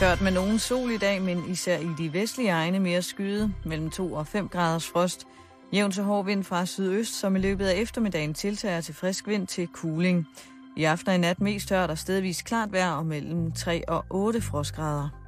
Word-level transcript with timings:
Tørt 0.00 0.20
med 0.20 0.30
nogen 0.30 0.58
sol 0.58 0.90
i 0.90 0.96
dag, 0.96 1.22
men 1.22 1.44
især 1.50 1.78
i 1.78 1.88
de 1.98 2.12
vestlige 2.12 2.50
egne 2.50 2.80
mere 2.80 3.02
skyde, 3.02 3.54
mellem 3.64 3.90
2 3.90 4.12
og 4.12 4.26
5 4.26 4.48
graders 4.48 4.86
frost. 4.86 5.26
Jævn 5.72 5.90
til 5.92 6.02
hård 6.02 6.24
vind 6.24 6.44
fra 6.44 6.66
sydøst, 6.66 7.20
som 7.20 7.36
i 7.36 7.38
løbet 7.38 7.66
af 7.66 7.74
eftermiddagen 7.74 8.34
tiltager 8.34 8.80
til 8.80 8.94
frisk 8.94 9.28
vind 9.28 9.46
til 9.46 9.68
cooling. 9.72 10.26
I 10.76 10.84
aften 10.84 11.08
og 11.08 11.14
i 11.14 11.18
nat 11.18 11.40
mest 11.40 11.68
tørt 11.68 11.90
og 11.90 11.98
stedvis 11.98 12.42
klart 12.42 12.72
vejr 12.72 12.92
og 12.92 13.06
mellem 13.06 13.52
3 13.52 13.88
og 13.88 14.04
8 14.10 14.40
frostgrader. 14.40 15.19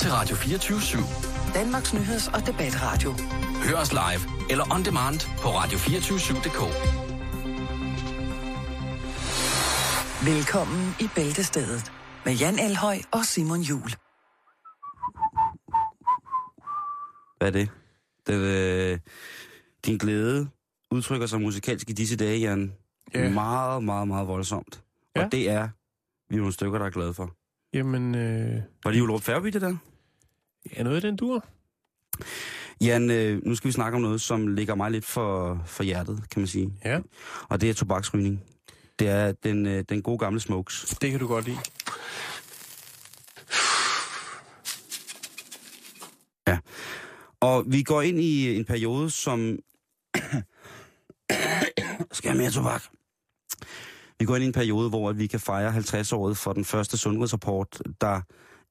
Til 0.00 0.10
Radio 0.10 0.36
24-7. 0.36 1.54
Danmarks 1.54 1.94
Nyheds- 1.94 2.34
og 2.34 2.46
Debatradio. 2.46 3.10
Hør 3.66 3.76
os 3.76 3.92
live 3.92 4.22
eller 4.50 4.64
on 4.74 4.84
demand 4.84 5.18
på 5.42 5.48
radio247.dk. 5.48 6.60
Velkommen 10.30 10.94
i 11.00 11.06
Bæltestedet 11.14 11.92
med 12.24 12.32
Jan 12.34 12.58
Elhøj 12.58 12.98
og 13.12 13.24
Simon 13.24 13.60
Jul. 13.60 13.90
Hvad 17.38 17.48
er 17.48 17.50
det? 17.50 17.70
det 18.26 18.34
øh, 18.34 18.98
din 19.86 19.98
glæde 19.98 20.48
udtrykker 20.90 21.26
sig 21.26 21.40
musikalsk 21.40 21.90
i 21.90 21.92
disse 21.92 22.16
dage, 22.16 22.38
Jan. 22.38 22.72
Ja. 23.14 23.30
Meget, 23.30 23.84
meget, 23.84 24.08
meget 24.08 24.28
voldsomt. 24.28 24.82
Ja. 25.16 25.24
Og 25.24 25.32
det 25.32 25.50
er 25.50 25.68
vi 26.28 26.34
er 26.36 26.40
nogle 26.40 26.52
stykker, 26.52 26.78
der 26.78 26.86
er 26.86 26.90
glade 26.90 27.14
for. 27.14 27.30
Jamen, 27.74 28.14
øh, 28.14 28.62
Var 28.84 28.90
det 28.90 28.98
Julerup 28.98 29.22
Færby, 29.22 29.46
det 29.46 29.60
der? 29.60 29.76
Ja, 30.76 30.82
noget 30.82 30.96
af 30.96 31.02
den 31.02 31.16
dur. 31.16 31.44
Jan, 32.80 33.10
øh, 33.10 33.46
nu 33.46 33.54
skal 33.54 33.68
vi 33.68 33.72
snakke 33.72 33.96
om 33.96 34.02
noget, 34.02 34.20
som 34.20 34.46
ligger 34.46 34.74
mig 34.74 34.90
lidt 34.90 35.04
for, 35.04 35.62
for 35.66 35.82
hjertet, 35.82 36.22
kan 36.30 36.40
man 36.40 36.46
sige. 36.46 36.72
Ja, 36.84 37.00
Og 37.48 37.60
det 37.60 37.70
er 37.70 37.74
tobaksrygning. 37.74 38.44
Det 38.98 39.08
er 39.08 39.32
den, 39.32 39.66
øh, 39.66 39.84
den 39.88 40.02
gode 40.02 40.18
gamle 40.18 40.40
smokes. 40.40 40.96
det 41.00 41.10
kan 41.10 41.20
du 41.20 41.26
godt 41.26 41.44
lide. 41.44 41.58
Og 47.40 47.64
vi 47.66 47.82
går 47.82 48.02
ind 48.02 48.20
i 48.20 48.56
en 48.56 48.64
periode, 48.64 49.10
som... 49.10 49.38
skal 52.12 52.28
jeg 52.28 52.32
have 52.32 52.38
mere 52.38 52.50
tobak? 52.50 52.82
Vi 54.18 54.24
går 54.24 54.36
ind 54.36 54.44
i 54.44 54.46
en 54.46 54.52
periode, 54.52 54.88
hvor 54.88 55.12
vi 55.12 55.26
kan 55.26 55.40
fejre 55.40 55.76
50-året 55.76 56.36
for 56.36 56.52
den 56.52 56.64
første 56.64 56.98
sundhedsrapport, 56.98 57.82
der 58.00 58.20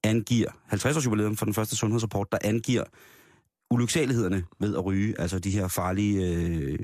angiver... 0.03 0.50
50-års 0.73 1.05
jubilæum 1.05 1.38
for 1.38 1.45
den 1.45 1.53
første 1.53 1.75
sundhedsrapport, 1.75 2.31
der 2.31 2.38
angiver 2.44 2.83
ulyksalighederne 3.72 4.44
ved 4.59 4.75
at 4.75 4.86
ryge, 4.86 5.22
altså 5.22 5.39
de 5.39 5.52
her 5.52 5.67
farlige, 5.67 6.36
øh, 6.36 6.80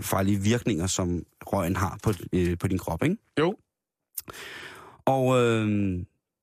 farlige 0.00 0.38
virkninger, 0.38 0.86
som 0.86 1.22
røgen 1.46 1.76
har 1.76 1.98
på, 2.02 2.12
øh, 2.32 2.58
på 2.58 2.68
din 2.68 2.78
krop, 2.78 3.02
ikke? 3.02 3.16
Jo. 3.38 3.56
Og 5.04 5.42
øh, 5.42 5.98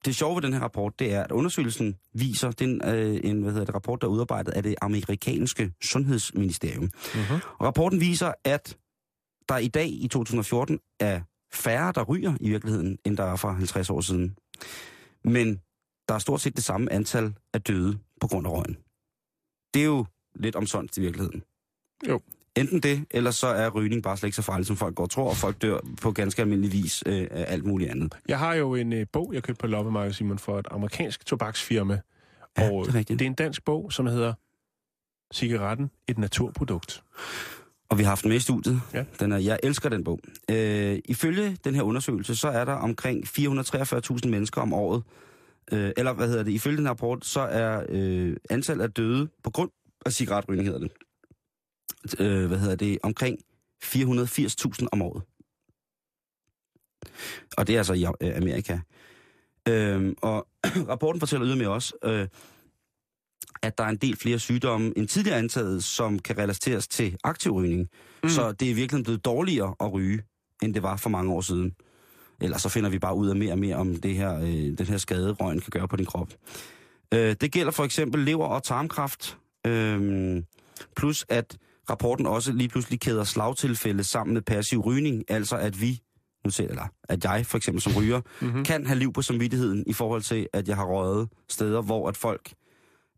det 0.05 0.15
sjove 0.15 0.35
ved 0.35 0.41
den 0.41 0.53
her 0.53 0.59
rapport, 0.59 0.99
det 0.99 1.13
er, 1.13 1.23
at 1.23 1.31
undersøgelsen 1.31 1.95
viser, 2.13 2.51
den 2.51 2.81
øh, 2.85 3.19
en 3.23 3.41
hvad 3.41 3.51
hedder 3.51 3.65
det, 3.65 3.75
rapport, 3.75 4.01
der 4.01 4.07
er 4.07 4.11
udarbejdet 4.11 4.51
af 4.51 4.63
det 4.63 4.75
amerikanske 4.81 5.71
sundhedsministerium. 5.81 6.83
Mm-hmm. 6.83 7.39
Og 7.59 7.65
rapporten 7.65 7.99
viser, 7.99 8.31
at 8.43 8.77
der 9.49 9.57
i 9.57 9.67
dag 9.67 9.87
i 9.87 10.07
2014 10.07 10.79
er 10.99 11.21
færre, 11.53 11.91
der 11.95 12.03
ryger 12.03 12.33
i 12.39 12.49
virkeligheden, 12.49 12.97
end 13.05 13.17
der 13.17 13.23
er 13.23 13.35
for 13.35 13.51
50 13.51 13.89
år 13.89 14.01
siden. 14.01 14.35
Men 15.23 15.61
der 16.09 16.15
er 16.15 16.19
stort 16.19 16.41
set 16.41 16.55
det 16.55 16.63
samme 16.63 16.91
antal 16.91 17.33
af 17.53 17.61
døde 17.61 17.97
på 18.21 18.27
grund 18.27 18.47
af 18.47 18.51
røgen. 18.51 18.77
Det 19.73 19.81
er 19.81 19.85
jo 19.85 20.05
lidt 20.35 20.55
omsondt 20.55 20.97
i 20.97 21.01
virkeligheden. 21.01 21.43
Jo. 22.07 22.21
Enten 22.57 22.79
det, 22.79 23.05
eller 23.11 23.31
så 23.31 23.47
er 23.47 23.69
rygning 23.69 24.03
bare 24.03 24.17
slet 24.17 24.27
ikke 24.27 24.35
så 24.35 24.41
farligt, 24.41 24.67
som 24.67 24.77
folk 24.77 24.95
går 24.95 25.03
og 25.03 25.09
tror, 25.09 25.29
og 25.29 25.35
folk 25.35 25.61
dør 25.61 25.79
på 26.01 26.11
ganske 26.11 26.41
almindelig 26.41 26.73
vis 26.73 27.03
øh, 27.05 27.27
af 27.31 27.45
alt 27.47 27.65
muligt 27.65 27.91
andet. 27.91 28.13
Jeg 28.27 28.39
har 28.39 28.53
jo 28.53 28.75
en 28.75 28.93
øh, 28.93 29.05
bog, 29.13 29.33
jeg 29.33 29.43
købte 29.43 29.59
på 29.59 29.67
loppemarkedet, 29.67 30.15
Simon, 30.15 30.39
for 30.39 30.59
et 30.59 30.67
amerikansk 30.71 31.25
tobaksfirma. 31.25 31.99
Ja, 32.57 32.71
og 32.71 32.85
det 32.85 32.91
er 32.91 32.95
rigtigt. 32.95 33.19
det 33.19 33.25
er 33.25 33.29
en 33.29 33.35
dansk 33.35 33.65
bog, 33.65 33.93
som 33.93 34.05
hedder 34.05 34.33
Cigaretten, 35.33 35.91
et 36.07 36.17
naturprodukt. 36.17 37.03
Og 37.89 37.97
vi 37.97 38.03
har 38.03 38.09
haft 38.09 38.23
den 38.23 38.29
med 38.29 38.37
i 38.37 38.39
studiet. 38.39 38.81
Ja. 38.93 39.03
Den 39.19 39.31
er, 39.31 39.37
jeg 39.37 39.59
elsker 39.63 39.89
den 39.89 40.03
bog. 40.03 40.19
Øh, 40.51 40.99
ifølge 41.05 41.57
den 41.63 41.75
her 41.75 41.81
undersøgelse, 41.81 42.35
så 42.35 42.47
er 42.47 42.65
der 42.65 42.73
omkring 42.73 43.23
443.000 43.27 44.27
mennesker 44.27 44.61
om 44.61 44.73
året. 44.73 45.03
Øh, 45.71 45.91
eller 45.97 46.13
hvad 46.13 46.27
hedder 46.27 46.43
det? 46.43 46.51
Ifølge 46.51 46.77
den 46.77 46.89
rapport, 46.89 47.25
så 47.25 47.39
er 47.39 47.85
øh, 47.89 48.37
antallet 48.49 48.83
af 48.83 48.91
døde 48.91 49.27
på 49.43 49.49
grund 49.49 49.71
af 50.05 50.13
cigaretrygning, 50.13 50.67
hedder 50.67 50.79
det. 50.79 50.91
Øh, 52.19 52.47
hvad 52.47 52.57
hedder 52.57 52.75
det? 52.75 52.97
Omkring 53.03 53.39
480.000 53.83 54.87
om 54.91 55.01
året. 55.01 55.23
Og 57.57 57.67
det 57.67 57.73
er 57.75 57.79
altså 57.79 57.93
i 57.93 58.05
øh, 58.21 58.37
Amerika. 58.37 58.79
Øh, 59.67 60.13
og 60.21 60.47
rapporten 60.91 61.19
fortæller 61.19 61.47
ydermere 61.47 61.69
også, 61.69 61.93
øh, 62.03 62.27
at 63.61 63.77
der 63.77 63.83
er 63.83 63.89
en 63.89 63.97
del 63.97 64.17
flere 64.17 64.39
sygdomme 64.39 64.93
end 64.97 65.07
tidligere 65.07 65.37
antaget, 65.37 65.83
som 65.83 66.19
kan 66.19 66.37
relateres 66.37 66.87
til 66.87 67.17
aktiv 67.23 67.51
rygning. 67.51 67.89
Mm. 68.23 68.29
Så 68.29 68.51
det 68.51 68.71
er 68.71 68.75
virkelig 68.75 69.03
blevet 69.03 69.25
dårligere 69.25 69.75
at 69.79 69.93
ryge, 69.93 70.23
end 70.63 70.73
det 70.73 70.83
var 70.83 70.97
for 70.97 71.09
mange 71.09 71.33
år 71.33 71.41
siden. 71.41 71.75
Ellers 72.41 72.61
så 72.61 72.69
finder 72.69 72.89
vi 72.89 72.99
bare 72.99 73.15
ud 73.15 73.29
af 73.29 73.35
mere 73.35 73.51
og 73.51 73.59
mere 73.59 73.75
om 73.75 73.95
det 73.95 74.15
her, 74.15 74.39
øh, 74.39 74.77
den 74.77 74.85
her 74.85 74.97
skade, 74.97 75.31
røgen 75.31 75.59
kan 75.59 75.69
gøre 75.71 75.87
på 75.87 75.95
din 75.95 76.05
krop. 76.05 76.29
Øh, 77.13 77.35
det 77.41 77.51
gælder 77.51 77.71
for 77.71 77.83
eksempel 77.83 78.21
lever- 78.21 78.45
og 78.47 78.63
tarmkræft. 78.63 79.37
Øh, 79.67 80.43
plus 80.95 81.25
at 81.29 81.57
rapporten 81.89 82.25
også 82.25 82.51
lige 82.51 82.69
pludselig 82.69 82.99
kæder 82.99 83.23
slagtilfælde 83.23 84.03
sammen 84.03 84.33
med 84.33 84.41
passiv 84.41 84.79
rygning. 84.79 85.23
Altså 85.27 85.57
at 85.57 85.81
vi, 85.81 86.01
nu 86.45 86.51
ser 86.51 86.67
eller 86.67 86.87
at 87.03 87.23
jeg 87.25 87.45
for 87.45 87.57
eksempel 87.57 87.81
som 87.81 87.93
ryger, 87.97 88.21
Mm-hmm. 88.41 88.63
kan 88.63 88.85
have 88.85 88.99
liv 88.99 89.13
på 89.13 89.21
samvittigheden 89.21 89.83
i 89.87 89.93
forhold 89.93 90.21
til, 90.21 90.47
at 90.53 90.67
jeg 90.67 90.75
har 90.75 90.85
røget 90.85 91.29
steder, 91.49 91.81
hvor 91.81 92.09
at 92.09 92.17
folk 92.17 92.53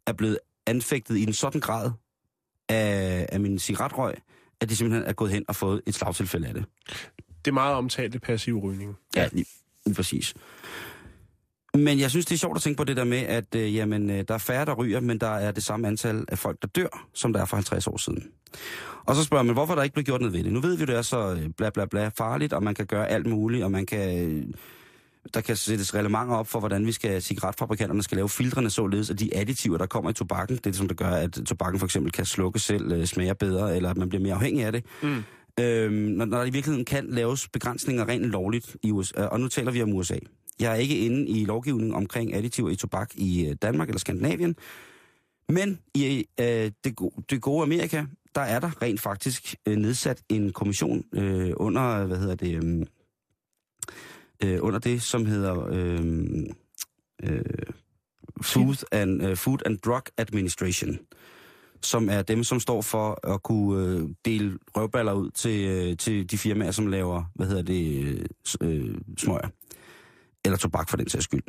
er 0.08 0.14
blevet 0.14 0.40
anfægtet 0.66 1.18
i 1.18 1.24
en 1.24 1.34
sådan 1.34 1.62
grad 1.62 1.92
af, 2.70 3.26
af 3.32 3.40
min 3.40 3.60
cigaretrøg, 3.60 4.16
at 4.62 4.70
de 4.70 4.76
simpelthen 4.76 5.10
er 5.10 5.14
gået 5.14 5.32
hen 5.32 5.46
og 5.48 5.56
fået 5.56 5.82
et 5.86 5.96
slagtilfælde 5.96 6.48
af 6.48 6.54
det. 6.54 6.66
Det 7.48 7.52
er 7.52 7.54
meget 7.54 7.76
omtalte 7.76 8.20
passiv 8.20 8.60
rygning. 8.60 8.98
Ja, 9.16 9.30
lige, 9.32 9.46
lige 9.86 9.96
præcis. 9.96 10.34
Men 11.74 12.00
jeg 12.00 12.10
synes, 12.10 12.26
det 12.26 12.36
er 12.36 12.40
sjovt 12.40 12.58
at 12.58 12.62
tænke 12.62 12.78
på 12.78 12.84
det 12.84 12.98
der 12.98 13.04
med, 13.04 13.18
at 13.18 13.56
øh, 13.56 13.76
jamen, 13.76 14.10
øh, 14.10 14.24
der 14.28 14.34
er 14.34 14.38
færre, 14.38 14.66
der 14.66 14.74
ryger, 14.74 15.00
men 15.00 15.20
der 15.20 15.28
er 15.28 15.52
det 15.52 15.64
samme 15.64 15.88
antal 15.88 16.26
af 16.28 16.38
folk, 16.38 16.62
der 16.62 16.68
dør, 16.68 17.08
som 17.14 17.34
der 17.34 17.42
er 17.42 17.46
for 17.46 17.56
50 17.58 17.88
år 17.88 17.98
siden. 17.98 18.24
Og 19.06 19.16
så 19.16 19.24
spørger 19.24 19.44
man, 19.44 19.54
hvorfor 19.54 19.76
der 19.76 19.84
ikke 19.84 19.94
blev 19.94 20.06
gjort 20.06 20.22
noget 20.22 20.34
ved 20.34 20.44
det? 20.44 20.54
Nu 20.54 20.60
ved 20.60 20.78
vi, 20.78 20.86
det 20.86 20.96
er 20.96 21.02
så 21.02 21.32
øh, 21.32 21.50
bla 21.58 21.70
bla 21.70 21.86
bla 21.86 22.10
farligt, 22.18 22.54
og 22.54 22.64
man 22.64 22.76
kan 22.76 22.86
gøre 22.86 23.08
alt 23.10 23.26
muligt, 23.26 23.64
og 23.64 23.72
man 23.72 23.86
kan... 23.86 24.30
Øh, 24.30 24.46
der 25.34 25.42
kan 25.42 25.56
sættes 25.56 25.96
reglementer 25.96 26.36
op 26.36 26.48
for, 26.48 26.60
hvordan 26.60 26.86
vi 26.86 26.92
skal, 26.92 27.22
cigaretfabrikanterne 27.22 28.04
skal 28.04 28.16
lave 28.16 28.30
filtrene 28.30 28.70
således, 28.70 29.10
at 29.10 29.20
de 29.20 29.36
additiver, 29.36 29.78
der 29.78 29.86
kommer 29.86 30.10
i 30.10 30.14
tobakken, 30.14 30.56
det 30.56 30.66
er 30.66 30.70
det, 30.70 30.76
som 30.76 30.88
der 30.88 30.96
gør, 30.96 31.10
at 31.10 31.32
tobakken 31.32 31.80
for 31.80 31.86
eksempel 31.86 32.12
kan 32.12 32.26
slukke 32.26 32.60
selv, 32.60 32.92
øh, 32.92 33.06
smager 33.06 33.34
bedre, 33.34 33.76
eller 33.76 33.90
at 33.90 33.98
man 33.98 34.10
bliver 34.10 34.22
mere 34.24 34.34
afhængig 34.34 34.66
af 34.66 34.72
det. 34.72 34.86
Mm. 35.04 35.24
Øhm, 35.60 35.94
når, 35.94 36.26
når 36.26 36.38
der 36.38 36.46
i 36.46 36.50
virkeligheden 36.50 36.86
kan 36.86 37.08
laves 37.10 37.50
begrænsninger 37.50 38.08
rent 38.08 38.26
lovligt 38.26 38.78
i 38.84 38.92
USA, 38.92 39.22
øh, 39.22 39.28
og 39.32 39.40
nu 39.40 39.48
taler 39.48 39.72
vi 39.72 39.82
om 39.82 39.94
USA. 39.94 40.18
Jeg 40.60 40.72
er 40.72 40.76
ikke 40.76 41.00
inde 41.00 41.28
i 41.28 41.46
lovgivningen 41.46 41.94
omkring 41.94 42.34
additiver 42.34 42.70
i 42.70 42.76
tobak 42.76 43.12
i 43.16 43.48
øh, 43.48 43.56
Danmark 43.62 43.88
eller 43.88 44.00
Skandinavien, 44.00 44.56
men 45.50 45.80
i 45.94 46.26
øh, 46.40 46.72
det, 46.84 46.96
gode, 46.96 47.24
det 47.30 47.42
gode 47.42 47.64
Amerika, 47.64 48.06
der 48.36 48.42
er 48.42 48.60
der 48.60 48.82
rent 48.82 49.02
faktisk 49.02 49.56
øh, 49.68 49.76
nedsat 49.76 50.22
en 50.30 50.54
kommission 50.54 51.04
øh, 51.14 51.54
under, 51.56 52.06
hvad 52.06 52.18
hedder 52.18 52.36
det, 52.36 52.56
øhm, 52.56 52.88
øh, 54.44 54.60
under 54.62 54.80
det, 54.80 55.02
som 55.02 55.26
hedder 55.26 55.68
øh, 55.72 56.00
øh, 57.24 57.44
Food, 58.42 58.86
and, 58.92 59.24
øh, 59.24 59.38
Food 59.38 59.60
and 59.66 59.78
Drug 59.78 60.04
Administration 60.18 61.00
som 61.82 62.10
er 62.10 62.22
dem, 62.22 62.44
som 62.44 62.60
står 62.60 62.82
for 62.82 63.34
at 63.34 63.44
kunne 63.44 63.86
øh, 63.86 64.10
dele 64.26 64.58
røvballer 64.76 65.14
ud 65.14 65.32
til, 65.32 65.68
øh, 65.68 65.98
til 65.98 66.32
de 66.32 66.38
firmaer, 66.38 66.72
som 66.72 66.88
laver, 66.88 67.24
hvad 67.36 67.48
hedder 67.48 67.62
det, 67.62 68.04
øh, 68.04 68.26
øh 68.62 68.96
smøger. 69.18 69.50
Eller 70.46 70.58
tobak 70.58 70.90
for 70.90 70.98
den 70.98 71.10
sags 71.10 71.24
skyld. 71.24 71.44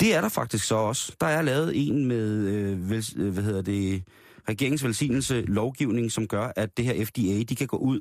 Det 0.00 0.14
er 0.14 0.20
der 0.20 0.28
faktisk 0.28 0.66
så 0.66 0.74
også. 0.74 1.16
Der 1.20 1.26
er 1.26 1.42
lavet 1.42 1.88
en 1.88 2.06
med, 2.06 2.48
øh, 2.48 2.90
vel, 2.90 3.04
øh, 3.16 3.32
hvad 3.32 3.42
hedder 3.42 3.62
det, 3.62 4.02
regeringens 4.48 4.84
velsignelse 4.84 5.42
lovgivning, 5.42 6.12
som 6.12 6.28
gør, 6.28 6.52
at 6.56 6.76
det 6.76 6.84
her 6.84 7.04
FDA, 7.04 7.42
de 7.42 7.56
kan 7.56 7.66
gå 7.66 7.76
ud 7.76 8.00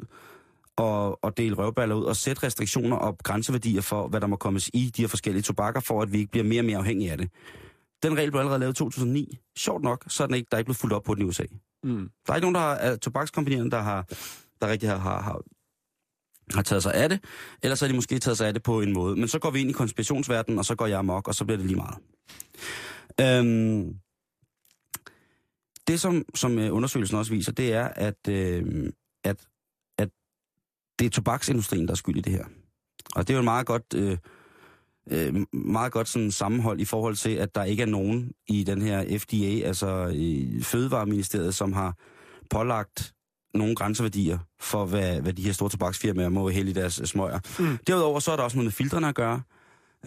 og, 0.75 1.24
og 1.24 1.38
dele 1.38 1.56
røvballer 1.56 1.95
ud 1.95 2.04
og 2.04 2.16
sætte 2.16 2.44
restriktioner 2.44 2.98
og 2.98 3.18
grænseværdier 3.24 3.81
for, 3.81 4.07
hvad 4.07 4.22
der 4.22 4.27
må 4.27 4.36
kommes 4.36 4.69
i 4.74 4.92
de 4.98 5.01
her 5.01 5.07
forskellige 5.07 5.44
tobakker, 5.44 5.81
for 5.81 6.01
at 6.01 6.13
vi 6.13 6.18
ikke 6.18 6.31
bliver 6.31 6.44
mere 6.44 6.62
og 6.62 6.66
mere 6.66 6.77
afhængige 6.77 7.12
af 7.12 7.18
det. 7.18 7.30
Den 8.03 8.18
regel 8.18 8.31
blev 8.31 8.39
allerede 8.39 8.59
lavet 8.59 8.74
i 8.74 8.77
2009. 8.77 9.38
Sjovt 9.57 9.83
nok, 9.83 10.06
så 10.07 10.24
er 10.24 10.27
den 10.27 10.36
ikke, 10.36 10.47
der 10.51 10.57
er 10.57 10.59
ikke 10.59 10.68
blevet 10.68 10.77
fuldt 10.77 10.94
op 10.94 11.03
på 11.03 11.15
den 11.15 11.21
i 11.21 11.25
USA. 11.25 11.44
Mm. 11.83 12.09
Der 12.27 12.33
er 12.33 12.36
ikke 12.36 12.51
nogen 12.51 12.56
der 12.56 12.62
har, 12.62 12.95
tobakskompanierne, 12.95 13.71
der 13.71 13.81
har, 13.81 14.06
der 14.62 14.68
rigtig 14.68 14.89
har, 14.89 14.97
har, 14.97 15.21
har, 15.21 15.42
har 16.53 16.62
taget 16.62 16.83
sig 16.83 16.94
af 16.94 17.09
det. 17.09 17.19
Ellers 17.63 17.80
har 17.80 17.88
de 17.88 17.94
måske 17.94 18.19
taget 18.19 18.38
sig 18.38 18.47
af 18.47 18.53
det 18.53 18.63
på 18.63 18.81
en 18.81 18.94
måde. 18.94 19.15
Men 19.15 19.27
så 19.27 19.39
går 19.39 19.51
vi 19.51 19.59
ind 19.62 19.69
i 19.69 19.74
konspirationsverdenen, 19.74 20.59
og 20.59 20.65
så 20.65 20.75
går 20.75 20.86
jeg 20.86 21.00
amok, 21.00 21.27
og 21.27 21.36
så 21.36 21.45
bliver 21.45 21.57
det 21.57 21.65
lige 21.65 21.77
meget. 21.77 21.97
Øhm, 23.21 23.95
Det, 25.88 26.00
som, 26.00 26.25
som 26.36 26.59
øh, 26.59 26.75
undersøgelsen 26.75 27.18
også 27.18 27.31
viser, 27.31 27.51
det 27.51 27.74
er, 27.74 27.86
at, 27.88 28.27
øh, 28.30 28.91
at, 29.24 29.48
at 29.98 30.09
det 31.00 31.06
er 31.06 31.09
tobaksindustrien, 31.09 31.86
der 31.88 31.91
er 31.91 31.95
skyld 31.95 32.18
i 32.18 32.21
det 32.21 32.33
her. 32.33 32.45
Og 33.15 33.27
det 33.27 33.33
er 33.33 33.38
jo 33.38 33.39
en 33.39 33.45
meget 33.45 33.65
godt, 33.65 33.94
øh, 33.95 34.18
øh, 35.12 35.36
meget 35.54 35.92
godt 35.92 36.07
sådan 36.07 36.31
sammenhold 36.31 36.80
i 36.80 36.86
forhold 36.86 37.16
til, 37.16 37.30
at 37.30 37.56
der 37.56 37.63
ikke 37.63 37.84
er 37.84 37.88
nogen 37.88 38.31
i 38.48 38.63
den 38.63 38.81
her 38.81 39.19
FDA, 39.19 39.68
altså 39.68 40.07
i 40.13 40.60
Fødevareministeriet, 40.62 41.56
som 41.56 41.74
har 41.74 41.96
pålagt 42.50 43.13
nogle 43.54 43.75
grænseværdier 43.75 44.38
for, 44.60 44.86
hvad, 44.86 45.22
hvad 45.22 45.34
de 45.34 45.42
her 45.42 45.52
store 45.52 45.69
tobaksfirmaer 45.69 46.30
må 46.30 46.50
hælde 46.50 46.69
i 46.69 46.74
deres 46.74 47.00
øh, 47.00 47.06
smøger. 47.06 47.40
Mm. 47.60 47.78
Derudover 47.88 48.19
så 48.19 48.31
er 48.31 48.36
der 48.36 48.44
også 48.44 48.57
noget 48.57 48.66
med 48.66 48.72
filtrene 48.72 49.07
at 49.07 49.16
gøre. 49.16 49.42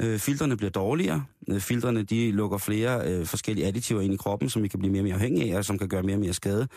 Øh, 0.01 0.19
filtrene 0.19 0.57
bliver 0.57 0.71
dårligere. 0.71 1.25
Øh, 1.49 1.61
filtrene 1.61 2.03
de 2.03 2.31
lukker 2.31 2.59
flere 2.59 3.13
øh, 3.13 3.27
forskellige 3.27 3.67
additiver 3.67 4.01
ind 4.01 4.15
i 4.15 4.17
kroppen, 4.17 4.51
som 4.51 4.63
vi 4.63 4.69
kan 4.69 4.79
blive 4.79 4.93
mere 4.93 5.01
og 5.01 5.05
mere 5.05 5.15
afhængige 5.15 5.53
af, 5.53 5.59
og 5.59 5.65
som 5.65 5.79
kan 5.79 5.89
gøre 5.89 6.03
mere 6.03 6.17
og 6.17 6.21
mere 6.21 6.33
skade. 6.33 6.69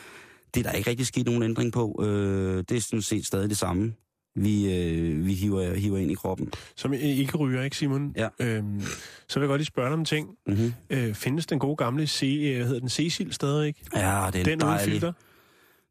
Det 0.54 0.66
er 0.66 0.70
der 0.70 0.78
ikke 0.78 0.90
rigtig 0.90 1.08
sket 1.08 1.26
nogen 1.26 1.44
ændring 1.44 1.74
på. 1.74 2.04
Øh, 2.04 2.64
det 2.70 2.72
er 2.72 2.82
sådan 2.82 3.02
set 3.02 3.26
stadig 3.26 3.50
det 3.50 3.58
samme, 3.58 3.94
vi, 4.36 4.74
øh, 4.76 5.26
vi 5.26 5.34
hiver, 5.34 5.74
hiver 5.76 5.98
ind 5.98 6.12
i 6.12 6.16
kroppen. 6.16 6.52
Som 6.76 6.94
ikke 6.94 7.38
ryger, 7.38 7.64
ikke 7.64 7.78
Simon? 7.78 8.14
Ja. 8.18 8.28
Øhm, 8.40 8.82
så 9.28 9.40
vil 9.40 9.46
jeg 9.46 9.48
godt 9.50 9.60
lige 9.60 9.66
spørge 9.66 9.88
dig 9.90 9.94
om 9.94 10.06
ting. 10.06 10.30
Mm-hmm. 10.48 10.74
Øh, 10.90 11.14
findes 11.14 11.46
den 11.46 11.60
gode 11.60 11.76
gamle 11.76 12.08
C, 12.08 12.24
øh, 12.24 12.66
hedder 12.66 12.80
den 12.80 12.90
Cecil 12.90 13.34
stadig, 13.34 13.68
ikke? 13.68 13.80
Ja, 13.96 14.00
det 14.34 14.40
er 14.40 14.44
Den 14.44 14.46
uden 14.46 14.60
dejligt. 14.60 14.92
filter? 14.92 15.14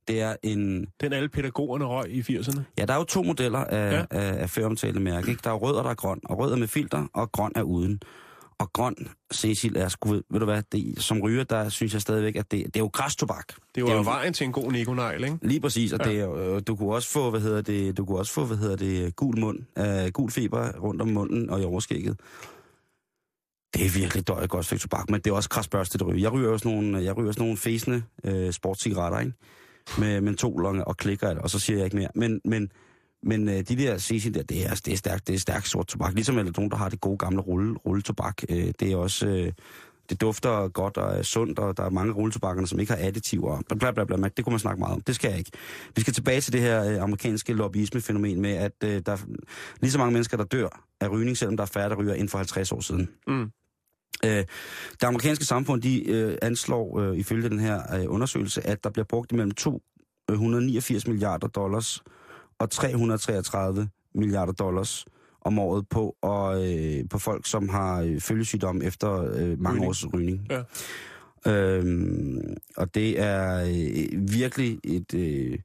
Det 0.08 0.20
er 0.20 0.37
en... 0.42 0.87
Den 1.00 1.12
alle 1.12 1.28
pædagogerne 1.28 1.84
røg 1.84 2.10
i 2.10 2.20
80'erne? 2.20 2.60
Ja, 2.78 2.84
der 2.87 2.92
er 2.94 2.98
jo 2.98 3.04
to 3.04 3.22
modeller 3.22 3.58
af, 3.58 3.92
Ja. 3.92 4.04
af, 4.10 4.42
af 4.42 4.50
mærke. 5.00 5.31
Ikke? 5.31 5.40
Der 5.44 5.50
er 5.50 5.54
rød, 5.54 5.75
og 5.75 5.84
der 5.84 5.90
er 5.90 5.94
grøn. 5.94 6.20
Og 6.25 6.38
rød 6.38 6.52
er 6.52 6.56
med 6.56 6.69
filter, 6.69 7.06
og 7.14 7.32
grøn 7.32 7.52
er 7.56 7.62
uden. 7.62 8.00
Og 8.61 8.73
grøn, 8.73 8.95
Cecil, 9.33 9.77
er 9.77 9.89
sgu, 9.89 10.11
ved, 10.11 10.23
ved 10.31 10.41
du 10.41 10.45
hvad, 10.47 10.62
det, 10.73 11.03
som 11.03 11.21
ryger, 11.21 11.45
der 11.45 11.69
synes 11.69 11.93
jeg 11.93 12.03
stadigvæk, 12.03 12.37
at 12.37 12.51
det, 12.51 12.67
det 12.67 12.77
er 12.77 12.81
jo 12.81 12.91
græstobak. 12.93 13.45
Det 13.75 13.85
var 13.85 13.93
jo 13.93 14.03
vejen 14.03 14.33
til 14.33 14.45
en 14.45 14.53
god 14.53 14.73
nikonegl, 14.73 15.25
ikke? 15.25 15.39
Lige 15.43 15.61
præcis, 15.61 15.93
og 15.93 16.01
Ja. 16.05 16.11
det, 16.11 16.21
er 16.21 16.35
øh, 16.35 16.62
du 16.67 16.77
kunne 16.77 16.95
også 16.95 17.09
få, 17.09 17.31
hvad 17.31 17.41
hedder 17.41 17.62
det, 17.62 17.97
du 17.97 18.05
kunne 18.05 18.19
også 18.19 18.33
få, 18.33 18.45
hvad 18.45 18.57
hedder 18.57 18.77
det, 18.77 19.17
gul 19.17 19.39
mund, 19.39 19.59
uh, 19.81 20.12
gul 20.12 20.31
feber 20.31 20.73
rundt 20.79 21.03
om 21.03 21.09
munden 21.09 21.51
og 21.51 21.61
i 21.61 21.65
overskægget. 21.65 22.21
Det 23.75 23.87
er 23.87 23.99
virkelig 23.99 24.29
døje 24.29 24.47
godt 24.47 24.67
stykke 24.67 24.83
tobak, 24.83 25.11
men 25.11 25.21
det 25.21 25.31
er 25.31 25.35
også 25.35 25.49
krasbørstigt 25.49 26.03
at 26.03 26.09
ryge. 26.09 26.23
Jeg 26.23 26.33
ryger 26.33 26.51
også 26.51 26.69
nogle, 26.69 27.05
jeg 27.05 27.17
ryger 27.17 27.29
også 27.29 27.41
nogle 27.41 27.57
fæsende 27.57 28.03
uh, 28.29 28.51
sportscigaretter, 28.51 29.19
ikke? 29.19 29.33
Med 29.99 30.21
mentoler 30.21 30.83
og 30.83 30.97
klikker, 30.97 31.39
og 31.39 31.51
så 31.51 31.59
siger 31.59 31.77
jeg 31.77 31.85
ikke 31.85 31.97
mere. 31.97 32.09
Men, 32.15 32.41
men, 32.45 32.73
men 33.22 33.49
uh, 33.49 33.55
de 33.55 33.62
der 33.62 33.99
Cecil 33.99 34.34
der, 34.34 34.43
det 34.43 34.67
er, 34.67 34.75
det 34.75 34.93
er 34.93 34.96
stærkt, 34.96 35.26
det 35.28 35.34
er 35.34 35.38
stærkt 35.38 35.69
sort 35.69 35.87
tobak. 35.87 36.14
Ligesom 36.14 36.37
der 36.37 36.52
nogen, 36.56 36.70
der 36.70 36.76
har 36.76 36.88
det 36.88 37.00
gode 37.00 37.19
gamle 37.19 37.40
rulle, 37.40 37.76
rulletobak. 37.76 38.43
Uh, 38.50 38.56
det 38.56 38.82
er 38.82 38.96
også, 38.96 39.28
uh, 39.28 39.64
det 40.11 40.20
dufter 40.20 40.69
godt 40.69 40.96
og 40.96 41.19
er 41.19 41.22
sundt, 41.22 41.58
og 41.58 41.76
der 41.76 41.82
er 41.82 41.90
mange 41.90 42.12
rulletobakkerne, 42.12 42.67
som 42.67 42.81
ikke 42.81 42.93
har 42.93 43.06
additiver. 43.06 43.62
bla, 43.78 43.90
bla, 43.90 44.05
bla. 44.05 44.28
Det 44.37 44.44
kunne 44.44 44.52
man 44.52 44.61
snakke 44.61 44.81
meget 44.81 44.94
om. 44.94 45.00
Det 45.00 45.14
skal 45.14 45.28
jeg 45.28 45.38
ikke. 45.38 45.50
Vi 45.96 46.00
skal 46.00 46.14
tilbage 46.14 46.40
til 46.40 46.52
det 46.52 46.61
her 46.61 46.84
øh, 46.84 47.02
amerikanske 47.02 47.52
lobbyisme-fænomen 47.52 48.40
med, 48.40 48.50
at 48.50 48.72
øh, 48.84 49.02
der 49.06 49.12
er 49.12 49.19
lige 49.81 49.90
så 49.90 49.99
mange 49.99 50.12
mennesker, 50.12 50.37
der 50.37 50.44
dør 50.44 50.87
af 51.00 51.08
rygning, 51.11 51.37
selvom 51.37 51.56
der 51.56 51.64
er 51.64 51.66
færre, 51.69 51.88
der 51.88 51.96
ryger 51.96 52.14
inden 52.14 52.28
for 52.28 52.38
50 52.38 52.73
år 52.73 52.81
siden. 52.81 53.08
Mm. 53.26 53.50
Øh, 54.25 54.44
det 54.93 55.05
amerikanske 55.05 55.44
samfund, 55.44 55.82
de 55.82 56.11
øh, 56.11 56.38
anslår 56.43 57.00
øh, 57.00 57.16
ifølge 57.16 57.49
den 57.49 57.61
her 57.61 58.00
øh, 58.00 58.05
undersøgelse, 58.08 58.66
at 58.66 58.84
der 58.84 58.90
bliver 58.90 59.06
brugt 59.06 59.32
imellem 59.32 59.50
289 59.50 61.06
milliarder 61.06 61.49
dollars 61.49 62.02
og 62.61 62.71
333 62.71 63.89
milliarder 64.15 64.53
dollars 64.53 65.05
om 65.41 65.59
året 65.59 65.89
på, 65.89 66.17
og, 66.23 66.73
øh, 66.73 67.09
på 67.11 67.19
folk, 67.19 67.47
som 67.47 67.69
har 67.69 68.01
øh, 68.01 68.21
følgesygdom 68.21 68.83
efter 68.83 69.33
øh, 69.35 69.61
mange 69.61 69.69
Rygning. 69.69 69.89
års 69.89 70.07
rygning. 70.15 70.47
Ja. 70.51 70.62
Øhm, 71.47 72.57
og 72.77 72.95
det 72.95 73.21
er 73.21 73.65
øh, 73.65 74.33
virkelig 74.33 74.79
et... 74.85 75.15
Øh, 75.15 75.59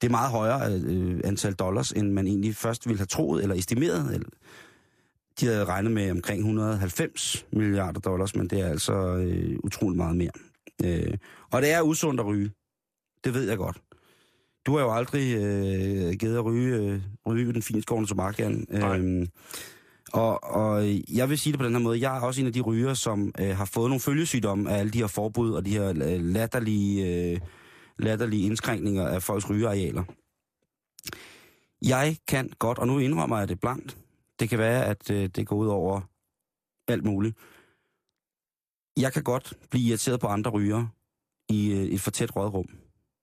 det 0.00 0.06
er 0.06 0.10
meget 0.10 0.30
højere 0.30 0.72
øh, 0.72 1.20
antal 1.24 1.52
dollars, 1.52 1.92
end 1.92 2.12
man 2.12 2.26
egentlig 2.26 2.56
først 2.56 2.86
ville 2.86 2.98
have 2.98 3.06
troet 3.06 3.42
eller 3.42 3.54
estimeret. 3.54 4.14
Eller, 4.14 4.28
de 5.40 5.46
havde 5.46 5.64
regnet 5.64 5.92
med 5.92 6.10
omkring 6.10 6.40
190 6.40 7.46
milliarder 7.52 8.00
dollars, 8.00 8.36
men 8.36 8.48
det 8.48 8.60
er 8.60 8.66
altså 8.68 8.92
øh, 9.16 9.58
utrolig 9.64 9.96
meget 9.96 10.16
mere. 10.16 10.30
Øh, 10.84 11.14
og 11.50 11.62
det 11.62 11.72
er 11.72 11.82
usundt 11.82 12.20
at 12.20 12.26
ryge. 12.26 12.50
Det 13.24 13.34
ved 13.34 13.48
jeg 13.48 13.58
godt. 13.58 13.80
Du 14.66 14.76
har 14.76 14.84
jo 14.84 14.92
aldrig 14.92 15.36
øh, 15.36 16.12
givet 16.12 16.36
at 16.36 16.44
ryge, 16.44 16.76
øh, 16.76 17.02
ryge 17.26 17.52
den 17.52 17.62
finskårende 17.62 18.08
tobak, 18.08 18.38
Jan. 18.38 18.66
Nej. 18.68 18.98
Øhm, 18.98 19.28
og, 20.12 20.44
og 20.44 20.84
jeg 21.14 21.28
vil 21.28 21.38
sige 21.38 21.52
det 21.52 21.60
på 21.60 21.66
den 21.66 21.72
her 21.72 21.80
måde. 21.80 22.00
Jeg 22.00 22.16
er 22.16 22.20
også 22.20 22.40
en 22.40 22.46
af 22.46 22.52
de 22.52 22.60
ryger, 22.60 22.94
som 22.94 23.32
øh, 23.40 23.56
har 23.56 23.64
fået 23.64 23.90
nogle 23.90 24.00
følgesygdomme 24.00 24.70
af 24.70 24.78
alle 24.78 24.92
de 24.92 24.98
her 24.98 25.06
forbud 25.06 25.52
og 25.52 25.64
de 25.66 25.70
her 25.70 25.88
øh, 25.88 26.20
latterlige, 26.20 27.30
øh, 27.32 27.40
latterlige 27.98 28.46
indskrænkninger 28.46 29.08
af 29.08 29.22
folks 29.22 29.50
rygearealer. 29.50 30.04
Jeg 31.82 32.16
kan 32.28 32.50
godt, 32.58 32.78
og 32.78 32.86
nu 32.86 32.98
indrømmer 32.98 33.38
jeg 33.38 33.48
det 33.48 33.60
blankt, 33.60 33.98
det 34.40 34.48
kan 34.48 34.58
være, 34.58 34.86
at 34.86 35.10
øh, 35.10 35.26
det 35.26 35.46
går 35.46 35.56
ud 35.56 35.66
over 35.66 36.00
alt 36.88 37.04
muligt. 37.04 37.36
Jeg 38.96 39.12
kan 39.12 39.22
godt 39.22 39.54
blive 39.70 39.88
irriteret 39.88 40.20
på 40.20 40.26
andre 40.26 40.50
ryger 40.50 40.86
i 41.48 41.72
øh, 41.72 41.84
et 41.84 42.00
for 42.00 42.10
tæt 42.10 42.36
rådrum. 42.36 42.68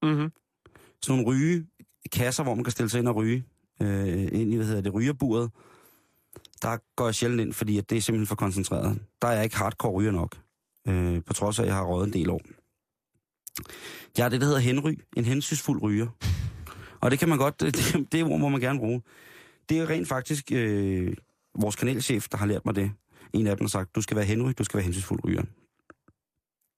Mm-hmm. 0.04 0.32
Sådan 1.04 1.24
nogle 1.24 1.38
rygekasser, 2.06 2.44
hvor 2.44 2.56
man 2.56 2.64
kan 2.64 2.72
stille 2.72 2.90
sig 2.90 3.00
ind 3.00 3.08
og 3.08 3.16
ryge, 3.16 3.44
øh, 3.82 4.08
ind 4.32 4.54
i, 4.54 4.56
hvad 4.56 4.66
hedder 4.66 4.82
det, 4.82 4.94
rygerburet, 4.94 5.52
der 6.62 6.78
går 6.96 7.06
jeg 7.06 7.16
sjældent 7.16 7.42
ind, 7.42 7.54
fordi 7.54 7.78
at 7.78 7.90
det 7.90 7.98
er 7.98 8.02
simpelthen 8.02 8.28
for 8.28 8.36
koncentreret. 8.36 9.02
Der 9.22 9.28
er 9.28 9.32
jeg 9.32 9.44
ikke 9.44 9.58
hardcore 9.58 9.92
ryger 9.92 10.12
nok, 10.12 10.38
øh, 10.88 11.22
på 11.26 11.34
trods 11.34 11.60
af, 11.60 11.64
at 11.64 11.68
jeg 11.68 11.76
har 11.76 11.84
røget 11.84 12.08
en 12.08 12.14
del 12.14 12.30
år. 12.30 12.42
Jeg 14.18 14.26
er 14.26 14.30
det, 14.30 14.42
der 14.42 14.48
hedder 14.48 14.60
henry, 14.60 14.94
en 15.18 15.26
hensynsfuld 15.26 15.82
ryger. 15.84 16.08
Og 17.02 17.12
det 17.12 17.20
kan 17.20 17.30
man 17.30 17.38
godt, 17.38 17.60
det, 17.62 18.08
det 18.12 18.20
er 18.20 18.26
ord, 18.32 18.40
må 18.40 18.50
man 18.50 18.62
gerne 18.62 18.80
bruge. 18.80 19.02
Det 19.70 19.80
er 19.80 19.90
rent 19.90 20.08
faktisk 20.08 20.52
øh, 20.52 21.14
vores 21.60 21.76
kanalchef, 21.76 22.28
der 22.30 22.38
har 22.38 22.46
lært 22.46 22.66
mig 22.66 22.76
det. 22.76 22.92
En 23.34 23.48
af 23.48 23.58
dem 23.58 23.64
har 23.66 23.70
sagt, 23.70 23.96
du 23.96 24.02
skal 24.02 24.18
være 24.18 24.26
henry, 24.26 24.52
du 24.58 24.64
skal 24.64 24.78
være 24.78 24.84
hensynsfuld 24.84 25.26
ryger. 25.26 25.42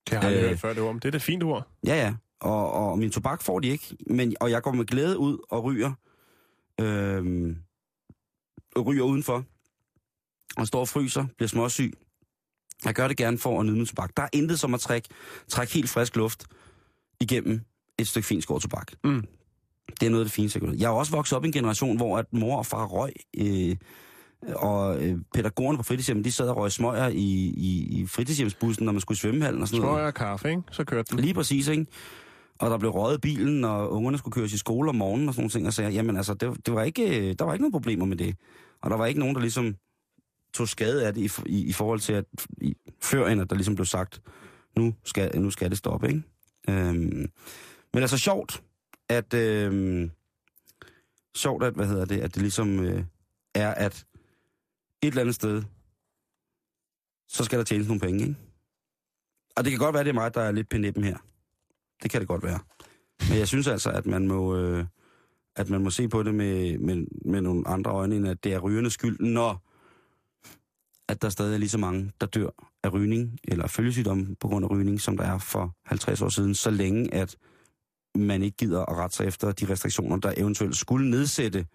Det 0.09 0.17
har 0.17 0.21
jeg 0.21 0.23
aldrig 0.27 0.43
Øh. 0.43 0.49
hørt 0.49 0.59
før, 0.59 0.73
det 0.73 0.83
ord. 0.83 0.93
Men 0.93 0.99
det 0.99 1.07
er 1.07 1.11
da 1.11 1.17
fint 1.17 1.43
ord. 1.43 1.67
Ja, 1.85 1.95
ja. 1.95 2.13
Og, 2.39 2.71
og 2.71 2.99
min 2.99 3.11
tobak 3.11 3.41
får 3.41 3.59
de 3.59 3.67
ikke. 3.67 3.97
Men, 4.09 4.35
og 4.39 4.51
jeg 4.51 4.61
går 4.61 4.71
med 4.71 4.85
glæde 4.85 5.17
ud 5.17 5.37
og 5.49 5.63
ryger. 5.63 5.91
Og 8.75 8.85
ryger 8.85 9.03
udenfor. 9.03 9.43
Og 10.57 10.67
står 10.67 10.79
og 10.79 10.87
fryser, 10.87 11.25
bliver 11.37 11.47
småsyg. 11.49 11.93
Jeg 12.85 12.93
gør 12.93 13.07
det 13.07 13.17
gerne 13.17 13.37
for 13.37 13.59
at 13.59 13.65
nyde 13.65 13.75
min 13.75 13.85
tobak. 13.85 14.17
Der 14.17 14.23
er 14.23 14.29
intet 14.33 14.59
som 14.59 14.73
at 14.73 14.79
trække, 14.79 15.09
trække 15.47 15.73
helt 15.73 15.89
frisk 15.89 16.15
luft 16.15 16.45
igennem 17.19 17.61
et 17.97 18.07
stykke 18.07 18.27
fint 18.27 18.43
skåret 18.43 18.61
tobak. 18.61 18.91
Mm. 19.03 19.23
Det 19.99 20.05
er 20.05 20.09
noget 20.09 20.23
af 20.23 20.25
det 20.25 20.33
fineste. 20.33 20.59
jeg. 20.63 20.79
Jeg 20.79 20.85
er 20.85 20.89
også 20.89 21.11
vokset 21.11 21.35
op 21.37 21.43
i 21.43 21.47
en 21.47 21.53
generation, 21.53 21.97
hvor 21.97 22.17
at 22.17 22.25
mor 22.31 22.57
og 22.57 22.65
far 22.65 22.85
røg, 22.85 23.13
øh, 23.37 23.75
og 24.55 25.03
øh, 25.03 25.17
pædagogerne 25.33 25.77
på 25.77 25.83
fritidshjemmet, 25.83 26.25
de 26.25 26.31
sad 26.31 26.49
og 26.49 26.57
røg 26.57 26.71
smøger 26.71 27.07
i, 27.07 27.53
i, 27.57 27.99
i 27.99 28.07
fritidshjemsbussen, 28.07 28.85
når 28.85 28.91
man 28.91 29.01
skulle 29.01 29.15
i 29.15 29.19
svømmehallen 29.19 29.61
og 29.61 29.67
sådan 29.67 29.81
noget. 29.81 29.95
Smøger 29.95 30.07
og 30.07 30.13
kaffe, 30.13 30.49
ikke? 30.49 30.61
Så 30.71 30.83
kørte 30.83 31.15
den. 31.15 31.19
Lige 31.19 31.33
præcis, 31.33 31.67
ikke? 31.67 31.85
Og 32.59 32.69
der 32.69 32.77
blev 32.77 32.91
røget 32.91 33.21
bilen, 33.21 33.63
og 33.63 33.91
ungerne 33.91 34.17
skulle 34.17 34.33
køres 34.33 34.53
i 34.53 34.57
skole 34.57 34.89
om 34.89 34.95
morgenen 34.95 35.27
og 35.27 35.33
sådan 35.33 35.41
nogle 35.41 35.51
ting, 35.51 35.67
og 35.67 35.73
sagde, 35.73 35.91
jamen 35.91 36.17
altså, 36.17 36.33
det, 36.33 36.65
det 36.65 36.73
var 36.73 36.83
ikke, 36.83 37.33
der 37.33 37.45
var 37.45 37.53
ikke 37.53 37.63
nogen 37.63 37.71
problemer 37.71 38.05
med 38.05 38.17
det. 38.17 38.35
Og 38.81 38.89
der 38.89 38.97
var 38.97 39.05
ikke 39.05 39.19
nogen, 39.19 39.35
der 39.35 39.41
ligesom 39.41 39.75
tog 40.53 40.67
skade 40.67 41.07
af 41.07 41.13
det 41.13 41.21
i, 41.21 41.49
i, 41.51 41.65
i 41.65 41.73
forhold 41.73 41.99
til, 41.99 42.13
at 42.13 42.25
i, 42.61 42.75
før 43.01 43.27
end 43.27 43.41
at 43.41 43.49
der 43.49 43.55
ligesom 43.55 43.75
blev 43.75 43.85
sagt, 43.85 44.21
nu 44.77 44.95
skal, 45.03 45.41
nu 45.41 45.51
skal 45.51 45.69
det 45.69 45.77
stoppe, 45.77 46.07
ikke? 46.07 46.23
Øhm, 46.69 47.31
men 47.93 48.01
altså 48.01 48.17
sjovt, 48.17 48.63
at, 49.09 49.33
øhm, 49.33 50.11
sjovt 51.35 51.63
at, 51.63 51.73
hvad 51.73 51.87
hedder 51.87 52.05
det, 52.05 52.19
at 52.19 52.33
det 52.35 52.41
ligesom 52.41 52.79
øh, 52.79 53.03
er, 53.55 53.73
at 53.73 54.05
et 55.01 55.07
eller 55.07 55.21
andet 55.21 55.35
sted, 55.35 55.63
så 57.27 57.43
skal 57.43 57.59
der 57.59 57.65
tjenes 57.65 57.87
nogle 57.87 57.99
penge, 57.99 58.21
ikke? 58.21 58.35
Og 59.55 59.63
det 59.63 59.71
kan 59.71 59.79
godt 59.79 59.93
være, 59.93 60.03
det 60.03 60.09
er 60.09 60.13
mig, 60.13 60.33
der 60.33 60.41
er 60.41 60.51
lidt 60.51 60.69
penippen 60.69 61.03
her. 61.03 61.17
Det 62.03 62.11
kan 62.11 62.19
det 62.19 62.27
godt 62.27 62.43
være. 62.43 62.59
Men 63.29 63.37
jeg 63.37 63.47
synes 63.47 63.67
altså, 63.67 63.89
at 63.89 64.05
man 64.05 64.27
må, 64.27 64.55
øh, 64.55 64.85
at 65.55 65.69
man 65.69 65.83
må 65.83 65.89
se 65.89 66.07
på 66.07 66.23
det 66.23 66.35
med, 66.35 66.77
med, 66.77 67.05
med 67.25 67.41
nogle 67.41 67.67
andre 67.67 67.91
øjne, 67.91 68.15
end 68.15 68.27
at 68.27 68.43
det 68.43 68.53
er 68.53 68.59
rygernes 68.59 68.93
skyld, 68.93 69.19
når 69.19 69.65
at 71.09 71.21
der 71.21 71.29
stadig 71.29 71.53
er 71.53 71.57
lige 71.57 71.69
så 71.69 71.77
mange, 71.77 72.11
der 72.21 72.27
dør 72.27 72.49
af 72.83 72.93
rygning, 72.93 73.39
eller 73.43 73.67
følgesygdomme 73.67 74.35
på 74.35 74.47
grund 74.47 74.65
af 74.65 74.71
rygning, 74.71 75.01
som 75.01 75.17
der 75.17 75.23
er 75.23 75.37
for 75.37 75.75
50 75.85 76.21
år 76.21 76.29
siden, 76.29 76.55
så 76.55 76.69
længe 76.69 77.13
at 77.13 77.35
man 78.15 78.43
ikke 78.43 78.57
gider 78.57 78.85
at 78.85 78.97
rette 78.97 79.15
sig 79.15 79.25
efter 79.25 79.51
de 79.51 79.69
restriktioner, 79.69 80.17
der 80.17 80.33
eventuelt 80.37 80.77
skulle 80.77 81.09
nedsætte 81.09 81.65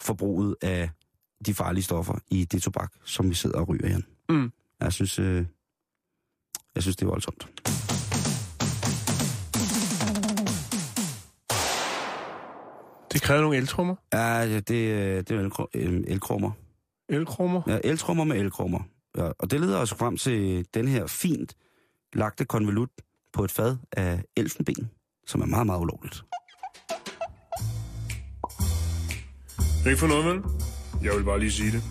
forbruget 0.00 0.56
af 0.62 0.90
de 1.46 1.54
farlige 1.54 1.84
stoffer 1.84 2.18
i 2.30 2.44
det 2.44 2.62
tobak, 2.62 2.92
som 3.04 3.30
vi 3.30 3.34
sidder 3.34 3.58
og 3.58 3.68
ryger 3.68 3.86
igen. 3.86 4.06
Mm. 4.28 4.52
Jeg 4.80 4.92
synes, 4.92 5.18
øh, 5.18 5.46
jeg 6.74 6.82
synes, 6.82 6.96
det 6.96 7.04
er 7.04 7.10
voldsomt. 7.10 7.48
Det 13.12 13.22
kræver 13.22 13.40
nogle 13.40 13.56
eltrummer. 13.56 13.94
Ja, 14.12 14.46
det, 14.46 14.68
det, 14.68 14.74
øh, 14.74 15.16
det 15.16 15.30
er 15.30 16.02
elkrummer. 16.06 16.50
Elkrummer. 17.08 17.62
Ja, 17.66 17.78
eltrummer 17.84 18.24
med 18.24 18.36
elkrummer. 18.36 18.80
Ja, 19.16 19.30
og 19.38 19.50
det 19.50 19.60
leder 19.60 19.78
os 19.78 19.94
frem 19.94 20.16
til 20.16 20.66
den 20.74 20.88
her 20.88 21.06
fint 21.06 21.54
lagte 22.12 22.44
konvolut 22.44 22.90
på 23.32 23.44
et 23.44 23.50
fad 23.50 23.76
af 23.92 24.22
elfenben, 24.36 24.90
som 25.26 25.40
er 25.40 25.46
meget, 25.46 25.66
meget 25.66 25.80
ulovligt. 25.80 26.24
Ikke 29.86 29.98
for 29.98 30.06
noget, 30.06 30.24
vel? 30.24 30.42
Jeg 31.02 31.16
vil 31.16 31.24
bare 31.24 31.40
lige 31.40 31.52
sige 31.52 31.72
det. 31.72 31.82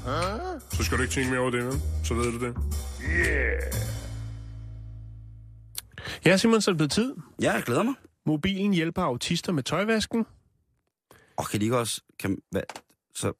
Så 0.71 0.83
skal 0.83 0.97
du 0.97 1.03
ikke 1.03 1.13
tænke 1.13 1.29
mere 1.29 1.39
over 1.39 1.51
det, 1.51 1.65
vel? 1.65 1.81
Så 2.03 2.13
ved 2.13 2.31
du 2.31 2.45
det. 2.45 2.55
Yeah! 3.09 3.61
Ja, 6.25 6.37
Simon, 6.37 6.61
så 6.61 6.71
er 6.71 6.73
det 6.73 6.77
blevet 6.77 6.91
tid. 6.91 7.15
Ja, 7.41 7.51
jeg 7.53 7.63
glæder 7.63 7.83
mig. 7.83 7.93
Mobilen 8.25 8.73
hjælper 8.73 9.01
autister 9.01 9.51
med 9.51 9.63
tøjvasken. 9.63 10.25
Og 11.37 11.49
kan 11.49 11.59
de 11.59 11.65
ikke 11.65 11.77
også... 11.77 12.01
Kan, 12.19 12.37
hvad, 12.51 12.61
så, 13.15 13.33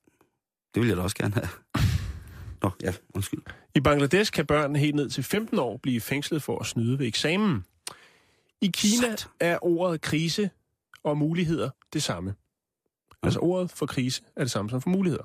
det 0.74 0.82
vil 0.82 0.88
jeg 0.88 0.98
da 0.98 1.02
også 1.02 1.16
gerne 1.16 1.34
have. 1.34 1.48
Nå, 2.64 2.72
ja, 2.82 2.94
undskyld. 3.16 3.42
I 3.76 3.80
Bangladesh 3.80 4.32
kan 4.32 4.46
børn 4.46 4.76
helt 4.76 4.96
ned 4.96 5.10
til 5.10 5.24
15 5.24 5.60
år 5.60 5.78
blive 5.78 6.02
fængslet 6.02 6.44
for 6.44 6.60
at 6.60 6.66
snyde 6.66 7.00
ved 7.00 7.08
eksamen. 7.08 7.66
I 8.62 8.68
Kina 8.74 9.10
Sat. 9.10 9.28
er 9.40 9.58
ordet 9.62 10.02
krise 10.02 10.50
og 11.04 11.18
muligheder 11.18 11.70
det 11.94 12.04
samme. 12.04 12.36
Altså 13.24 13.40
ordet 13.40 13.72
for 13.72 13.86
krise 13.86 14.22
er 14.36 14.44
det 14.44 14.52
samme 14.52 14.70
som 14.70 14.82
for 14.82 14.90
muligheder. 14.90 15.24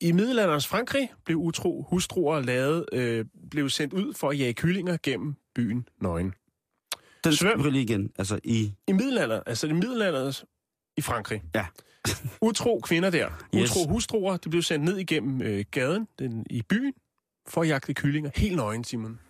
I 0.00 0.12
middelalderens 0.12 0.66
Frankrig 0.66 1.12
blev 1.24 1.38
utro 1.38 1.86
hustruer 1.90 2.40
lavet, 2.40 2.84
øh, 2.92 3.24
blev 3.50 3.70
sendt 3.70 3.94
ud 3.94 4.14
for 4.14 4.30
at 4.30 4.38
jage 4.38 4.54
kyllinger 4.54 4.96
gennem 5.02 5.34
byen 5.54 5.88
nøgen. 6.00 6.34
Den 7.26 7.36
Svøm. 7.36 7.74
igen. 7.74 8.10
Altså 8.18 8.40
i... 8.44 8.72
I 8.88 8.92
middelalder, 8.92 9.40
altså 9.46 9.66
i 9.66 9.72
middelalders 9.72 10.44
i 10.96 11.00
Frankrig. 11.00 11.42
Ja. 11.54 11.66
Utro 12.42 12.80
kvinder 12.84 13.10
der, 13.10 13.28
Yes. 13.54 13.70
utro 13.70 13.88
hustruer, 13.92 14.36
de 14.36 14.48
blev 14.50 14.62
sendt 14.62 14.84
ned 14.84 14.96
igennem 14.98 15.42
øh, 15.42 15.64
gaden 15.70 16.08
den, 16.18 16.46
i 16.50 16.62
byen 16.62 16.92
for 17.48 17.62
at 17.62 17.68
jagte 17.68 17.94
kyllinger. 17.94 18.30
Helt 18.36 18.56
nøgen, 18.56 18.84
Simon. 18.84 19.20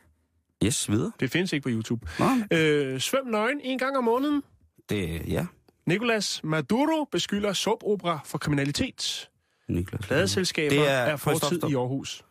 Yes, 0.64 0.90
videre. 0.90 1.12
Det 1.20 1.30
findes 1.30 1.52
ikke 1.52 1.62
på 1.62 1.68
YouTube. 1.70 2.06
Nå, 2.18 2.56
Øh, 2.56 3.00
svøm 3.00 3.26
nøgen 3.26 3.60
en 3.60 3.78
gang 3.78 3.96
om 3.96 4.04
måneden. 4.04 4.42
det... 4.90 5.22
Ja, 5.28 5.46
Nicolas 5.86 6.40
Maduro 6.44 7.04
beskylder 7.12 7.52
soapopera 7.52 8.18
for 8.24 8.38
kriminalitet. 8.38 9.30
Niklas. 9.68 10.06
Pladeselskaber 10.06 10.70
Det 10.76 10.88
er, 10.88 10.92
er- 10.92 11.16
stop, 11.16 11.20
fortid 11.40 11.58
stop. 11.58 11.70
i 11.70 11.74
Aarhus. 11.74 12.24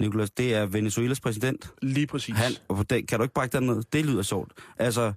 Niklas, 0.00 0.30
det 0.30 0.54
er 0.54 0.66
Venezuelas 0.66 1.20
præsident. 1.20 1.70
Lige 1.82 2.06
præcis. 2.06 2.36
Han, 2.36 2.52
og 2.68 2.76
på 2.76 2.82
den, 2.82 3.06
kan 3.06 3.18
du 3.18 3.22
ikke 3.22 3.34
brække 3.34 3.56
den 3.58 3.66
ned? 3.66 3.82
Det 3.92 4.06
lyder 4.06 4.22
sjovt. 4.22 4.52
Altså, 4.78 5.12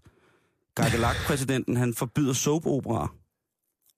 Gargalak-præsidenten, 0.75 1.77
han 1.77 1.93
forbyder 1.93 2.33
soap-operaer. 2.33 3.15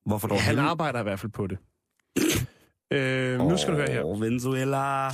Hvorfor 0.06 0.28
dog? 0.28 0.38
Han 0.42 0.46
helvede? 0.46 0.68
arbejder 0.70 1.00
i 1.00 1.04
hvert 1.04 1.20
fald 1.20 1.32
på 1.32 1.48
det. 1.48 1.58
øh, 2.98 3.40
nu 3.40 3.58
skal 3.58 3.74
du 3.74 3.78
høre 3.78 3.92
her. 3.92 4.20
Venezuela. 4.20 5.10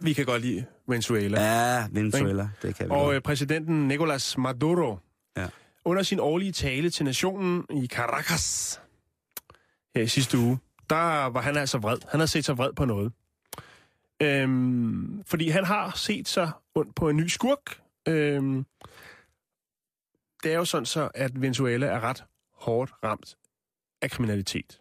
Vi 0.00 0.12
kan 0.12 0.26
godt 0.26 0.42
lide 0.42 0.64
Venezuela. 0.88 1.40
Ja, 1.42 1.86
Venezuela. 1.92 2.48
Det 2.62 2.74
kan 2.74 2.86
vi 2.86 2.90
Og 2.90 3.04
godt. 3.04 3.14
øh, 3.16 3.22
præsidenten 3.22 3.88
Nicolas 3.88 4.38
Maduro, 4.38 4.98
Ja. 5.36 5.46
under 5.84 6.02
sin 6.02 6.20
årlige 6.20 6.52
tale 6.52 6.90
til 6.90 7.04
nationen 7.04 7.64
i 7.70 7.86
Caracas 7.86 8.80
her 9.94 10.02
i 10.02 10.06
sidste 10.08 10.38
uge, 10.38 10.58
der 10.90 11.26
var 11.26 11.40
han 11.40 11.56
altså 11.56 11.78
vred. 11.78 11.98
Han 12.10 12.20
har 12.20 12.26
set 12.26 12.44
sig 12.44 12.58
vred 12.58 12.72
på 12.72 12.84
noget. 12.84 13.12
Øhm, 14.22 15.22
fordi 15.26 15.48
han 15.48 15.64
har 15.64 15.90
set 15.96 16.28
sig 16.28 16.50
ondt 16.74 16.94
på 16.94 17.08
en 17.08 17.16
ny 17.16 17.26
skurk. 17.26 17.80
Øhm, 18.08 18.66
det 20.42 20.52
er 20.52 20.56
jo 20.56 20.64
sådan 20.64 20.86
så, 20.86 21.10
at 21.14 21.40
Venezuela 21.40 21.86
er 21.86 22.00
ret 22.00 22.24
hårdt 22.54 22.92
ramt 23.04 23.36
af 24.02 24.10
kriminalitet. 24.10 24.80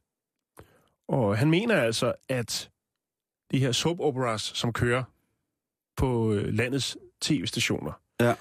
Og 1.07 1.37
han 1.37 1.49
mener 1.49 1.75
altså, 1.81 2.13
at 2.29 2.69
de 3.51 3.59
her 3.59 3.71
soap 3.71 3.99
operas, 3.99 4.41
som 4.41 4.73
kører 4.73 5.03
på 5.97 6.33
øh, 6.33 6.53
landets 6.53 6.97
tv-stationer, 7.21 7.91
Ja. 8.21 8.35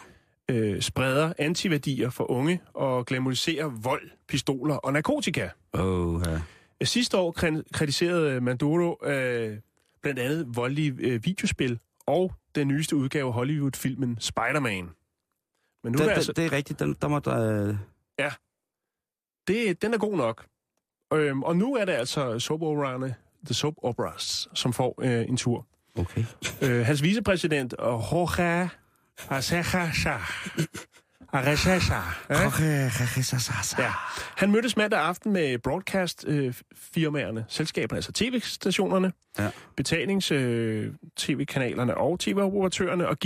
øh, 0.49 0.81
spreder 0.83 1.33
antiværdier 1.39 2.11
for 2.11 2.31
unge 2.31 2.61
og 2.75 3.07
glamoriserer 3.07 3.67
vold, 3.67 4.11
pistoler 4.29 4.75
og 4.75 4.93
narkotika. 4.93 5.49
Åh, 5.73 6.23
ja. 6.27 6.41
Sidste 6.85 7.17
år 7.19 7.33
kri- 7.39 7.63
kritiserede 7.73 8.41
Maduro 8.41 9.07
øh, 9.07 9.59
blandt 10.03 10.21
andet 10.21 10.57
voldelige 10.57 10.95
øh, 10.99 11.25
videospil 11.25 11.79
og 12.07 12.33
den 12.55 12.69
nyeste 12.69 12.97
udgave 12.97 13.27
af 13.27 13.33
Hollywood-filmen 13.33 14.17
Spider-Man. 14.21 14.91
Men 15.85 15.93
nu 15.93 15.99
Det, 15.99 16.07
er 16.07 16.11
altså, 16.15 16.33
det 16.33 16.45
er 16.45 16.53
rigtigt. 16.53 16.79
Den, 16.81 16.97
der 17.03 17.09
må 17.09 17.19
der... 17.19 17.69
Øh, 17.69 17.77
det, 19.49 19.83
den 19.83 19.95
er 19.95 19.99
god 19.99 20.17
nok. 20.17 20.47
Øhm, 21.13 21.43
og 21.43 21.57
nu 21.57 21.75
er 21.75 21.85
det 21.85 21.93
altså 21.93 22.39
soap 22.39 22.63
operaerne, 22.63 23.15
The 23.45 23.55
Soap 23.55 23.75
Operas, 23.83 24.49
som 24.55 24.73
får 24.73 24.95
øh, 25.03 25.29
en 25.29 25.37
tur. 25.37 25.67
okay. 25.99 26.25
Øh, 26.63 26.87
hans 26.87 27.03
vicepræsident, 27.03 27.75
Jorge 27.79 28.71
Arcega 29.29 29.91
Arcega, 31.33 31.95
Ja. 33.79 33.91
Han 34.37 34.51
mødtes 34.53 34.77
mandag 34.77 35.01
aften 35.01 35.33
med 35.33 35.59
broadcast-firmaerne, 35.59 37.45
selskaberne, 37.49 37.97
altså 37.99 38.13
tv-stationerne, 38.13 39.13
Ja. 39.39 39.51
betalings-tv-kanalerne 39.77 41.97
og 41.97 42.21
tv-operatørerne, 42.21 43.09
og 43.09 43.17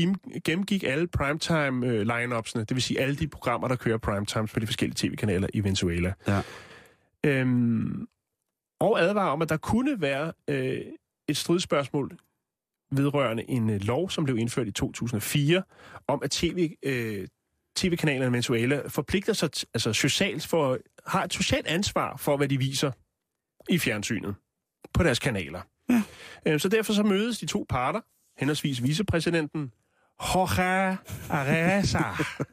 gennemgik 0.45 0.85
alle 0.85 1.07
primetime-line-upsene, 1.09 2.65
det 2.65 2.75
vil 2.75 2.83
sige 2.83 3.01
alle 3.01 3.17
de 3.17 3.29
programmer, 3.29 3.69
der 3.69 3.77
kører 3.77 3.99
primetimes 3.99 4.53
på 4.53 4.61
de 4.61 4.67
forskellige 4.67 5.09
tv-kanaler 5.09 5.49
i 5.55 5.61
Venezuela. 5.65 6.13
Ja. 6.29 6.41
Øhm, 7.27 8.07
og 8.81 9.01
advarer 9.03 9.31
om, 9.31 9.43
at 9.43 9.49
der 9.49 9.57
kunne 9.57 10.01
være 10.01 10.33
øh, 10.49 10.79
et 11.29 11.37
stridsspørgsmål 11.37 12.11
vedrørende 12.93 13.51
en 13.51 13.71
øh, 13.71 13.81
lov, 13.81 14.11
som 14.11 14.25
blev 14.25 14.39
indført 14.39 14.69
i 14.69 14.73
2004, 14.73 15.63
om 16.09 16.21
at 16.25 16.31
tv, 16.31 16.75
øh, 16.83 17.27
tv-kanalerne 17.77 18.27
i 18.27 18.33
Venezuela 18.33 18.83
forpligter 18.89 19.33
sig 19.33 19.51
altså 19.75 19.93
socialt 19.93 20.47
for, 20.47 20.79
har 21.07 21.25
et 21.25 21.33
socialt 21.33 21.67
ansvar 21.67 22.17
for, 22.17 22.37
hvad 22.37 22.49
de 22.49 22.59
viser 22.59 22.91
i 23.69 23.79
fjernsynet 23.79 24.35
på 24.95 25.03
deres 25.03 25.19
kanaler. 25.19 25.61
Ja. 25.91 26.03
Øh, 26.47 26.61
så 26.61 26.69
derfor 26.69 26.93
så 26.93 27.03
mødes 27.03 27.39
de 27.39 27.47
to 27.47 27.67
parter, 27.69 28.01
henholdsvis 28.39 28.83
vicepræsidenten 28.83 29.73
Jorge 30.35 30.99
Areza 31.31 31.99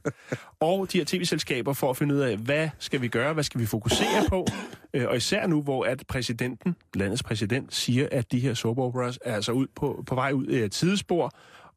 og 0.69 0.91
de 0.91 0.97
her 0.97 1.05
tv-selskaber 1.05 1.73
for 1.73 1.89
at 1.89 1.97
finde 1.97 2.15
ud 2.15 2.19
af, 2.19 2.37
hvad 2.37 2.69
skal 2.79 3.01
vi 3.01 3.07
gøre, 3.07 3.33
hvad 3.33 3.43
skal 3.43 3.61
vi 3.61 3.65
fokusere 3.65 4.25
på, 4.29 4.47
Øh, 4.93 5.07
og 5.07 5.17
især 5.17 5.47
nu, 5.47 5.61
hvor 5.61 5.85
at 5.85 6.03
præsidenten, 6.07 6.75
landets 6.95 7.23
præsident, 7.23 7.73
siger, 7.73 8.07
at 8.11 8.31
de 8.31 8.39
her 8.39 8.53
soap 8.53 8.77
operas 8.77 9.19
er 9.21 9.35
altså 9.35 9.51
ud 9.51 9.67
på, 9.75 10.03
på 10.07 10.15
vej 10.15 10.31
ud 10.31 10.45
af 10.45 10.65
et 10.65 10.75
sidespor, 10.75 11.31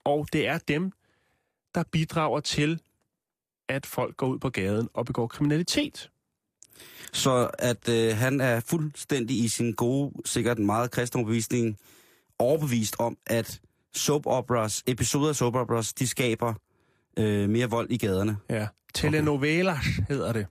og 0.04 0.26
det 0.32 0.48
er 0.48 0.58
dem, 0.58 0.92
der 1.74 1.82
bidrager 1.92 2.40
til, 2.40 2.80
at 3.68 3.86
folk 3.86 4.16
går 4.16 4.26
ud 4.26 4.38
på 4.38 4.50
gaden 4.50 4.88
og 4.94 5.06
begår 5.06 5.26
kriminalitet. 5.26 6.10
Så 7.12 7.50
at 7.58 7.88
øh, 7.88 8.16
han 8.16 8.40
er 8.40 8.60
fuldstændig 8.60 9.44
i 9.44 9.48
sin 9.48 9.72
gode, 9.72 10.12
sikkert 10.24 10.58
meget 10.58 10.90
kristne 10.90 11.18
overbevisning, 11.18 11.76
overbevist 12.38 12.96
om, 12.98 13.16
at 13.26 13.60
soap 13.94 14.26
operas, 14.26 14.82
episoder 14.86 15.28
af 15.28 15.36
soap 15.36 15.54
operas, 15.54 15.92
de 15.92 16.06
skaber 16.06 16.54
øh, 17.18 17.50
mere 17.50 17.70
vold 17.70 17.90
i 17.90 17.96
gaderne. 17.96 18.36
Ja. 18.50 18.66
Telenovelas 18.94 19.84
hedder 20.08 20.32
det. 20.32 20.46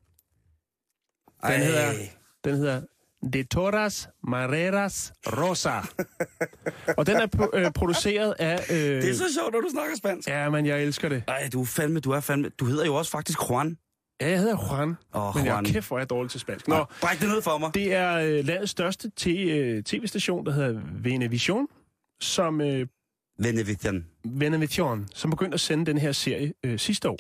Den 1.48 1.62
hedder, 1.62 1.94
den 2.44 2.56
hedder 2.56 2.82
De 3.34 3.44
Toras 3.44 4.10
Mareras 4.24 5.14
Rosa. 5.28 5.80
og 6.98 7.06
den 7.08 7.16
er 7.16 7.50
øh, 7.54 7.72
produceret 7.72 8.34
af... 8.40 8.66
Øh, 8.72 8.78
Det 8.78 9.10
er 9.10 9.14
så 9.14 9.34
sjovt, 9.40 9.54
når 9.54 9.62
du 9.62 9.70
snakker 9.72 9.96
spansk. 9.98 10.28
Ja, 10.30 10.50
men 10.50 10.66
jeg 10.66 10.84
elsker 10.84 11.10
det. 11.10 11.24
Ej, 11.28 11.50
du 11.54 11.62
er 11.62 11.66
fandme, 11.66 12.00
du 12.00 12.12
er 12.12 12.20
fandme... 12.20 12.50
Du 12.50 12.66
hedder 12.66 12.86
jo 12.86 12.96
også 12.96 13.12
faktisk 13.12 13.40
Juan. 13.50 13.78
Ja, 14.22 14.30
jeg 14.30 14.40
hedder 14.40 14.58
Juan, 14.72 14.96
Åh, 15.14 15.36
men 15.36 15.46
jeg 15.46 15.52
Juan. 15.54 15.66
er 15.66 15.70
kæft, 15.72 15.88
hvor 15.88 15.98
er 15.98 16.02
jeg 16.02 16.10
dårlig 16.10 16.32
til 16.32 16.40
spansk. 16.40 16.68
Nå, 16.68 16.86
bræk 17.02 17.20
det 17.20 17.30
ned 17.30 17.42
for 17.42 17.58
mig. 17.58 17.74
det 17.74 17.94
er 17.94 18.14
øh, 18.18 18.46
landets 18.46 18.72
største 18.72 19.12
øh, 19.28 19.84
tv-station, 19.84 20.46
der 20.46 20.52
hedder 20.52 20.82
Venevision, 20.94 21.68
som 22.22 22.62
øh, 22.62 22.88
Venevitian. 23.40 24.06
Venevision, 24.26 25.08
som 25.14 25.30
begyndte 25.32 25.54
at 25.54 25.60
sende 25.60 25.86
den 25.86 25.98
her 25.98 26.12
serie 26.12 26.54
øh, 26.64 26.80
sidste 26.80 27.10
år. 27.10 27.18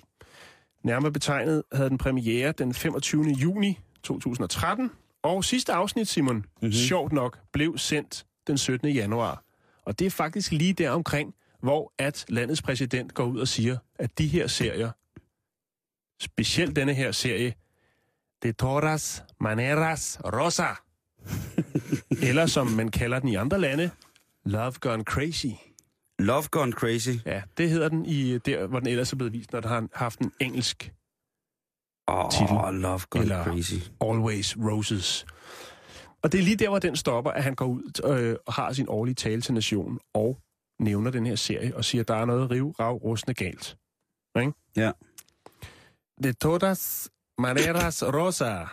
Nærmere 0.84 1.12
betegnet 1.12 1.63
havde 1.74 1.89
den 1.89 1.98
premiere 1.98 2.51
den 2.51 2.74
25. 2.74 3.24
juni 3.24 3.79
2013, 4.03 4.91
og 5.23 5.43
sidste 5.43 5.73
afsnit, 5.73 6.07
Simon, 6.07 6.35
mm-hmm. 6.35 6.71
sjovt 6.71 7.11
nok, 7.13 7.39
blev 7.53 7.77
sendt 7.77 8.25
den 8.47 8.57
17. 8.57 8.89
januar. 8.89 9.43
Og 9.85 9.99
det 9.99 10.07
er 10.07 10.11
faktisk 10.11 10.51
lige 10.51 10.73
der 10.73 10.89
omkring, 10.89 11.35
hvor 11.59 11.93
at 11.97 12.25
landets 12.29 12.61
præsident 12.61 13.13
går 13.13 13.25
ud 13.25 13.39
og 13.39 13.47
siger, 13.47 13.77
at 13.95 14.17
de 14.17 14.27
her 14.27 14.47
serier, 14.47 14.91
specielt 16.19 16.75
denne 16.75 16.93
her 16.93 17.11
serie, 17.11 17.53
De 18.43 18.51
Toras 18.51 19.23
Maneras 19.39 20.19
Rosa, 20.23 20.67
eller 22.29 22.45
som 22.45 22.67
man 22.67 22.91
kalder 22.91 23.19
den 23.19 23.29
i 23.29 23.35
andre 23.35 23.59
lande, 23.59 23.91
Love 24.45 24.73
Gone 24.79 25.03
Crazy. 25.03 25.47
Love 26.19 26.43
Gone 26.51 26.71
Crazy. 26.71 27.09
Ja, 27.25 27.41
det 27.57 27.69
hedder 27.69 27.89
den 27.89 28.05
i 28.05 28.37
der, 28.37 28.67
hvor 28.67 28.79
den 28.79 28.87
ellers 28.87 29.11
er 29.11 29.15
blevet 29.15 29.33
vist, 29.33 29.53
når 29.53 29.59
den 29.59 29.69
har 29.69 29.87
haft 29.93 30.19
en 30.19 30.31
engelsk 30.39 30.93
Åh, 32.08 32.29
Titel. 32.31 32.58
oh, 32.58 32.74
Love 32.74 33.00
Gone 33.10 33.24
Eller- 33.24 33.43
Crazy. 33.43 33.74
Always 34.01 34.58
Roses. 34.58 35.25
Og 36.24 36.31
det 36.31 36.39
er 36.39 36.43
lige 36.43 36.55
der, 36.55 36.70
hvor 36.70 36.79
den 36.79 36.96
stopper, 36.96 37.31
at 37.31 37.43
han 37.43 37.55
går 37.55 37.65
ud 37.65 38.01
øh, 38.20 38.36
og 38.46 38.53
har 38.53 38.74
sin 38.74 38.86
årlige 38.89 39.15
tale 39.15 39.41
til 39.41 39.53
nationen 39.53 40.00
og 40.13 40.38
nævner 40.79 41.12
den 41.12 41.25
her 41.25 41.36
serie 41.36 41.75
og 41.77 41.86
siger, 41.86 42.01
at 42.01 42.08
der 42.08 42.15
er 42.15 42.25
noget 42.25 42.51
riv, 42.51 42.72
rav, 42.79 42.93
rustende 42.98 43.34
galt. 43.34 43.77
Ikke? 44.39 44.51
Ja. 44.75 44.91
De 46.24 46.34
todas 46.34 47.10
maneras 47.38 48.03
rosa 48.03 48.65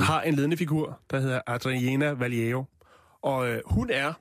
har 0.00 0.22
en 0.22 0.34
ledende 0.34 0.56
figur, 0.56 1.00
der 1.10 1.20
hedder 1.20 1.40
Adriana 1.46 2.10
Valiero. 2.12 2.64
Og 3.22 3.48
øh, 3.48 3.62
hun 3.66 3.90
er 3.90 4.12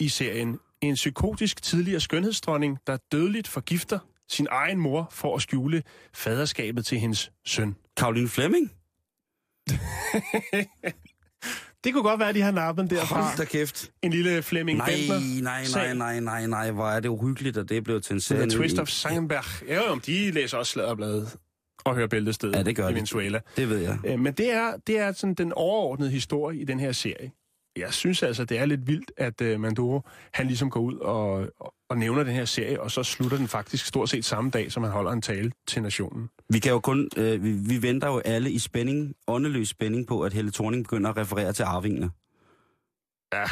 i 0.00 0.08
serien 0.08 0.58
en 0.80 0.94
psykotisk 0.94 1.62
tidligere 1.62 2.00
skønhedsdronning, 2.00 2.78
der 2.86 2.96
dødeligt 3.12 3.48
forgifter 3.48 3.98
sin 4.28 4.46
egen 4.50 4.78
mor 4.78 5.08
for 5.12 5.36
at 5.36 5.42
skjule 5.42 5.82
faderskabet 6.14 6.86
til 6.86 6.98
hendes 6.98 7.30
søn. 7.46 7.76
Karoline 7.96 8.28
Flemming? 8.28 8.72
Det 11.84 11.92
kunne 11.92 12.02
godt 12.02 12.20
være, 12.20 12.28
at 12.28 12.34
de 12.34 12.40
har 12.40 12.50
nappet 12.50 12.90
derfra. 12.90 13.22
Hold 13.22 13.36
da 13.36 13.44
kæft. 13.44 13.90
En 14.02 14.10
lille 14.10 14.42
Flemming 14.42 14.78
Nej, 14.78 14.90
Bentner. 15.08 15.42
nej, 15.42 15.64
nej, 15.74 15.94
nej, 15.94 16.20
nej, 16.20 16.46
nej. 16.46 16.70
Hvor 16.70 16.88
er 16.88 17.00
det 17.00 17.08
uhyggeligt, 17.08 17.56
at 17.56 17.68
det 17.68 17.76
er 17.76 17.80
blevet 17.80 18.04
til 18.04 18.14
en 18.14 18.20
serie. 18.20 18.50
Twist 18.50 18.78
of 18.78 18.88
Sangenberg. 18.88 19.68
Ja, 19.68 19.90
jo, 19.90 19.98
de 20.06 20.30
læser 20.30 20.58
også 20.58 20.72
sladderbladet 20.72 21.36
og 21.84 21.94
hører 21.94 22.06
bæltestedet 22.06 22.56
Ja, 22.56 22.62
det 22.62 22.76
gør 22.76 22.88
i. 22.88 22.94
Venezuela. 22.94 23.40
Det 23.56 23.68
ved 23.68 23.78
jeg. 23.78 23.98
Øh, 24.06 24.18
Men 24.18 24.32
det 24.32 24.52
er, 24.52 24.72
det 24.86 24.98
er 24.98 25.12
sådan 25.12 25.34
den 25.34 25.52
overordnede 25.52 26.10
historie 26.10 26.58
i 26.60 26.64
den 26.64 26.80
her 26.80 26.92
serie. 26.92 27.30
Jeg 27.78 27.92
synes 27.92 28.22
altså, 28.22 28.44
det 28.44 28.58
er 28.58 28.64
lidt 28.64 28.86
vildt, 28.86 29.12
at 29.16 29.40
uh, 29.40 29.60
Manduro, 29.60 30.02
han 30.32 30.46
ligesom 30.46 30.70
går 30.70 30.80
ud 30.80 30.94
og, 30.94 31.32
og, 31.60 31.74
og 31.90 31.98
nævner 31.98 32.22
den 32.22 32.32
her 32.32 32.44
serie, 32.44 32.80
og 32.80 32.90
så 32.90 33.02
slutter 33.02 33.36
den 33.36 33.48
faktisk 33.48 33.86
stort 33.86 34.08
set 34.08 34.24
samme 34.24 34.50
dag, 34.50 34.72
som 34.72 34.82
han 34.82 34.92
holder 34.92 35.12
en 35.12 35.22
tale 35.22 35.52
til 35.66 35.82
nationen. 35.82 36.30
Vi 36.48 36.58
kan 36.58 36.72
jo 36.72 36.80
kun, 36.80 37.08
øh, 37.16 37.44
vi, 37.44 37.52
vi 37.52 37.82
venter 37.82 38.08
jo 38.08 38.18
alle 38.18 38.50
i 38.50 38.58
spænding, 38.58 39.14
åndeløs 39.26 39.68
spænding 39.68 40.06
på, 40.06 40.22
at 40.22 40.32
Helle 40.32 40.50
Thorning 40.50 40.84
begynder 40.84 41.10
at 41.10 41.16
referere 41.16 41.52
til 41.52 41.62
arvingene. 41.62 42.10
Ja. 43.32 43.44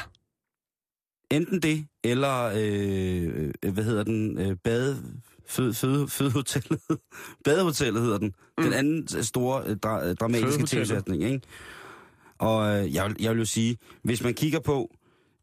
Enten 1.31 1.63
det, 1.63 1.87
eller, 2.05 2.53
øh, 2.57 3.53
øh, 3.63 3.73
hvad 3.73 3.85
hedder 3.85 4.05
den, 4.05 4.39
øh, 4.39 4.57
bade, 4.65 5.03
fød, 5.47 5.75
fød, 5.75 6.09
fødehotellet. 6.09 6.81
Badehotellet 7.45 8.03
hedder 8.03 8.19
den. 8.19 8.35
Mm. 8.59 8.65
Den 8.65 8.73
anden 8.73 9.23
store 9.23 9.63
øh, 9.67 9.77
dra, 9.77 10.07
øh, 10.07 10.15
dramatiske 10.15 10.67
tv-sætning, 10.67 11.23
ikke? 11.25 11.41
Og 12.39 12.77
øh, 12.85 12.95
jeg, 12.95 13.09
vil, 13.09 13.17
jeg 13.21 13.31
vil 13.31 13.39
jo 13.39 13.45
sige, 13.45 13.79
hvis 14.03 14.23
man 14.23 14.35
kigger 14.35 14.61
på, 14.61 14.97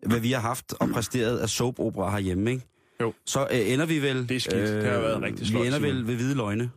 hvad 0.05 0.19
vi 0.19 0.31
har 0.31 0.39
haft 0.39 0.73
og 0.79 0.89
præsteret 0.89 1.37
af 1.39 1.49
soap-opera 1.49 2.11
herhjemme, 2.11 2.51
ikke? 2.51 2.65
Jo. 3.01 3.13
Så 3.25 3.47
øh, 3.51 3.71
ender 3.71 3.85
vi 3.85 4.01
vel... 4.01 4.29
Det 4.29 4.35
er 4.35 4.39
skidt. 4.39 4.67
Det 4.67 4.85
har 4.91 4.99
været 4.99 5.21
rigtig 5.21 5.41
Vi 5.41 5.45
sløjt, 5.45 5.67
ender 5.67 5.79
vel 5.79 6.07
ved 6.07 6.15
Hvide 6.15 6.35
Løgne. 6.35 6.71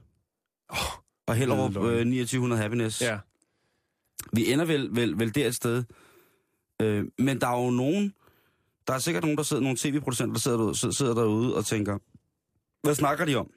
Oh, 0.69 0.77
og 1.27 1.35
Hellerup 1.35 1.77
øh, 1.77 2.05
2900 2.05 2.63
Happiness. 2.63 3.03
Ja. 3.03 3.19
Vi 4.33 4.53
ender 4.53 4.65
vel, 4.65 4.89
vel, 4.97 5.19
vel 5.19 5.35
der 5.35 5.47
et 5.47 5.55
sted. 5.55 5.85
Øh, 6.83 7.05
men 7.19 7.41
der 7.41 7.47
er 7.47 7.65
jo 7.65 7.71
nogen, 7.71 8.13
der 8.87 8.95
er 8.95 8.99
sikkert 8.99 9.23
nogen, 9.25 9.37
der 9.37 9.43
sidder, 9.43 9.63
nogle 9.63 9.77
tv-producenter, 9.79 10.33
der 10.33 10.41
sidder 10.41 10.57
derude, 10.59 10.95
sidder 10.95 11.15
derude 11.15 11.57
og 11.57 11.67
tænker, 11.67 11.99
hvad 12.83 12.95
snakker 12.95 13.25
de 13.25 13.35
om? 13.35 13.51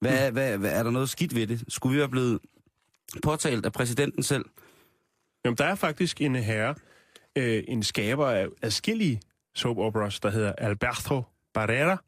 Hvad, 0.00 0.24
Hmm. 0.26 0.32
hvad, 0.32 0.58
hvad, 0.58 0.70
er 0.72 0.82
der 0.82 0.90
noget 0.90 1.08
skidt 1.10 1.34
ved 1.34 1.46
det? 1.46 1.64
Skulle 1.68 1.92
vi 1.92 1.98
være 1.98 2.08
blevet 2.08 2.38
påtalt 3.22 3.66
af 3.66 3.72
præsidenten 3.72 4.22
selv? 4.22 4.44
Jamen, 5.44 5.56
der 5.56 5.64
er 5.64 5.74
faktisk 5.74 6.20
en 6.20 6.34
herre, 6.34 6.74
øh, 7.36 7.64
en 7.68 7.82
skaber 7.82 8.26
af 8.26 8.46
adskillige 8.62 9.20
soap 9.54 9.78
operas, 9.78 10.20
der 10.20 10.30
hedder 10.30 10.52
Alberto 10.52 11.22
Barrera. 11.54 12.02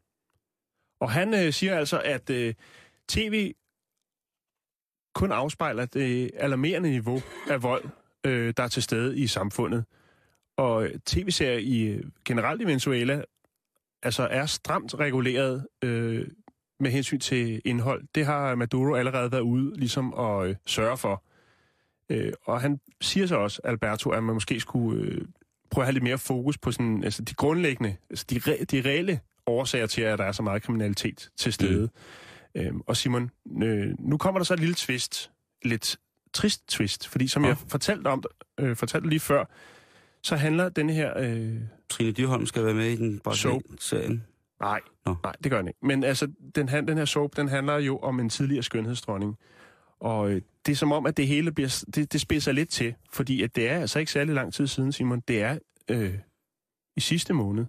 Og 0.99 1.11
han 1.11 1.33
øh, 1.33 1.53
siger 1.53 1.77
altså, 1.77 2.01
at 2.01 2.29
øh, 2.29 2.53
tv 3.07 3.53
kun 5.15 5.31
afspejler 5.31 5.85
det 5.85 6.31
alarmerende 6.33 6.89
niveau 6.89 7.21
af 7.49 7.63
vold, 7.63 7.85
øh, 8.25 8.53
der 8.57 8.63
er 8.63 8.67
til 8.67 8.83
stede 8.83 9.17
i 9.17 9.27
samfundet. 9.27 9.85
Og 10.57 10.85
øh, 10.85 10.99
tv-serier 11.05 11.57
i 11.57 11.81
øh, 11.81 12.03
generelt 12.25 12.61
i 12.61 12.65
Venezuela 12.65 13.21
altså 14.03 14.27
er 14.31 14.45
stramt 14.45 14.99
reguleret 14.99 15.67
øh, 15.83 16.27
med 16.79 16.91
hensyn 16.91 17.19
til 17.19 17.61
indhold. 17.65 18.03
Det 18.15 18.25
har 18.25 18.55
Maduro 18.55 18.95
allerede 18.95 19.31
været 19.31 19.41
ude 19.41 19.79
ligesom 19.79 20.13
at 20.13 20.47
øh, 20.47 20.55
sørge 20.65 20.97
for. 20.97 21.23
Øh, 22.09 22.33
og 22.43 22.61
han 22.61 22.79
siger 23.01 23.27
så 23.27 23.35
også, 23.35 23.61
Alberto, 23.63 24.09
at 24.09 24.23
man 24.23 24.33
måske 24.33 24.59
skulle 24.59 25.01
øh, 25.01 25.21
prøve 25.71 25.83
at 25.83 25.85
have 25.87 25.93
lidt 25.93 26.03
mere 26.03 26.17
fokus 26.17 26.57
på 26.57 26.71
sådan, 26.71 27.03
altså 27.03 27.21
de 27.21 27.33
grundlæggende, 27.33 27.95
altså 28.09 28.25
de, 28.29 28.39
re, 28.47 28.63
de 28.71 28.81
reelle 28.89 29.19
årsager 29.45 29.87
til, 29.87 30.01
at 30.01 30.19
der 30.19 30.25
er 30.25 30.31
så 30.31 30.43
meget 30.43 30.63
kriminalitet 30.63 31.29
til 31.37 31.53
stede. 31.53 31.89
Mm. 32.55 32.61
Øhm, 32.61 32.81
og 32.87 32.97
Simon, 32.97 33.29
øh, 33.63 33.93
nu 33.99 34.17
kommer 34.17 34.39
der 34.39 34.45
så 34.45 34.53
et 34.53 34.59
lille 34.59 34.75
twist, 34.75 35.31
lidt 35.63 35.99
trist 36.33 36.67
twist, 36.67 37.07
fordi 37.07 37.27
som 37.27 37.41
Nå. 37.41 37.47
jeg 37.47 37.57
fortalte 37.57 38.07
om, 38.07 38.23
øh, 38.59 38.75
fortalte 38.75 39.09
lige 39.09 39.19
før, 39.19 39.45
så 40.21 40.35
handler 40.35 40.69
den 40.69 40.89
her... 40.89 41.17
Øh, 41.17 41.55
Trine 41.89 42.11
Dyrholm 42.11 42.45
skal 42.45 42.65
være 42.65 42.73
med 42.73 42.85
i 42.85 42.95
den 42.95 43.21
serien. 43.79 44.23
nej, 44.59 44.79
Nå. 45.05 45.15
nej, 45.23 45.33
det 45.43 45.51
gør 45.51 45.57
den 45.57 45.67
ikke. 45.67 45.79
Men 45.81 46.03
altså, 46.03 46.27
den, 46.55 46.67
den 46.67 46.97
her 46.97 47.05
soap, 47.05 47.35
den 47.35 47.47
handler 47.47 47.77
jo 47.77 47.97
om 47.97 48.19
en 48.19 48.29
tidligere 48.29 48.63
skønhedsdronning. 48.63 49.37
Og 49.99 50.31
øh, 50.31 50.41
det 50.65 50.71
er 50.71 50.75
som 50.75 50.91
om, 50.91 51.05
at 51.05 51.17
det 51.17 51.27
hele 51.27 51.51
bliver, 51.51 51.85
det, 51.95 52.13
det 52.13 52.21
spidser 52.21 52.51
lidt 52.51 52.69
til, 52.69 52.95
fordi 53.13 53.41
at 53.41 53.55
det 53.55 53.69
er 53.69 53.79
altså 53.79 53.99
ikke 53.99 54.11
særlig 54.11 54.35
lang 54.35 54.53
tid 54.53 54.67
siden, 54.67 54.91
Simon. 54.91 55.19
Det 55.27 55.41
er 55.41 55.59
øh, 55.89 56.13
i 56.95 56.99
sidste 56.99 57.33
måned. 57.33 57.65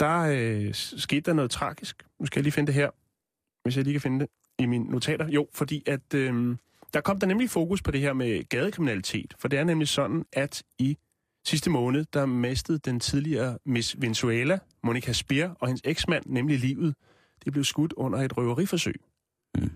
Der 0.00 0.18
øh, 0.20 0.74
skete 0.74 1.20
der 1.20 1.32
noget 1.32 1.50
tragisk. 1.50 2.06
Nu 2.20 2.26
skal 2.26 2.40
jeg 2.40 2.42
lige 2.42 2.52
finde 2.52 2.66
det 2.66 2.74
her, 2.74 2.90
hvis 3.62 3.76
jeg 3.76 3.84
lige 3.84 3.94
kan 3.94 4.00
finde 4.00 4.20
det 4.20 4.28
i 4.58 4.66
mine 4.66 4.84
notater. 4.84 5.28
Jo, 5.28 5.48
fordi 5.52 5.82
at 5.86 6.14
øh, 6.14 6.56
der 6.94 7.00
kom 7.00 7.20
der 7.20 7.26
nemlig 7.26 7.50
fokus 7.50 7.82
på 7.82 7.90
det 7.90 8.00
her 8.00 8.12
med 8.12 8.48
gadekriminalitet. 8.48 9.34
For 9.38 9.48
det 9.48 9.58
er 9.58 9.64
nemlig 9.64 9.88
sådan, 9.88 10.24
at 10.32 10.62
i 10.78 10.98
sidste 11.46 11.70
måned, 11.70 12.04
der 12.12 12.26
mistede 12.26 12.78
den 12.78 13.00
tidligere 13.00 13.58
Miss 13.64 14.00
Venezuela, 14.00 14.58
Monica 14.82 15.12
Spear, 15.12 15.56
og 15.60 15.68
hendes 15.68 15.82
eksmand, 15.84 16.24
nemlig 16.26 16.58
livet. 16.58 16.94
Det 17.44 17.52
blev 17.52 17.64
skudt 17.64 17.92
under 17.92 18.18
et 18.18 18.36
røveriforsøg. 18.36 19.00
Mm. 19.58 19.70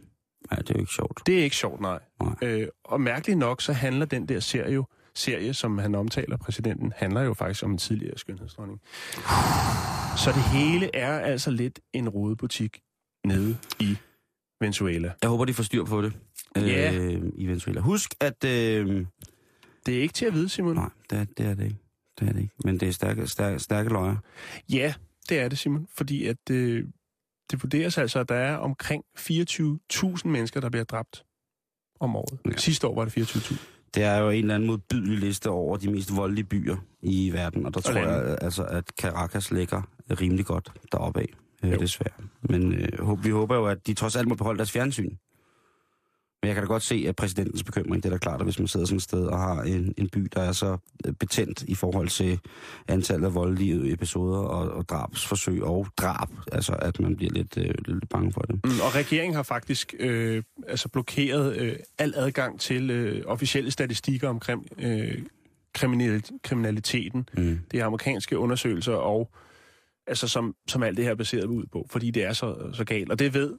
Nej, 0.51 0.59
det 0.61 0.71
er 0.71 0.75
jo 0.75 0.81
ikke 0.81 0.93
sjovt. 0.93 1.21
Det 1.27 1.39
er 1.39 1.45
ikke 1.45 1.57
sjovt, 1.57 1.81
nej. 1.81 1.99
Nej. 2.23 2.35
Øh, 2.43 2.69
og 2.85 3.01
mærkeligt 3.01 3.39
nok, 3.39 3.63
så 3.63 3.73
handler 3.73 4.07
den 4.07 4.29
der 4.29 4.41
serie, 4.41 4.75
jo, 4.75 4.85
serie, 5.15 5.55
som 5.55 5.79
han 5.79 5.95
omtaler, 5.95 6.37
præsidenten, 6.37 6.93
handler 6.97 7.23
jo 7.23 7.35
faktisk 7.35 7.65
om 7.65 7.71
en 7.73 7.79
tidligere 7.79 8.19
skønhedsdronning. 8.19 8.81
Så 10.17 10.33
det 10.35 10.43
hele 10.43 10.97
er 10.97 11.19
altså 11.19 11.51
lidt 11.51 11.81
en 11.93 12.09
rodebutik 12.09 12.81
nede 13.25 13.57
i 13.81 13.97
Venezuela. 14.61 15.13
Jeg 15.23 15.31
håber, 15.31 15.45
de 15.45 15.55
får 15.55 15.63
styr 15.63 15.85
på 15.85 16.03
det. 16.03 16.13
Ja. 16.57 16.95
Øh, 16.95 17.23
I 17.35 17.47
Venezuela. 17.47 17.81
Husk, 17.81 18.15
at... 18.21 18.45
Øh, 18.45 19.07
Det 19.87 19.97
er 19.97 20.03
ikke 20.03 20.15
til 20.15 20.27
at 20.27 20.35
vide, 20.35 20.49
Simon. 20.49 20.75
nej, 20.75 20.89
det 21.11 21.19
er, 21.19 21.25
det 21.25 21.47
er 21.47 21.55
det 21.55 21.65
ikke. 21.65 21.77
Det 22.21 22.29
er 22.29 22.33
det 22.33 22.41
ikke. 22.41 22.55
Men 22.65 22.81
det 22.81 22.89
er 22.89 22.93
stærke, 22.93 23.27
stærke, 23.27 23.59
stærke 23.59 23.89
løjer. 23.91 24.17
Ja, 24.73 24.95
det 25.29 25.39
er 25.41 25.49
det, 25.49 25.59
Simon. 25.59 25.89
Fordi 25.97 26.27
at 26.27 26.51
øh, 26.51 26.85
det 27.51 27.63
vurderes 27.63 27.99
altså, 27.99 28.19
at 28.19 28.29
der 28.29 28.35
er 28.35 28.57
omkring 28.57 29.05
24.000 29.19 30.29
mennesker, 30.29 30.61
der 30.61 30.71
bliver 30.71 30.85
dræbt 30.85 31.25
om 32.01 32.17
året. 32.17 32.39
Ja. 32.47 32.57
Sidste 32.57 32.87
år 32.87 32.95
var 32.95 33.05
det 33.05 33.17
24.000. 33.19 33.55
Det 33.95 34.05
er 34.05 34.19
jo 34.19 34.31
en 34.31 34.39
eller 34.39 34.55
anden 34.55 34.67
modbydelig 34.67 35.19
liste 35.19 35.51
over 35.51 35.77
de 35.77 35.91
mest 35.91 36.17
voldelige 36.17 36.45
byer 36.45 36.77
i 37.03 37.31
verden, 37.33 37.67
og 37.67 37.75
der 37.75 37.79
Og 37.81 37.85
tror 37.85 37.93
lande. 37.95 38.11
jeg 38.13 38.39
altså, 38.41 38.65
at 38.65 38.85
Caracas 39.01 39.51
ligger 39.51 39.83
rimelig 40.21 40.47
godt 40.47 40.73
deroppe 40.93 41.21
af, 41.21 41.29
øh, 41.65 41.79
desværre. 41.81 42.15
Men 42.43 42.73
øh, 42.75 43.25
vi 43.25 43.31
håber 43.31 43.57
jo, 43.57 43.67
at 43.67 43.87
de 43.87 43.95
trods 43.95 44.17
alt 44.17 44.29
må 44.29 44.35
beholde 44.35 44.59
deres 44.59 44.73
fjernsyn. 44.73 45.17
Men 46.47 46.49
jeg 46.49 46.55
kan 46.55 46.63
da 46.65 46.69
godt 46.69 46.83
se, 46.83 47.05
at 47.09 47.17
præsidentens 47.17 47.63
bekymring, 47.63 48.03
det 48.03 48.09
er 48.09 48.15
da 48.15 48.19
klart, 48.19 48.41
at 48.41 48.47
hvis 48.47 48.59
man 48.59 48.69
sidder 48.69 48.87
sådan 48.87 48.97
et 48.97 49.03
sted 49.03 49.27
og 49.27 49.39
har 49.39 49.63
en, 49.63 49.95
en 49.97 50.09
by, 50.09 50.29
der 50.35 50.41
er 50.41 50.53
så 50.53 50.79
øh, 51.07 51.13
betændt 51.13 51.63
i 51.63 51.75
forhold 51.75 52.09
til 52.09 52.41
antallet 52.89 53.27
af 53.27 53.35
voldelige 53.35 53.93
episoder 53.93 54.39
og, 54.39 54.71
og 54.71 54.89
drabsforsøg 54.89 55.63
og 55.63 55.87
drab, 55.97 56.29
altså 56.53 56.73
at 56.73 57.01
man 57.01 57.17
bliver 57.17 57.33
lidt, 57.33 57.59
øh, 57.59 57.75
lidt 57.87 58.09
bange 58.09 58.33
for 58.33 58.41
det. 58.41 58.55
Mm, 58.65 58.81
og 58.83 58.95
regeringen 58.95 59.35
har 59.35 59.43
faktisk 59.43 59.95
øh, 59.99 60.43
altså 60.69 60.89
blokeret 60.89 61.57
øh, 61.57 61.77
al 61.99 62.15
adgang 62.17 62.61
til 62.61 62.91
øh, 62.91 63.23
officielle 63.27 63.71
statistikker 63.71 64.29
omkring 64.29 64.67
øh, 64.79 65.23
kriminal- 65.79 66.39
kriminaliteten. 66.43 67.29
Mm. 67.37 67.61
Det 67.71 67.81
er 67.81 67.85
amerikanske 67.85 68.39
undersøgelser, 68.39 68.95
og 68.95 69.31
altså 70.07 70.29
som, 70.29 70.55
som 70.69 70.83
alt 70.83 70.97
det 70.97 71.05
her 71.05 71.13
er 71.13 71.17
baseret 71.17 71.45
ud 71.45 71.65
på, 71.73 71.87
fordi 71.91 72.11
det 72.11 72.25
er 72.25 72.33
så, 72.33 72.57
så 72.73 72.85
galt. 72.85 73.11
Og 73.11 73.19
det 73.19 73.35
ved 73.35 73.53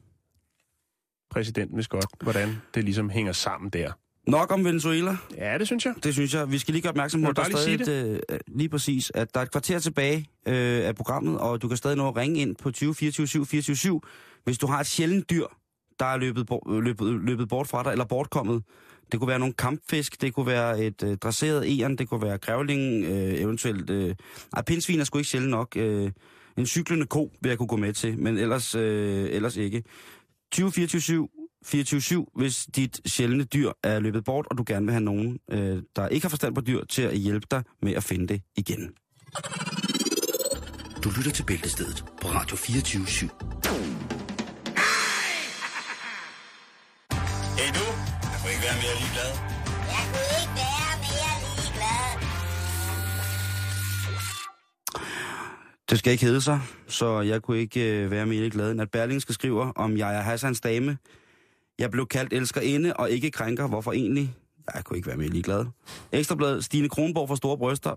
præsidenten 1.29 1.77
vist 1.77 1.89
godt, 1.89 2.05
hvordan 2.23 2.61
det 2.75 2.83
ligesom 2.83 3.09
hænger 3.09 3.31
sammen 3.31 3.69
der. 3.69 3.91
Nok 4.27 4.51
om 4.51 4.65
Venezuela. 4.65 5.17
Ja, 5.37 5.57
det 5.57 5.67
synes 5.67 5.85
jeg. 5.85 5.93
Det 6.03 6.13
synes 6.13 6.33
jeg. 6.33 6.51
Vi 6.51 6.57
skal 6.57 6.71
lige 6.71 6.81
gøre 6.81 6.89
opmærksom 6.89 7.21
på, 7.21 7.29
at 7.29 7.35
der 7.35 7.41
er 7.41 7.49
stadig 7.49 7.81
et, 7.81 7.87
øh, 8.29 8.39
lige 8.47 8.69
præcis, 8.69 9.11
at 9.15 9.33
der 9.33 9.39
er 9.39 9.43
et 9.43 9.51
kvarter 9.51 9.79
tilbage 9.79 10.17
øh, 10.47 10.87
af 10.87 10.95
programmet, 10.95 11.37
og 11.39 11.61
du 11.61 11.67
kan 11.67 11.77
stadig 11.77 11.97
nå 11.97 12.07
at 12.07 12.15
ringe 12.17 12.39
ind 12.39 12.55
på 12.55 12.71
20 12.71 12.95
24 12.95 13.27
7 13.27 13.45
24 13.45 13.75
7, 13.75 14.01
hvis 14.43 14.57
du 14.57 14.67
har 14.67 14.79
et 14.79 14.85
sjældent 14.87 15.29
dyr, 15.29 15.45
der 15.99 16.05
er 16.05 16.17
løbet, 16.17 16.47
bort- 16.47 16.83
løbet, 16.83 17.21
løbet 17.25 17.49
bort 17.49 17.67
fra 17.67 17.83
dig, 17.83 17.91
eller 17.91 18.05
bortkommet. 18.05 18.63
Det 19.11 19.19
kunne 19.19 19.27
være 19.27 19.39
nogle 19.39 19.53
kampfisk, 19.53 20.21
det 20.21 20.33
kunne 20.33 20.47
være 20.47 20.83
et 20.83 21.03
øh, 21.03 21.17
dresseret 21.17 21.79
eren, 21.79 21.97
det 21.97 22.09
kunne 22.09 22.21
være 22.21 22.37
grævling, 22.37 23.05
øh, 23.05 23.33
eventuelt... 23.41 23.89
Øh, 23.89 24.15
ej, 24.55 24.61
pindsvin 24.61 24.99
er 24.99 25.03
sgu 25.03 25.17
ikke 25.17 25.29
sjældent 25.29 25.51
nok. 25.51 25.77
Øh, 25.77 26.11
en 26.57 26.65
cyklende 26.65 27.05
ko 27.05 27.31
vil 27.41 27.49
jeg 27.49 27.57
kunne 27.57 27.67
gå 27.67 27.75
med 27.75 27.93
til, 27.93 28.19
men 28.19 28.37
ellers, 28.37 28.75
øh, 28.75 29.27
ellers 29.31 29.57
ikke. 29.57 29.83
2024-7, 30.55 31.27
24-7, 31.65 32.25
hvis 32.35 32.65
dit 32.75 32.99
sjældne 33.05 33.43
dyr 33.43 33.71
er 33.83 33.99
løbet 33.99 34.23
bort, 34.23 34.47
og 34.51 34.57
du 34.57 34.63
gerne 34.67 34.85
vil 34.85 34.93
have 34.93 35.03
nogen, 35.03 35.39
øh, 35.51 35.81
der 35.95 36.07
ikke 36.07 36.23
har 36.25 36.29
forstand 36.29 36.55
på 36.55 36.61
dyr, 36.61 36.85
til 36.85 37.01
at 37.01 37.17
hjælpe 37.17 37.47
dig 37.51 37.63
med 37.81 37.93
at 37.93 38.03
finde 38.03 38.27
det 38.27 38.41
igen. 38.57 38.91
Du 41.03 41.09
lytter 41.17 41.31
til 41.31 41.43
Bæltestedet 41.43 42.05
på 42.21 42.27
Radio 42.27 42.55
24 42.57 43.03
/7. 43.03 43.21
Endnu? 47.65 47.85
Jeg 48.31 48.37
kunne 48.41 48.51
ikke 48.51 48.63
være 48.63 48.77
mere 48.83 48.95
ligeglad. 49.01 49.56
Det 55.89 55.99
skal 55.99 56.11
ikke 56.11 56.25
hedde 56.25 56.41
sig, 56.41 56.61
så 56.87 57.21
jeg 57.21 57.41
kunne 57.41 57.59
ikke 57.59 58.03
øh, 58.03 58.11
være 58.11 58.25
mere 58.25 58.49
glad, 58.49 58.71
end 58.71 58.81
at 58.81 58.91
Berlingske 58.91 59.33
skriver 59.33 59.71
om 59.71 59.97
jeg 59.97 60.15
er 60.17 60.21
Hassans 60.21 60.61
dame. 60.61 60.97
Jeg 61.79 61.91
blev 61.91 62.07
kaldt 62.07 62.33
elskerinde 62.33 62.93
og 62.93 63.09
ikke 63.09 63.31
krænker. 63.31 63.67
Hvorfor 63.67 63.91
egentlig? 63.91 64.35
Jeg 64.75 64.83
kunne 64.83 64.97
ikke 64.97 65.07
være 65.07 65.17
mere 65.17 65.29
ligeglad. 65.29 65.65
Ekstrablad 66.11 66.61
Stine 66.61 66.89
Kronborg 66.89 67.27
for 67.27 67.35
store 67.35 67.57
bryster. 67.57 67.95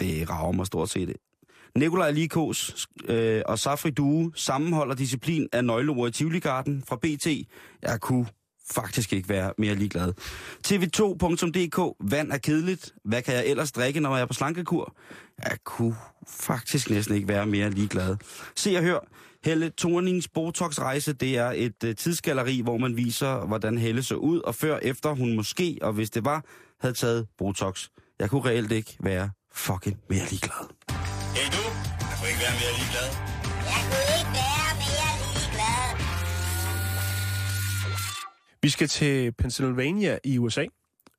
Det 0.00 0.30
rager 0.30 0.52
mig 0.52 0.66
stort 0.66 0.90
set. 0.90 1.16
Nikolaj 1.76 2.10
Likos 2.10 2.86
øh, 3.08 3.42
og 3.46 3.58
Safri 3.58 3.90
Due 3.90 4.32
sammenholder 4.34 4.94
disciplin 4.94 5.48
af 5.52 5.64
nøgleord 5.64 6.08
i 6.08 6.12
Tivoligarden 6.12 6.82
fra 6.88 6.96
BT. 6.96 7.26
Jeg 7.82 8.00
kunne 8.00 8.26
faktisk 8.70 9.12
ikke 9.12 9.28
være 9.28 9.52
mere 9.58 9.74
ligeglad. 9.74 10.12
tv2.dk. 10.66 12.10
Vand 12.10 12.32
er 12.32 12.38
kedeligt. 12.38 12.94
Hvad 13.04 13.22
kan 13.22 13.34
jeg 13.34 13.46
ellers 13.46 13.72
drikke, 13.72 14.00
når 14.00 14.14
jeg 14.14 14.22
er 14.22 14.26
på 14.26 14.32
slankekur? 14.32 14.94
Jeg 15.44 15.58
kunne 15.64 15.96
faktisk 16.28 16.90
næsten 16.90 17.14
ikke 17.14 17.28
være 17.28 17.46
mere 17.46 17.70
ligeglad. 17.70 18.16
Se 18.56 18.76
og 18.76 18.82
hør. 18.82 18.98
Helle 19.44 19.72
Thornings 19.78 20.28
Botox-rejse, 20.28 21.12
det 21.12 21.36
er 21.36 21.52
et 21.54 21.84
uh, 21.84 21.90
tidsgalleri, 21.94 22.60
hvor 22.60 22.78
man 22.78 22.96
viser, 22.96 23.46
hvordan 23.46 23.78
Helle 23.78 24.02
så 24.02 24.14
ud, 24.14 24.40
og 24.40 24.54
før 24.54 24.78
efter 24.82 25.10
hun 25.10 25.36
måske, 25.36 25.78
og 25.82 25.92
hvis 25.92 26.10
det 26.10 26.24
var, 26.24 26.44
havde 26.80 26.94
taget 26.94 27.26
Botox. 27.38 27.88
Jeg 28.18 28.30
kunne 28.30 28.44
reelt 28.44 28.72
ikke 28.72 28.96
være 29.00 29.30
fucking 29.54 29.96
mere 30.10 30.24
ligeglad. 30.30 30.66
Hey 31.36 31.46
du, 31.52 31.62
jeg 32.00 32.16
kunne 32.18 32.28
ikke 32.28 32.40
være 32.40 32.56
mere 32.62 32.74
ligeglad. 32.80 33.08
Jeg 33.72 33.80
kunne 33.90 34.06
ikke 34.18 34.32
være 34.32 34.45
Vi 38.66 38.70
skal 38.70 38.88
til 38.88 39.32
Pennsylvania 39.32 40.18
i 40.24 40.38
USA. 40.38 40.66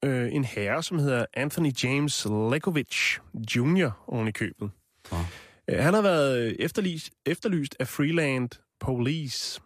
Øh, 0.05 0.33
en 0.33 0.43
herre, 0.45 0.83
som 0.83 0.99
hedder 0.99 1.25
Anthony 1.33 1.71
James 1.83 2.25
Lekovich 2.25 3.19
Jr. 3.55 3.89
oven 4.07 4.27
i 4.27 4.31
købet. 4.31 4.69
Ja. 5.11 5.25
Øh, 5.67 5.83
han 5.83 5.93
har 5.93 6.01
været 6.01 6.55
efterlyst, 6.59 7.09
efterlyst 7.25 7.75
af 7.79 7.87
Freeland 7.87 8.49
Police. 8.79 9.61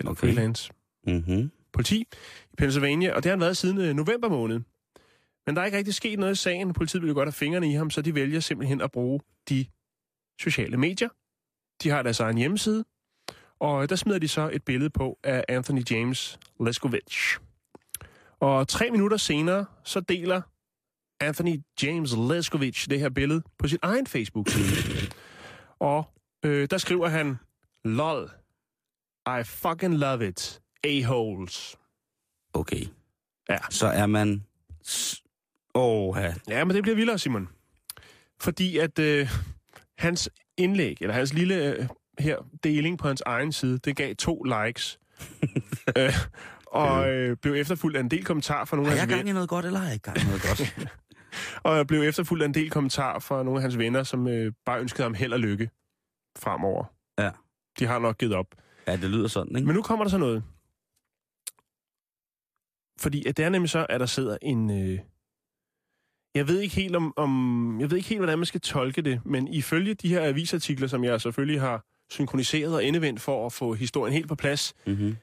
Eller 0.00 0.10
Okay. 0.10 0.22
okay. 0.22 0.34
Freelance 0.34 0.72
Mm-hmm. 1.06 1.50
politi 1.72 2.00
i 2.52 2.56
Pennsylvania, 2.58 3.14
og 3.14 3.22
det 3.22 3.24
har 3.24 3.36
han 3.36 3.40
været 3.40 3.56
siden 3.56 3.78
øh, 3.78 3.94
november 3.94 4.28
måned. 4.28 4.60
Men 5.46 5.56
der 5.56 5.62
er 5.62 5.66
ikke 5.66 5.78
rigtig 5.78 5.94
sket 5.94 6.18
noget 6.18 6.32
i 6.32 6.38
sagen. 6.38 6.72
Politiet 6.72 7.02
vil 7.02 7.08
jo 7.08 7.14
godt 7.14 7.26
have 7.26 7.32
fingrene 7.32 7.70
i 7.70 7.72
ham, 7.72 7.90
så 7.90 8.02
de 8.02 8.14
vælger 8.14 8.40
simpelthen 8.40 8.80
at 8.80 8.92
bruge 8.92 9.20
de 9.48 9.66
sociale 10.40 10.76
medier. 10.76 11.08
De 11.82 11.88
har 11.90 12.02
deres 12.02 12.20
egen 12.20 12.38
hjemmeside, 12.38 12.84
og 13.60 13.90
der 13.90 13.96
smider 13.96 14.18
de 14.18 14.28
så 14.28 14.50
et 14.52 14.64
billede 14.64 14.90
på 14.90 15.18
af 15.24 15.44
Anthony 15.48 15.82
James 15.90 16.38
Leskovich. 16.60 17.38
Og 18.40 18.68
tre 18.68 18.90
minutter 18.90 19.16
senere, 19.16 19.66
så 19.84 20.00
deler 20.00 20.40
Anthony 21.20 21.60
James 21.82 22.12
Leskovich 22.30 22.90
det 22.90 23.00
her 23.00 23.08
billede 23.08 23.42
på 23.58 23.68
sin 23.68 23.78
egen 23.82 24.06
Facebook-side. 24.06 25.10
Og 25.78 26.04
øh, 26.44 26.68
der 26.70 26.78
skriver 26.78 27.08
han, 27.08 27.38
LOL, 27.84 28.30
I 29.26 29.42
fucking 29.44 29.94
love 29.94 30.28
it, 30.28 30.60
a-holes. 30.84 31.76
Okay. 32.52 32.84
Ja. 33.48 33.58
Så 33.70 33.86
er 33.86 34.06
man... 34.06 34.44
Åh, 35.74 36.16
ja. 36.18 36.34
Ja, 36.48 36.64
men 36.64 36.76
det 36.76 36.82
bliver 36.82 36.96
vildere, 36.96 37.18
Simon. 37.18 37.48
Fordi 38.40 38.78
at 38.78 38.98
øh, 38.98 39.30
hans 39.98 40.30
indlæg, 40.56 40.96
eller 41.00 41.14
hans 41.14 41.34
lille 41.34 41.64
øh, 41.64 41.88
her 42.18 42.36
deling 42.64 42.98
på 42.98 43.08
hans 43.08 43.22
egen 43.26 43.52
side, 43.52 43.78
det 43.78 43.96
gav 43.96 44.14
to 44.14 44.42
likes. 44.42 45.00
øh, 45.98 46.12
og 46.66 47.10
øh, 47.10 47.36
blev 47.36 47.54
efterfulgt 47.54 47.96
af 47.96 48.00
en 48.00 48.10
del 48.10 48.24
kommentarer 48.24 48.64
fra 48.64 48.76
nogle 48.76 48.90
Har 48.90 48.92
af 48.92 48.96
jeg 48.96 49.02
hans 49.02 49.10
gang 49.10 49.18
venner, 49.18 49.30
i 49.30 49.34
noget 49.34 49.48
godt, 49.48 49.64
eller 49.64 49.78
har 49.78 49.86
jeg 49.86 49.94
ikke 49.94 50.04
gang 50.04 50.18
i 50.18 50.24
noget 50.24 50.42
godt? 50.42 50.90
og 51.80 51.86
blev 51.86 52.02
efterfulgt 52.02 52.42
af 52.42 52.46
en 52.46 52.54
del 52.54 52.70
kommentarer 52.70 53.18
fra 53.18 53.42
nogle 53.42 53.58
af 53.58 53.62
hans 53.62 53.78
venner, 53.78 54.02
som 54.02 54.28
øh, 54.28 54.52
bare 54.66 54.80
ønskede 54.80 55.02
ham 55.02 55.14
held 55.14 55.32
og 55.32 55.40
lykke 55.40 55.70
fremover. 56.38 56.84
Ja. 57.18 57.30
De 57.78 57.86
har 57.86 57.98
nok 57.98 58.18
givet 58.18 58.34
op. 58.34 58.54
ja, 58.86 58.96
det 58.96 59.10
lyder 59.10 59.28
sådan, 59.28 59.56
ikke? 59.56 59.66
Men 59.66 59.74
nu 59.76 59.82
kommer 59.82 60.04
der 60.04 60.10
så 60.10 60.18
noget. 60.18 60.44
Fordi 63.00 63.26
at 63.26 63.36
det 63.36 63.44
er 63.44 63.48
nemlig 63.48 63.70
så, 63.70 63.86
at 63.88 64.00
der 64.00 64.06
sidder 64.06 64.38
en... 64.42 64.70
Øh, 64.70 64.98
jeg 66.34 66.48
ved 66.48 66.60
ikke 66.60 66.74
helt 66.74 66.96
om, 66.96 67.12
om... 67.16 67.80
Jeg 67.80 67.90
ved 67.90 67.96
ikke 67.96 68.08
helt, 68.08 68.20
hvordan 68.20 68.38
man 68.38 68.46
skal 68.46 68.60
tolke 68.60 69.02
det, 69.02 69.20
men 69.26 69.48
ifølge 69.48 69.94
de 69.94 70.08
her 70.08 70.28
avisartikler, 70.28 70.88
som 70.88 71.04
jeg 71.04 71.20
selvfølgelig 71.20 71.60
har 71.60 71.84
synkroniseret 72.10 72.74
og 72.74 72.84
endevendt 72.84 73.20
for 73.20 73.46
at 73.46 73.52
få 73.52 73.74
historien 73.74 74.12
helt 74.14 74.28
på 74.28 74.34
plads, 74.34 74.74
Mm-hmm. 74.86 75.16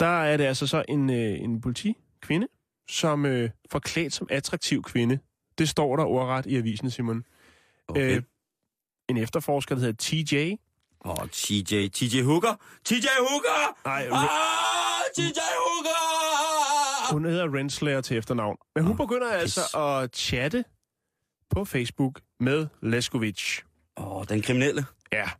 der 0.00 0.22
er 0.22 0.36
det 0.36 0.44
altså 0.44 0.66
så 0.66 0.84
en, 0.88 1.10
øh, 1.10 1.40
en 1.40 1.60
politikvinde, 1.60 2.46
som 2.88 3.26
øh, 3.26 3.50
forklædt 3.70 4.12
som 4.12 4.26
attraktiv 4.30 4.82
kvinde. 4.82 5.18
Det 5.58 5.68
står 5.68 5.96
der 5.96 6.04
ordret 6.04 6.46
i 6.46 6.56
avisen, 6.56 6.90
Simon. 6.90 7.24
Okay. 7.88 8.16
Øh, 8.16 8.22
en 9.08 9.16
efterforsker, 9.16 9.74
der 9.74 9.80
hedder 9.82 9.96
TJ. 9.98 10.56
Åh, 11.04 11.10
oh, 11.22 11.28
TJ. 11.28 11.88
TJ 11.88 12.22
Hooker. 12.22 12.54
TJ 12.84 13.06
Hooker! 13.18 13.78
Nej, 13.84 14.08
Ah, 14.12 15.02
TJ 15.16 15.38
Hooker! 15.66 17.12
Hun 17.12 17.24
hedder 17.24 17.54
Renslayer 17.58 18.00
til 18.00 18.16
efternavn. 18.16 18.56
Men 18.74 18.84
hun 18.84 18.96
Nå, 18.96 19.04
begynder 19.06 19.32
altså 19.32 19.60
at 19.78 20.16
chatte 20.16 20.64
på 21.50 21.64
Facebook 21.64 22.20
med 22.40 22.66
Leskovich. 22.82 23.62
Åh, 23.96 24.16
oh, 24.16 24.24
den 24.28 24.42
kriminelle. 24.42 24.84
Ja. 25.12 25.30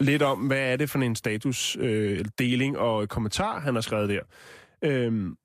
Lidt 0.00 0.22
om, 0.22 0.38
hvad 0.38 0.72
er 0.72 0.76
det 0.76 0.90
for 0.90 0.98
en 0.98 1.16
status, 1.16 1.76
øh, 1.80 2.24
deling 2.38 2.78
og 2.78 3.08
kommentar, 3.08 3.60
han 3.60 3.74
har 3.74 3.80
skrevet 3.80 4.08
der. 4.08 4.20
Øhm, 4.82 5.36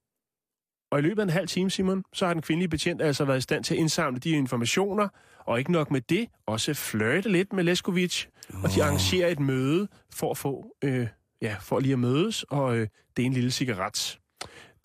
og 0.91 0.99
i 0.99 1.02
løbet 1.02 1.21
af 1.21 1.23
en 1.23 1.30
halv 1.30 1.47
time, 1.47 1.71
Simon, 1.71 2.04
så 2.13 2.26
har 2.26 2.34
den 2.34 2.41
kvindelige 2.41 2.69
betjent 2.69 3.02
altså 3.02 3.26
været 3.26 3.38
i 3.38 3.41
stand 3.41 3.63
til 3.63 3.73
at 3.73 3.80
indsamle 3.80 4.19
de 4.19 4.30
informationer, 4.30 5.08
og 5.39 5.60
ikke 5.60 5.71
nok 5.71 5.91
med 5.91 6.02
det, 6.02 6.28
også 6.45 6.73
flirte 6.73 7.30
lidt 7.30 7.54
med 7.54 7.63
Leskovich, 7.63 8.28
og 8.63 8.69
de 8.76 8.84
arrangerer 8.84 9.28
et 9.28 9.39
møde 9.39 9.88
for 10.13 10.32
at 10.32 10.38
få, 10.38 10.76
øh, 10.84 11.08
ja, 11.41 11.56
for 11.62 11.80
lige 11.80 11.93
at 11.93 11.99
mødes, 11.99 12.43
og 12.43 12.78
øh, 12.78 12.88
det 13.17 13.23
er 13.23 13.28
en 13.28 13.34
lille 13.34 13.52
cigaret. 13.52 14.19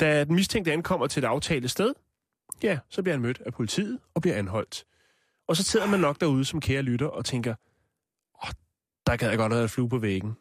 Da 0.00 0.24
den 0.24 0.34
mistænkte 0.34 0.72
ankommer 0.72 1.06
til 1.06 1.22
det 1.22 1.28
aftalte 1.28 1.68
sted, 1.68 1.94
ja, 2.62 2.78
så 2.88 3.02
bliver 3.02 3.14
han 3.14 3.22
mødt 3.22 3.42
af 3.46 3.52
politiet 3.52 3.98
og 4.14 4.22
bliver 4.22 4.36
anholdt. 4.36 4.84
Og 5.48 5.56
så 5.56 5.62
sidder 5.62 5.86
man 5.86 6.00
nok 6.00 6.20
derude 6.20 6.44
som 6.44 6.60
kære 6.60 6.82
lytter 6.82 7.06
og 7.06 7.24
tænker, 7.24 7.54
der 9.08 9.16
gad 9.16 9.28
jeg 9.28 9.38
godt 9.38 9.52
have 9.52 9.58
været 9.58 9.70
flue 9.70 9.88
på 9.88 9.98
væggen. 9.98 10.32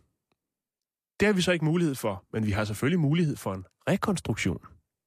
Det 1.20 1.26
har 1.26 1.34
vi 1.34 1.42
så 1.42 1.52
ikke 1.52 1.66
mulighed 1.66 1.96
for, 1.96 2.26
men 2.34 2.46
vi 2.46 2.52
har 2.52 2.66
selvfølgelig 2.66 3.00
mulighed 3.00 3.36
for 3.36 3.54
en 3.54 3.66
rekonstruktion. 3.90 4.62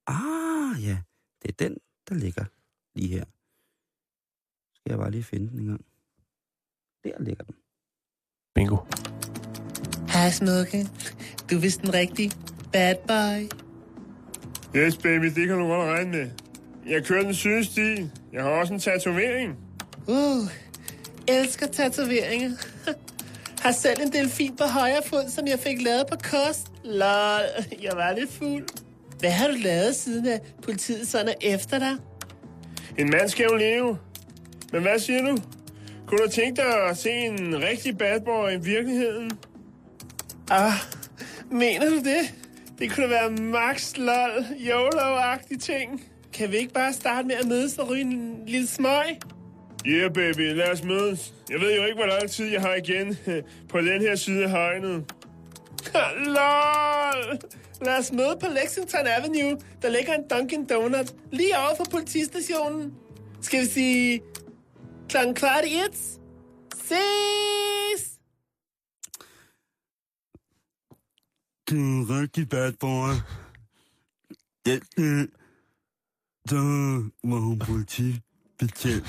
Ah, 0.07 0.85
ja. 0.85 0.99
Det 1.43 1.49
er 1.49 1.69
den, 1.69 1.77
der 2.09 2.15
ligger 2.15 2.45
lige 2.95 3.09
her. 3.09 3.25
Skal 4.75 4.91
jeg 4.91 4.99
bare 4.99 5.11
lige 5.11 5.23
finde 5.23 5.49
den 5.51 5.59
en 5.59 5.67
gang. 5.67 5.85
Der 7.05 7.23
ligger 7.23 7.45
den. 7.45 7.55
Bingo. 8.55 8.77
Hej, 10.09 10.31
Smukke. 10.31 10.89
Du 11.51 11.57
er 11.57 11.61
vist 11.61 11.81
den 11.81 11.95
rigtige 11.95 12.33
bad 12.73 12.97
boy. 13.09 13.59
Yes, 14.77 14.97
baby, 14.97 15.25
det 15.25 15.49
kan 15.49 15.59
du 15.59 15.67
godt 15.67 15.89
regne 15.89 16.11
med. 16.11 16.31
Jeg 16.87 17.05
kører 17.05 17.23
den 17.23 17.35
sydstil. 17.35 18.11
Jeg 18.33 18.43
har 18.43 18.51
også 18.51 18.75
en 18.75 18.81
tatovering. 18.81 19.59
Uh, 20.09 20.49
elsker 21.29 21.67
tatoveringer. 21.67 22.51
har 23.61 23.73
selv 23.73 24.03
en 24.03 24.13
delfin 24.13 24.57
på 24.57 24.65
højre 24.65 25.03
fod, 25.07 25.31
som 25.31 25.47
jeg 25.47 25.59
fik 25.59 25.83
lavet 25.83 26.07
på 26.07 26.17
kost. 26.17 26.67
Lol, 26.85 27.43
jeg 27.83 27.93
var 27.97 28.13
lidt 28.13 28.33
fuld. 28.33 28.67
Hvad 29.19 29.31
har 29.31 29.49
du 29.49 29.55
lavet, 29.55 29.97
siden 29.97 30.27
at 30.27 30.43
politiet 30.63 31.09
sådan 31.09 31.29
er 31.29 31.35
efter 31.55 31.79
dig? 31.79 31.97
En 32.99 33.11
mand 33.11 33.29
skal 33.29 33.47
jo 33.51 33.57
leve. 33.57 33.99
Men 34.73 34.83
hvad 34.83 34.99
siger 34.99 35.23
du? 35.23 35.37
Kunne 36.07 36.25
du 36.27 36.31
tænke 36.31 36.63
dig 36.63 36.91
at 36.91 36.97
se 36.97 37.11
en 37.11 37.63
rigtig 37.63 37.99
bad 37.99 38.21
boy 38.21 38.51
i 38.51 38.61
virkeligheden? 38.65 39.31
Ah, 40.51 40.73
mener 41.51 41.89
du 41.89 41.97
det? 41.97 42.35
Det 42.79 42.93
kunne 42.95 43.11
være 43.11 43.31
max 43.31 43.97
lol, 43.97 44.45
YOLO-agtige 44.59 45.59
ting. 45.59 46.03
Kan 46.33 46.53
vi 46.53 46.57
ikke 46.57 46.73
bare 46.73 46.93
starte 46.93 47.29
med 47.29 47.35
at 47.35 47.47
mødes 47.47 47.79
og 47.79 47.91
ryge 47.91 48.01
en 48.01 48.43
lille 48.47 48.67
smøg? 48.67 49.19
Yeah, 49.87 50.13
baby, 50.13 50.55
lad 50.55 50.73
os 50.73 50.83
mødes. 50.83 51.35
Jeg 51.51 51.61
ved 51.61 51.77
jo 51.77 51.85
ikke, 51.85 51.97
hvor 51.97 52.07
lang 52.07 52.31
tid 52.31 52.47
jeg 52.47 52.61
har 52.61 52.75
igen 52.75 53.17
på 53.71 53.79
den 53.79 54.01
her 54.01 54.17
side 54.17 54.45
af 54.45 54.51
hegnet. 54.51 55.13
LOL! 56.37 57.39
Lad 57.83 57.99
os 57.99 58.13
møde 58.13 58.37
på 58.41 58.47
Lexington 58.47 59.07
Avenue. 59.07 59.61
Der 59.83 59.89
ligger 59.91 60.15
en 60.15 60.25
Dunkin' 60.33 60.67
Donut 60.67 61.15
lige 61.33 61.59
over 61.59 61.77
for 61.77 61.85
politistationen. 61.91 62.95
Skal 63.43 63.61
vi 63.61 63.67
sige 63.67 64.23
klokken 65.09 65.35
kvart 65.35 65.65
i 65.65 65.75
et? 65.75 65.97
Ses! 66.75 68.19
Du 71.71 71.75
er 71.75 71.81
en 71.81 72.07
rigtig 72.11 72.49
bad 72.49 72.73
boy. 72.73 73.11
Det, 74.67 74.83
øh, 74.99 75.29
der 76.51 76.61
var 77.25 77.39
hun 77.39 77.59
politibetjent. 77.59 79.07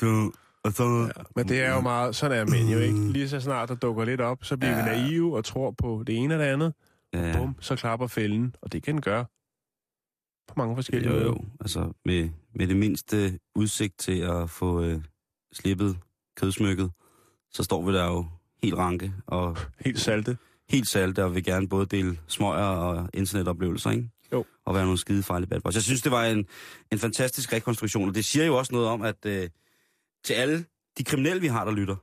Så, 0.00 0.30
og 0.64 0.72
så... 0.72 1.10
Ja, 1.16 1.22
men 1.36 1.48
det 1.48 1.60
er 1.62 1.74
jo 1.74 1.80
meget, 1.80 2.16
sådan 2.16 2.38
er 2.38 2.50
mænd 2.50 2.68
jo 2.70 2.78
ikke. 2.78 3.12
Lige 3.12 3.28
så 3.28 3.40
snart 3.40 3.68
der 3.68 3.74
dukker 3.74 4.04
lidt 4.04 4.20
op, 4.20 4.44
så 4.44 4.56
bliver 4.56 4.78
ja. 4.78 4.84
vi 4.84 4.90
naive 5.02 5.36
og 5.36 5.44
tror 5.44 5.70
på 5.70 6.02
det 6.06 6.16
ene 6.16 6.34
og 6.34 6.38
det 6.40 6.46
andet. 6.46 6.74
Ja. 7.14 7.36
Bum, 7.38 7.56
så 7.60 7.76
klapper 7.76 8.06
fælden, 8.06 8.54
og 8.62 8.72
det 8.72 8.82
kan 8.82 8.94
den 8.94 9.00
gøre 9.02 9.24
på 10.48 10.54
mange 10.56 10.76
forskellige 10.76 11.08
Jo, 11.12 11.14
måder. 11.18 11.26
jo. 11.26 11.44
Altså, 11.60 11.92
med, 12.04 12.28
med 12.54 12.66
det 12.66 12.76
mindste 12.76 13.38
udsigt 13.54 13.98
til 13.98 14.18
at 14.20 14.50
få 14.50 14.82
øh, 14.82 15.00
slippet 15.52 15.98
kødsmykket, 16.36 16.90
så 17.50 17.62
står 17.62 17.82
vi 17.86 17.92
der 17.94 18.04
jo 18.06 18.26
helt 18.62 18.74
ranke 18.74 19.12
og 19.26 19.56
Helt 19.80 20.00
salte. 20.00 20.36
helt 20.70 20.88
salte, 20.88 21.24
og 21.24 21.34
vil 21.34 21.44
gerne 21.44 21.68
både 21.68 21.86
dele 21.86 22.18
smøger 22.26 22.64
og 22.64 23.08
internetoplevelser, 23.14 23.90
ikke? 23.90 24.08
Jo. 24.32 24.44
Og 24.66 24.74
være 24.74 24.84
nogle 24.84 24.98
skide 24.98 25.22
fejl 25.22 25.42
i 25.42 25.46
bad 25.46 25.60
boys. 25.60 25.74
Jeg 25.74 25.82
synes, 25.82 26.02
det 26.02 26.12
var 26.12 26.24
en, 26.24 26.46
en 26.92 26.98
fantastisk 26.98 27.52
rekonstruktion, 27.52 28.08
og 28.08 28.14
det 28.14 28.24
siger 28.24 28.44
jo 28.46 28.56
også 28.56 28.72
noget 28.72 28.88
om, 28.88 29.02
at 29.02 29.26
øh, 29.26 29.48
til 30.24 30.34
alle 30.34 30.64
de 30.98 31.04
kriminelle, 31.04 31.40
vi 31.40 31.46
har, 31.46 31.64
der 31.64 31.72
lytter, 31.72 31.96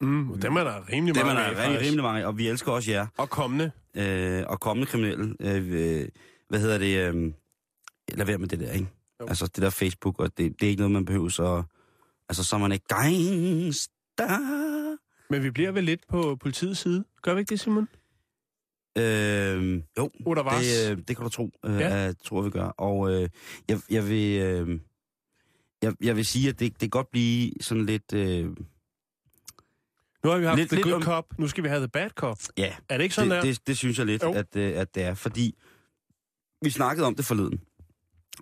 Mm, 0.00 0.40
dem 0.40 0.56
er 0.56 0.64
der 0.64 0.88
rimelig 0.92 1.14
dem 1.14 1.22
er 1.26 1.34
mange 1.34 1.54
der 1.56 1.62
af, 1.62 1.80
rimelig 1.80 2.02
mange, 2.02 2.26
og 2.26 2.38
vi 2.38 2.48
elsker 2.48 2.72
også 2.72 2.90
jer, 2.90 3.06
Og 3.16 3.30
kommende. 3.30 3.70
øh, 3.96 4.44
og 4.46 4.60
kommende 4.60 4.86
kriminelle. 4.90 5.36
Øh, 5.40 6.00
øh, 6.02 6.08
hvad 6.48 6.60
hedder 6.60 6.78
det? 6.78 7.14
Øh, 7.14 7.32
lad 8.18 8.26
være 8.26 8.38
med 8.38 8.48
det 8.48 8.60
der, 8.60 8.72
ikke? 8.72 8.86
Jo. 9.20 9.26
Altså, 9.28 9.46
det 9.46 9.62
der 9.62 9.70
Facebook, 9.70 10.20
og 10.20 10.38
det, 10.38 10.60
det 10.60 10.66
er 10.66 10.70
ikke 10.70 10.80
noget, 10.80 10.92
man 10.92 11.04
behøver 11.04 11.28
så... 11.28 11.62
Altså, 12.28 12.44
så 12.44 12.56
er 12.56 12.60
man 12.60 12.72
ikke 12.72 12.86
gangster. 12.88 14.38
Men 15.30 15.42
vi 15.42 15.50
bliver 15.50 15.70
vel 15.72 15.84
lidt 15.84 16.00
på 16.08 16.36
politiets 16.36 16.80
side. 16.80 17.04
Gør 17.22 17.34
vi 17.34 17.40
ikke 17.40 17.50
det, 17.50 17.60
Simon? 17.60 17.88
Øh, 18.98 19.82
jo, 19.98 20.10
Oder 20.26 20.42
was? 20.42 20.64
det, 20.66 20.90
øh, 20.90 20.98
det 21.08 21.16
kan 21.16 21.24
du 21.24 21.28
tro, 21.28 21.50
øh, 21.64 21.80
Ja. 21.80 21.96
at, 22.08 22.16
tror 22.18 22.38
jeg, 22.40 22.44
vi 22.44 22.50
gør. 22.50 22.64
Og 22.66 23.10
øh, 23.12 23.28
jeg, 23.68 23.80
jeg, 23.90 24.08
vil, 24.08 24.40
øh, 24.42 24.80
jeg, 25.84 25.94
jeg 26.00 26.16
vil 26.16 26.24
sige, 26.26 26.48
at 26.48 26.58
det, 26.60 26.72
det 26.72 26.80
kan 26.80 26.90
godt 26.90 27.10
blive 27.10 27.52
sådan 27.60 27.86
lidt... 27.86 28.12
Øh, 28.12 28.44
Nu 30.24 30.30
har 30.30 30.38
vi 30.38 30.44
haft 30.44 30.58
Lidt- 30.58 30.68
the 30.68 30.76
lidt 30.76 30.84
good 30.84 30.94
om- 30.94 31.02
cop. 31.02 31.38
Nu 31.38 31.48
skal 31.48 31.64
vi 31.64 31.68
have 31.68 31.80
the 31.80 31.88
bad 31.88 32.10
cop. 32.10 32.38
ja, 32.56 32.76
Er 32.88 32.96
det 32.96 33.04
ikke 33.04 33.14
sådan, 33.14 33.30
det, 33.30 33.36
der? 33.36 33.42
det, 33.52 33.66
det 33.66 33.76
synes 33.78 33.98
jeg 33.98 34.06
lidt, 34.06 34.22
Jo. 34.22 34.32
at, 34.32 34.56
øh, 34.56 34.76
at 34.78 34.94
det 34.94 35.02
er. 35.02 35.14
Fordi 35.14 35.54
vi 36.62 36.70
snakkede 36.70 37.06
om 37.06 37.14
det 37.14 37.24
forleden, 37.24 37.60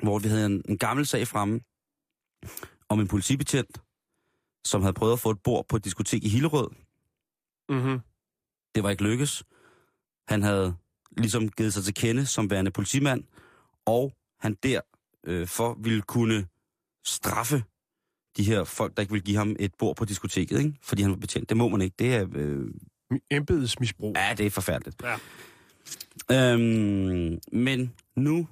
hvor 0.03 0.19
vi 0.19 0.29
havde 0.29 0.47
en, 0.47 0.63
en 0.69 0.79
gammel 0.79 1.07
sag 1.07 1.29
fremme 1.29 1.61
om 2.89 3.01
en 3.01 3.09
politibetjent, 3.09 3.79
som 4.65 4.83
havde 4.83 4.93
prøvet 4.95 5.13
at 5.13 5.19
få 5.21 5.31
et 5.31 5.43
bord 5.43 5.69
på 5.69 5.77
et 5.77 5.85
diskotek 5.85 6.25
i 6.25 6.29
Hillerød. 6.29 6.69
Mm-hmm. 7.69 8.01
Det 8.75 8.83
var 8.83 8.91
ikke 8.91 9.03
lykkes. 9.03 9.45
Han 10.29 10.43
havde 10.43 10.75
ligesom 11.17 11.49
givet 11.49 11.73
sig 11.75 11.85
til 11.85 11.95
kende 11.95 12.27
som 12.27 12.51
værende 12.51 12.71
politimand, 12.71 13.25
og 13.87 14.13
han 14.41 14.55
der 14.63 14.81
øh, 15.27 15.47
for 15.47 15.75
ville 15.83 16.03
kunne 16.03 16.47
straffe 17.05 17.65
de 18.37 18.45
her 18.45 18.65
folk, 18.65 18.97
der 18.97 19.01
ikke 19.03 19.13
ville 19.13 19.25
give 19.25 19.37
ham 19.37 19.57
et 19.59 19.75
bord 19.79 19.97
på 19.97 20.05
diskoteket, 20.05 20.59
ikke? 20.59 20.75
fordi 20.83 21.03
han 21.03 21.11
var 21.11 21.17
betjent. 21.17 21.49
Det 21.49 21.57
må 21.57 21.69
man 21.69 21.81
ikke. 21.81 21.95
Det 21.99 22.15
er, 22.15 22.27
øh, 22.35 22.67
Embedsmisbrug. 23.31 24.13
ja, 24.17 24.35
det 24.39 24.47
er 24.47 24.51
forfærdeligt. 24.51 25.03
Ja. 25.03 25.17
Øhm, 26.53 27.39
men 27.53 27.93
nu 28.17 28.49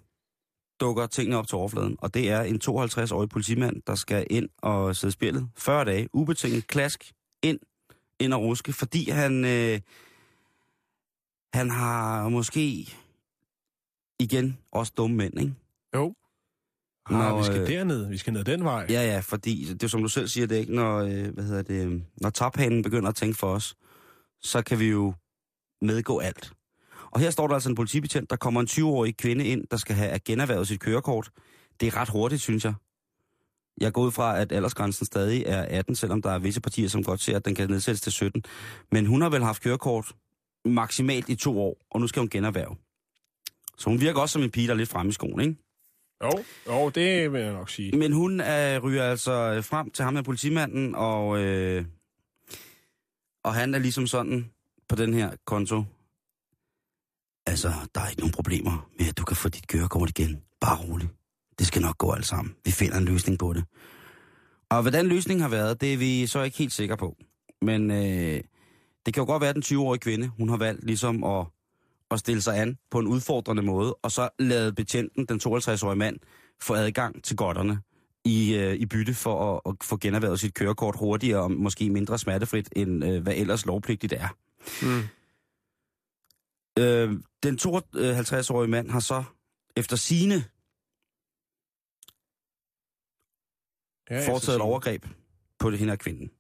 dukker 0.81 1.07
tingene 1.07 1.37
op 1.37 1.49
til 1.49 1.57
overfladen, 1.57 1.97
og 1.99 2.15
det 2.15 2.31
er 2.31 2.43
en 2.43 2.61
52-årig 2.65 3.29
politimand, 3.29 3.83
der 3.87 3.95
skal 3.95 4.27
ind 4.31 4.49
og 4.59 4.97
sidde 4.97 5.11
i 5.11 5.13
spillet 5.13 5.51
40 5.57 5.85
dage, 5.85 6.09
ubetinget 6.13 6.67
klask, 6.67 7.13
ind, 7.43 7.59
ind 8.21 8.35
og 8.35 8.43
ruske, 8.43 8.73
fordi 8.73 9.11
han, 9.11 9.45
øh, 9.45 9.81
han 11.55 11.71
har 11.71 12.29
måske 12.29 12.95
igen 14.19 14.59
også 14.73 14.93
dumme 14.97 15.17
mænd, 15.17 15.41
ikke? 15.41 15.55
Jo. 15.95 16.15
Ah, 17.11 17.31
Nå, 17.31 17.39
vi 17.39 17.45
skal 17.45 17.61
øh, 17.61 17.69
derned. 17.69 18.07
Vi 18.07 18.17
skal 18.17 18.33
ned 18.33 18.45
den 18.45 18.65
vej. 18.65 18.87
Ja, 18.89 19.13
ja, 19.13 19.21
fordi 19.21 19.65
det 19.65 19.83
er 19.83 19.89
som 19.89 20.03
du 20.03 20.09
selv 20.09 20.29
siger, 20.29 20.47
det 20.47 20.57
er 20.57 20.61
ikke, 20.61 20.75
når, 20.75 20.99
øh, 20.99 21.29
hvad 21.35 21.45
hedder 21.45 21.63
det, 21.63 21.87
øh, 21.87 22.01
når 22.21 22.31
taphanen 22.31 22.83
begynder 22.83 23.09
at 23.09 23.15
tænke 23.15 23.39
for 23.39 23.47
os, 23.55 23.75
så 24.43 24.63
kan 24.63 24.79
vi 24.79 24.87
jo 24.89 25.15
medgå 25.83 26.19
alt. 26.19 26.53
Og 27.11 27.21
her 27.21 27.31
står 27.31 27.47
der 27.47 27.55
altså 27.55 27.69
en 27.69 27.75
politibetjent, 27.75 28.31
der 28.31 28.37
kommer 28.37 28.61
en 28.61 28.67
20-årig 28.67 29.17
kvinde 29.17 29.45
ind, 29.45 29.65
der 29.71 29.77
skal 29.77 29.97
have 29.97 30.19
generhvervet 30.19 30.69
sit 30.69 30.81
kørekort. 30.81 31.31
Det 31.81 31.87
er 31.87 31.97
ret 31.97 32.09
hurtigt, 32.09 32.43
synes 32.43 32.65
jeg. 32.65 32.75
Jeg 33.81 33.93
går 33.93 34.03
ud 34.03 34.11
fra, 34.11 34.41
at 34.41 34.53
aldersgrænsen 34.53 35.07
stadig 35.07 35.43
er 35.47 35.63
18, 35.63 35.97
selvom 35.97 36.23
der 36.23 36.31
er 36.31 36.39
visse 36.39 36.61
partier, 36.61 36.89
som 36.89 37.05
godt 37.05 37.21
ser, 37.21 37.37
at 37.37 37.45
den 37.45 37.55
kan 37.55 37.71
nedsættes 37.71 38.01
til 38.01 38.13
17. 38.13 38.43
Men 38.93 39.07
hun 39.07 39.23
har 39.23 39.29
vel 39.29 39.43
haft 39.43 39.63
kørekort 39.63 40.13
maksimalt 40.65 41.29
i 41.29 41.37
to 41.37 41.61
år, 41.61 41.77
og 41.91 42.01
nu 42.01 42.07
skal 42.07 42.21
hun 42.21 42.29
generhverve. 42.29 42.77
Så 43.79 43.91
hun 43.91 44.01
virker 44.01 44.21
også 44.21 44.33
som 44.33 44.43
en 44.43 44.51
pige, 44.51 44.67
der 44.67 44.73
er 44.73 44.77
lidt 44.77 44.89
fremme 44.89 45.11
i 45.11 45.13
skoen, 45.13 45.41
ikke? 45.41 45.57
Jo, 46.25 46.45
jo, 46.67 46.89
det 46.89 47.33
vil 47.33 47.41
jeg 47.41 47.53
nok 47.53 47.71
sige. 47.71 47.99
Men 47.99 48.13
hun 48.13 48.41
øh, 48.41 48.85
ryger 48.85 49.05
altså 49.05 49.33
øh, 49.33 49.65
frem 49.65 49.91
til 49.91 50.05
ham 50.05 50.15
med 50.15 50.23
politimanden, 50.23 50.95
og, 50.95 51.39
øh, 51.39 51.85
og 53.45 53.55
han 53.55 53.75
er 53.75 53.79
ligesom 53.79 54.07
sådan 54.07 54.51
på 54.89 54.97
den 54.97 55.15
her 55.15 55.31
konto. 55.47 55.85
Altså, 57.47 57.73
der 57.95 58.01
er 58.01 58.09
ikke 58.09 58.21
nogen 58.21 58.33
problemer 58.33 58.91
med, 58.99 59.09
at 59.09 59.19
du 59.19 59.25
kan 59.25 59.37
få 59.37 59.49
dit 59.49 59.69
kørekort 59.69 60.11
igen. 60.11 60.43
Bare 60.61 60.79
rolig. 60.79 61.09
Det 61.59 61.67
skal 61.67 61.83
nok 61.83 61.99
gå 61.99 62.13
alt 62.13 62.27
sammen. 62.27 62.55
Vi 62.65 62.71
finder 62.71 62.99
en 62.99 63.05
løsning 63.05 63.39
på 63.39 63.53
det. 63.53 63.65
Og 64.71 64.83
hvordan 64.83 65.07
løsningen 65.07 65.43
har 65.43 65.49
været, 65.49 65.81
det 65.81 65.93
er 65.93 65.97
vi 65.97 66.27
så 66.27 66.43
ikke 66.43 66.59
helt 66.59 66.73
sikre 66.73 66.97
på. 66.97 67.17
Men 67.63 67.91
øh, 67.91 68.41
det 69.07 69.15
kan 69.15 69.21
jo 69.21 69.25
godt 69.27 69.41
være, 69.41 69.51
at 69.51 69.55
den 69.55 69.63
20-årige 69.63 70.01
kvinde, 70.01 70.29
hun 70.29 70.49
har 70.49 70.57
valgt 70.57 70.85
ligesom 70.85 71.25
at, 71.25 71.47
at 72.11 72.19
stille 72.19 72.43
sig 72.43 72.59
an 72.59 72.79
på 72.91 72.99
en 72.99 73.07
udfordrende 73.07 73.63
måde, 73.63 73.95
og 73.95 74.13
så 74.13 74.29
lade 74.39 74.73
betjenten, 74.73 75.27
den 75.27 75.41
52-årige 75.45 75.99
mand, 75.99 76.17
få 76.61 76.75
adgang 76.75 77.25
til 77.25 77.37
godterne 77.37 77.81
i, 78.25 78.55
øh, 78.55 78.75
i 78.75 78.87
bytte 78.87 79.15
for 79.15 79.55
at, 79.55 79.61
at 79.67 79.75
få 79.83 79.97
generhvervet 79.97 80.41
sit 80.41 80.55
kørekort 80.55 80.97
hurtigere 80.99 81.43
og 81.43 81.51
måske 81.51 81.91
mindre 81.91 82.19
smertefrit, 82.19 82.69
end 82.77 83.05
øh, 83.05 83.23
hvad 83.23 83.35
ellers 83.37 83.67
lovpligtigt 83.67 84.13
er. 84.13 84.29
Mm. 84.83 85.03
Øh, 86.83 87.21
den 87.43 87.59
52-årige 87.59 88.71
mand 88.71 88.91
har 88.91 89.01
så 89.01 89.25
efter 89.77 89.97
sine 89.97 90.45
Ja, 94.11 94.29
foretaget 94.29 94.57
et 94.57 94.63
overgreb 94.63 95.07
på 95.59 95.71
det 95.71 95.79
hende 95.79 95.93
af 95.93 95.99
kvinden. 95.99 96.31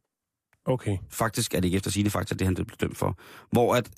Okay. 0.65 0.99
Faktisk 1.11 1.55
er 1.55 1.61
det 1.61 1.65
ikke 1.65 1.77
efter 1.77 1.91
sine 1.91 2.11
fakta, 2.11 2.35
det 2.35 2.47
han 2.47 2.55
blev 2.55 2.67
dømt 2.67 2.97
for. 2.97 3.19
Hvor 3.51 3.75
at 3.75 3.91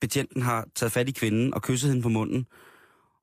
betjenten 0.00 0.42
har 0.42 0.66
taget 0.74 0.92
fat 0.92 1.08
i 1.08 1.12
kvinden 1.12 1.54
og 1.54 1.62
kysset 1.62 1.90
hende 1.90 2.02
på 2.02 2.08
munden, 2.08 2.46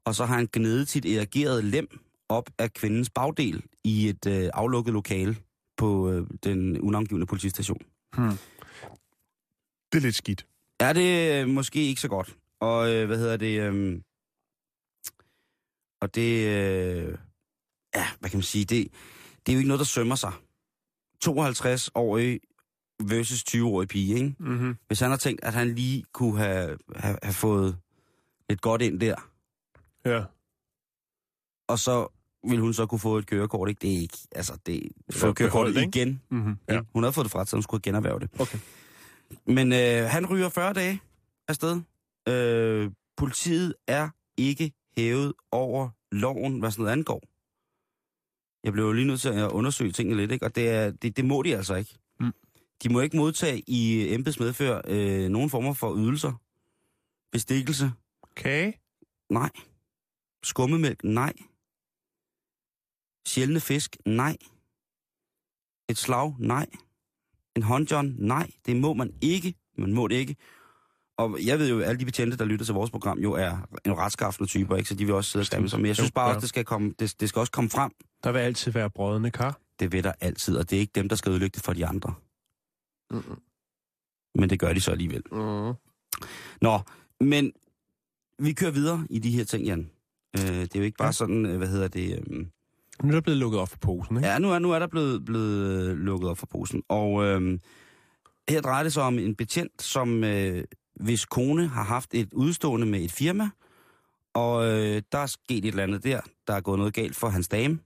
og 0.06 0.16
så 0.16 0.26
har 0.26 0.36
han 0.36 0.48
gnedet 0.54 0.90
sit 0.90 1.06
eragerede 1.06 1.62
lem 1.62 2.00
op 2.30 2.50
af 2.58 2.74
kvindens 2.74 3.10
bagdel 3.10 3.64
i 3.84 4.10
et 4.10 4.26
øh, 4.26 4.50
aflukket 4.54 4.94
lokale 4.94 5.38
på 5.78 6.12
øh, 6.12 6.28
den 6.44 6.82
unavngivende 6.82 7.26
politistation. 7.26 7.82
Hmm. 8.18 8.38
Det 9.92 9.98
er 9.98 10.02
lidt 10.02 10.16
skidt. 10.16 10.46
Er 10.80 10.94
det 10.94 11.42
øh, 11.42 11.48
måske 11.50 11.88
ikke 11.88 12.02
så 12.02 12.08
godt. 12.08 12.36
Og 12.60 12.94
øh, 12.94 13.08
hvad 13.08 13.18
hedder 13.18 13.38
det? 13.38 13.60
Øh, 13.62 14.02
og 16.02 16.16
det... 16.16 16.48
Øh, 16.48 17.18
ja, 17.96 18.08
hvad 18.20 18.30
kan 18.30 18.38
man 18.38 18.44
sige? 18.44 18.66
Det, 18.66 18.88
det 19.46 19.52
er 19.52 19.54
jo 19.54 19.58
ikke 19.58 19.68
noget, 19.68 19.80
der 19.80 19.86
sømmer 19.86 20.16
sig. 20.16 20.34
52-årig 21.26 22.40
versus 23.04 23.44
20-årig 23.50 23.88
pige, 23.88 24.16
ikke? 24.16 24.36
Mm-hmm. 24.40 24.76
Hvis 24.88 25.00
han 25.00 25.10
har 25.10 25.18
tænkt, 25.18 25.44
at 25.44 25.54
han 25.54 25.76
lige 25.76 26.04
kunne 26.14 26.38
have, 26.38 26.78
have, 26.96 27.18
have 27.24 27.34
fået 27.34 27.78
lidt 28.50 28.62
godt 28.62 28.82
ind 28.82 29.00
der, 29.00 29.16
Ja. 30.06 30.24
og 31.68 31.80
så 31.80 32.08
vil 32.50 32.60
hun 32.60 32.74
så 32.74 32.86
kunne 32.86 33.00
få 33.00 33.18
et 33.18 33.26
kørekort, 33.28 33.70
ikke? 33.70 33.80
Det 33.82 33.94
er 33.96 34.00
ikke, 34.02 34.18
altså, 34.32 34.58
det 34.66 34.92
få 35.12 35.34
kørekortet 35.34 35.78
igen. 35.78 36.22
Mm-hmm. 36.32 36.58
Ja. 36.70 36.74
Ja. 36.74 36.82
Hun 36.94 37.04
havde 37.04 37.14
fået 37.14 37.26
det 37.26 37.32
fra, 37.32 37.46
så 37.46 37.56
hun 37.56 37.64
skulle 37.64 37.82
generhverve 37.82 38.20
det. 38.20 38.30
Okay. 38.40 38.58
Men 39.48 39.74
øh, 39.74 40.10
han 40.10 40.26
ryger 40.26 40.50
40 40.50 40.74
dage 40.74 41.02
afsted. 41.48 41.82
Øh, 42.30 42.92
politiet 43.18 43.76
er 43.88 44.10
ikke 44.38 44.72
hævet 44.98 45.34
over 45.52 45.90
loven, 46.12 46.60
hvad 46.60 46.72
sådan 46.72 46.82
noget 46.84 46.92
angår. 46.98 47.22
Jeg 48.64 48.74
blev 48.74 48.86
jo 48.86 48.92
lige 48.92 49.08
nødt 49.08 49.22
til 49.22 49.30
at 49.30 49.52
undersøge 49.52 49.92
tingene 49.92 50.18
lidt, 50.18 50.32
ikke? 50.32 50.46
og 50.46 50.56
det, 50.56 50.70
er, 50.70 50.92
det, 50.92 51.18
det 51.18 51.26
må 51.26 51.42
de 51.42 51.58
altså 51.58 51.76
ikke. 51.76 51.98
De 52.84 52.90
må 52.94 53.02
ikke 53.02 53.18
modtage 53.18 53.64
i 53.68 54.14
embedsmedfør 54.14 54.82
øh, 54.88 55.30
nogen 55.30 55.50
former 55.50 55.74
for 55.74 55.96
ydelser. 55.96 56.42
Bestikkelse? 57.32 57.92
Kage? 58.36 58.80
Nej. 59.30 59.50
Skummemælk? 60.44 61.04
Nej. 61.04 61.34
Sjældne 63.28 63.60
fisk? 63.60 63.98
Nej. 64.06 64.38
Et 65.90 65.98
slag? 65.98 66.36
Nej. 66.40 66.68
En 67.56 67.64
håndjohn? 67.64 68.16
Nej. 68.20 68.52
Det 68.66 68.76
må 68.76 68.94
man 68.94 69.14
ikke. 69.22 69.56
Man 69.78 69.94
må 69.94 70.08
det 70.08 70.16
ikke. 70.16 70.36
Og 71.18 71.46
jeg 71.46 71.60
ved 71.60 71.70
jo, 71.70 71.80
at 71.80 71.88
alle 71.88 72.00
de 72.00 72.06
betjente, 72.06 72.38
der 72.38 72.46
lytter 72.46 72.66
til 72.66 72.74
vores 72.74 72.92
program, 72.92 73.20
jo 73.20 73.32
er 73.34 73.68
en 73.86 73.98
retskaffende 73.98 74.50
typer, 74.50 74.76
ikke? 74.76 74.90
Så 74.90 74.96
de 74.96 75.06
vil 75.06 75.14
også 75.14 75.32
sidde 75.32 75.42
og 75.42 75.46
stemme 75.46 75.70
sig. 75.70 75.80
Men 75.80 75.86
jeg 75.88 75.96
synes 75.96 76.12
bare 76.12 76.30
også, 76.30 76.40
det 76.40 76.50
skal, 76.50 76.66
komme, 76.66 76.94
det, 77.00 77.16
det 77.20 77.30
skal 77.30 77.40
også 77.40 77.52
komme 77.52 77.70
frem. 77.70 77.92
Der 78.24 78.32
vil 78.32 78.40
altid 78.40 78.72
være 78.72 78.90
brødende 78.90 79.32
kar. 79.32 79.60
Det 79.80 79.92
ved 79.92 80.04
der 80.04 80.12
altid, 80.20 80.58
og 80.58 80.70
det 80.70 80.76
er 80.76 80.80
ikke 80.80 80.92
dem, 80.96 81.10
der 81.10 81.16
skal 81.16 81.30
ødelægge 81.30 81.56
det 81.56 81.64
for 81.64 81.74
de 81.74 81.86
andre. 81.86 82.14
Mm-hmm. 83.14 83.36
Men 84.36 84.50
det 84.50 84.60
gør 84.60 84.74
de 84.74 84.82
så 84.82 84.92
alligevel. 84.92 85.22
Mm. 85.32 85.74
Nå, 86.62 86.80
men 87.20 87.52
vi 88.40 88.54
kører 88.54 88.72
videre 88.72 89.08
i 89.10 89.20
de 89.20 89.32
her 89.32 89.44
ting, 89.44 89.66
Jan. 89.66 89.90
Øh, 90.38 90.42
det 90.42 90.76
er 90.76 90.80
jo 90.80 90.86
ikke 90.86 90.98
bare 90.98 91.08
Ja. 91.08 91.12
sådan, 91.12 91.46
øh, 91.46 91.58
hvad 91.58 91.68
hedder 91.68 91.88
det... 91.88 92.12
Øh, 92.32 92.38
Nu 93.04 93.08
er 93.10 93.12
der 93.12 93.22
blevet 93.22 93.38
lukket 93.40 93.60
op 93.60 93.70
for 93.70 93.78
posen, 93.78 94.18
ikke? 94.18 94.28
Ja, 94.30 94.40
nu 94.40 94.52
er, 94.52 94.60
nu 94.60 94.72
er 94.72 94.80
der 94.80 94.88
blevet, 94.88 95.26
blevet 95.26 95.90
øh, 95.90 95.98
lukket 95.98 96.30
op 96.30 96.38
for 96.38 96.46
posen. 96.46 96.84
Og 96.90 97.24
øh, 97.24 97.60
her 98.50 98.62
drejer 98.62 98.84
det 98.84 98.94
sig 98.94 99.04
om 99.04 99.20
en 99.20 99.36
betjent, 99.36 99.82
som 99.82 100.24
øh, 100.24 100.64
hvis 100.96 101.26
kone 101.26 101.68
har 101.68 101.84
haft 101.84 102.14
et 102.14 102.34
udstående 102.34 102.88
med 102.88 103.00
et 103.02 103.12
firma, 103.12 103.50
og 104.34 104.66
øh, 104.66 105.02
der 105.12 105.18
er 105.18 105.26
sket 105.26 105.58
et 105.58 105.66
eller 105.66 105.84
andet 105.84 106.04
der, 106.04 106.22
der 106.48 106.54
er 106.54 106.62
gået 106.62 106.78
noget 106.80 106.94
galt 106.94 107.16
for 107.16 107.28
hans 107.30 107.48
dame, 107.48 107.80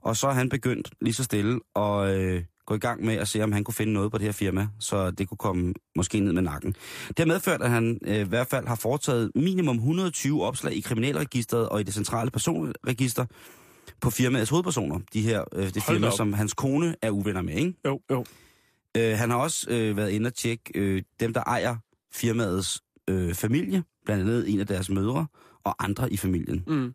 og 0.00 0.16
så 0.16 0.26
er 0.28 0.32
han 0.32 0.48
begyndt 0.48 0.90
lige 1.00 1.14
så 1.14 1.24
stille 1.24 1.60
at 1.76 2.16
øh, 2.16 2.44
gå 2.66 2.74
i 2.74 2.78
gang 2.78 3.04
med 3.04 3.14
at 3.14 3.28
se, 3.28 3.42
om 3.42 3.52
han 3.52 3.64
kunne 3.64 3.74
finde 3.74 3.92
noget 3.92 4.12
på 4.12 4.18
det 4.18 4.24
her 4.24 4.32
firma, 4.32 4.68
så 4.78 5.10
det 5.10 5.28
kunne 5.28 5.38
komme 5.38 5.74
måske 5.96 6.20
ned 6.20 6.32
med 6.32 6.42
nakken. 6.42 6.74
Det 7.08 7.18
har 7.18 7.26
medført, 7.26 7.62
at 7.62 7.70
han 7.70 7.98
øh, 8.04 8.16
i 8.16 8.28
hvert 8.28 8.46
fald 8.46 8.66
har 8.66 8.74
foretaget 8.74 9.30
minimum 9.34 9.76
120 9.76 10.44
opslag 10.44 10.74
i 10.74 10.80
kriminalregisteret 10.80 11.68
og 11.68 11.80
i 11.80 11.82
det 11.82 11.94
centrale 11.94 12.30
personregister 12.30 13.26
på 14.00 14.10
firmaets 14.10 14.50
hovedpersoner, 14.50 15.00
de 15.12 15.22
her 15.22 15.44
øh, 15.52 15.74
det 15.74 15.82
firma, 15.82 16.10
som 16.10 16.32
hans 16.32 16.54
kone 16.54 16.94
er 17.02 17.10
uvenner 17.10 17.42
med, 17.42 17.54
ikke? 17.54 17.74
Jo, 17.86 18.00
jo. 18.10 18.24
Øh, 18.96 19.18
han 19.18 19.30
har 19.30 19.36
også 19.36 19.66
øh, 19.70 19.96
været 19.96 20.10
inde 20.10 20.26
og 20.26 20.34
tjekke 20.34 20.72
øh, 20.74 21.02
dem, 21.20 21.32
der 21.32 21.42
ejer 21.42 21.76
firmaets 22.12 22.80
øh, 23.08 23.34
familie, 23.34 23.82
blandt 24.04 24.22
andet 24.22 24.52
en 24.52 24.60
af 24.60 24.66
deres 24.66 24.90
mødre 24.90 25.26
og 25.64 25.84
andre 25.84 26.12
i 26.12 26.16
familien. 26.16 26.64
Mm. 26.66 26.94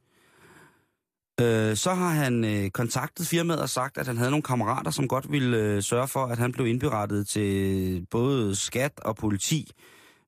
Øh, 1.41 1.75
så 1.75 1.93
har 1.93 2.09
han 2.09 2.45
øh, 2.45 2.69
kontaktet 2.69 3.27
firmaet 3.27 3.61
og 3.61 3.69
sagt, 3.69 3.97
at 3.97 4.07
han 4.07 4.17
havde 4.17 4.31
nogle 4.31 4.43
kammerater, 4.43 4.91
som 4.91 5.07
godt 5.07 5.31
ville 5.31 5.57
øh, 5.57 5.83
sørge 5.83 6.07
for, 6.07 6.25
at 6.25 6.37
han 6.37 6.51
blev 6.51 6.67
indberettet 6.67 7.27
til 7.27 8.05
både 8.11 8.55
skat 8.55 8.91
og 9.01 9.15
politi, 9.15 9.71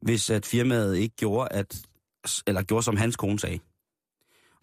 hvis 0.01 0.29
at 0.29 0.45
firmaet 0.45 0.97
ikke 0.97 1.15
gjorde, 1.15 1.47
at, 1.51 1.81
eller 2.47 2.61
gjorde 2.63 2.83
som 2.83 2.97
hans 2.97 3.15
kone 3.15 3.39
sagde. 3.39 3.59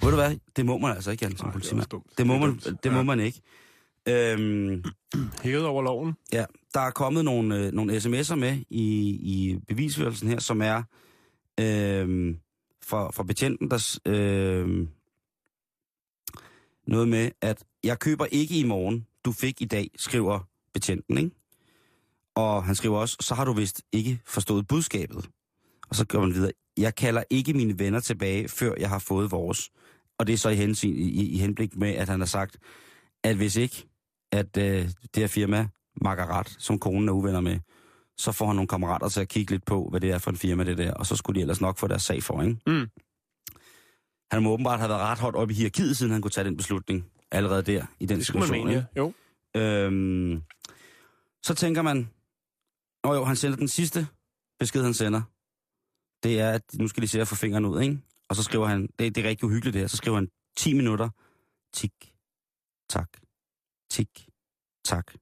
Ved 0.02 0.10
du 0.10 0.16
hvad? 0.16 0.36
Det 0.56 0.66
må 0.66 0.78
man 0.78 0.90
altså 0.90 1.10
ikke, 1.10 1.24
Jan, 1.24 1.36
som 1.36 1.46
det 1.46 1.52
politimand. 1.52 1.86
Det 2.18 2.26
må, 2.26 2.38
man, 2.38 2.60
det 2.82 2.92
må 2.92 2.98
Ja. 2.98 3.02
man 3.04 3.20
ikke. 3.20 3.40
Øhm, 4.08 4.84
Hævet 5.42 5.66
over 5.66 5.82
loven. 5.82 6.14
Ja, 6.32 6.44
der 6.74 6.80
er 6.80 6.90
kommet 6.90 7.24
nogle, 7.24 7.56
øh, 7.58 7.72
nogle 7.72 7.96
sms'er 7.96 8.34
med 8.34 8.58
i, 8.70 9.08
i 9.10 9.58
bevisførelsen 9.68 10.28
her, 10.28 10.40
som 10.40 10.62
er 10.62 10.82
øh, 11.60 12.34
fra, 12.84 13.10
fra 13.10 13.22
betjenten, 13.22 13.70
der 13.70 13.98
øh, 14.06 14.86
noget 16.86 17.08
med, 17.08 17.30
at 17.40 17.64
jeg 17.84 17.98
køber 17.98 18.26
ikke 18.30 18.58
i 18.58 18.64
morgen, 18.64 19.06
du 19.24 19.32
fik 19.32 19.62
i 19.62 19.64
dag, 19.64 19.90
skriver 19.96 20.40
betjenten, 20.74 21.18
ikke? 21.18 21.30
Og 22.34 22.64
han 22.64 22.74
skriver 22.74 22.98
også, 22.98 23.16
så 23.20 23.34
har 23.34 23.44
du 23.44 23.52
vist 23.52 23.82
ikke 23.92 24.20
forstået 24.26 24.68
budskabet. 24.68 25.30
Og 25.88 25.96
så 25.96 26.06
går 26.06 26.20
man 26.20 26.34
videre, 26.34 26.52
jeg 26.76 26.94
kalder 26.94 27.22
ikke 27.30 27.52
mine 27.54 27.78
venner 27.78 28.00
tilbage, 28.00 28.48
før 28.48 28.74
jeg 28.78 28.88
har 28.88 28.98
fået 28.98 29.30
vores. 29.30 29.70
Og 30.18 30.26
det 30.26 30.32
er 30.32 30.36
så 30.36 30.48
i, 30.48 30.54
hensyn, 30.54 30.94
i, 30.96 31.34
i 31.34 31.38
henblik 31.38 31.76
med, 31.76 31.94
at 31.94 32.08
han 32.08 32.20
har 32.20 32.26
sagt, 32.26 32.56
at 33.24 33.36
hvis 33.36 33.56
ikke, 33.56 33.86
at 34.32 34.56
øh, 34.56 34.84
det 34.84 35.16
her 35.16 35.26
firma 35.26 35.68
makker 36.02 36.26
ret, 36.26 36.56
som 36.58 36.78
konen 36.78 37.08
er 37.08 37.12
uvenner 37.12 37.40
med, 37.40 37.58
så 38.18 38.32
får 38.32 38.46
han 38.46 38.56
nogle 38.56 38.68
kammerater 38.68 39.08
til 39.08 39.20
at 39.20 39.28
kigge 39.28 39.52
lidt 39.52 39.64
på, 39.64 39.88
hvad 39.90 40.00
det 40.00 40.10
er 40.10 40.18
for 40.18 40.30
en 40.30 40.36
firma, 40.36 40.64
det 40.64 40.78
der, 40.78 40.94
og 40.94 41.06
så 41.06 41.16
skulle 41.16 41.36
de 41.36 41.40
ellers 41.40 41.60
nok 41.60 41.78
få 41.78 41.86
deres 41.86 42.02
sag 42.02 42.22
for, 42.22 42.42
ikke? 42.42 42.56
Mm. 42.66 42.86
Han 44.32 44.42
må 44.42 44.50
åbenbart 44.50 44.78
have 44.78 44.88
været 44.88 45.00
ret 45.00 45.18
højt 45.18 45.34
oppe 45.34 45.54
i 45.54 45.56
hierarkiet, 45.56 45.96
siden 45.96 46.12
han 46.12 46.22
kunne 46.22 46.30
tage 46.30 46.44
den 46.44 46.56
beslutning 46.56 47.04
allerede 47.30 47.62
der, 47.62 47.86
i 48.00 48.06
den 48.06 48.18
Det 48.18 48.26
skulle 48.26 48.38
man 48.40 48.46
situation. 48.48 48.66
mene, 48.68 48.86
ja. 48.96 49.00
Jo. 49.00 49.12
Øhm, 49.60 50.42
så 51.42 51.54
tænker 51.54 51.82
man, 51.82 52.10
Nå 53.04 53.14
jo, 53.14 53.24
han 53.24 53.36
sender 53.36 53.56
den 53.56 53.68
sidste 53.68 54.06
besked, 54.58 54.82
han 54.82 54.94
sender. 54.94 55.22
Det 56.22 56.40
er, 56.40 56.50
at 56.50 56.62
nu 56.74 56.88
skal 56.88 57.02
de 57.02 57.08
se 57.08 57.20
at 57.20 57.28
få 57.28 57.34
fingrene 57.34 57.68
ud, 57.68 57.80
ikke? 57.80 57.98
Og 58.28 58.36
så 58.36 58.42
skriver 58.42 58.66
han, 58.66 58.88
det, 58.98 59.14
det 59.14 59.24
er 59.24 59.28
rigtig 59.28 59.44
uhyggeligt 59.44 59.74
det 59.74 59.80
her, 59.82 59.88
så 59.88 59.96
skriver 59.96 60.16
han 60.16 60.28
10 60.56 60.74
minutter. 60.74 61.08
Tik, 61.74 61.92
tak, 62.90 63.08
tik, 63.90 64.28
tak. 64.84 65.12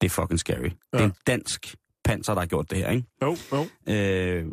Det 0.00 0.06
er 0.06 0.10
fucking 0.10 0.38
scary. 0.38 0.62
Ja. 0.62 0.68
Det 0.92 1.00
er 1.00 1.04
en 1.04 1.14
dansk 1.26 1.76
panser, 2.04 2.34
der 2.34 2.40
har 2.40 2.46
gjort 2.46 2.70
det 2.70 2.78
her, 2.78 2.90
ikke? 2.90 3.06
Jo, 3.22 3.36
jo. 3.52 3.92
Øh, 3.92 4.46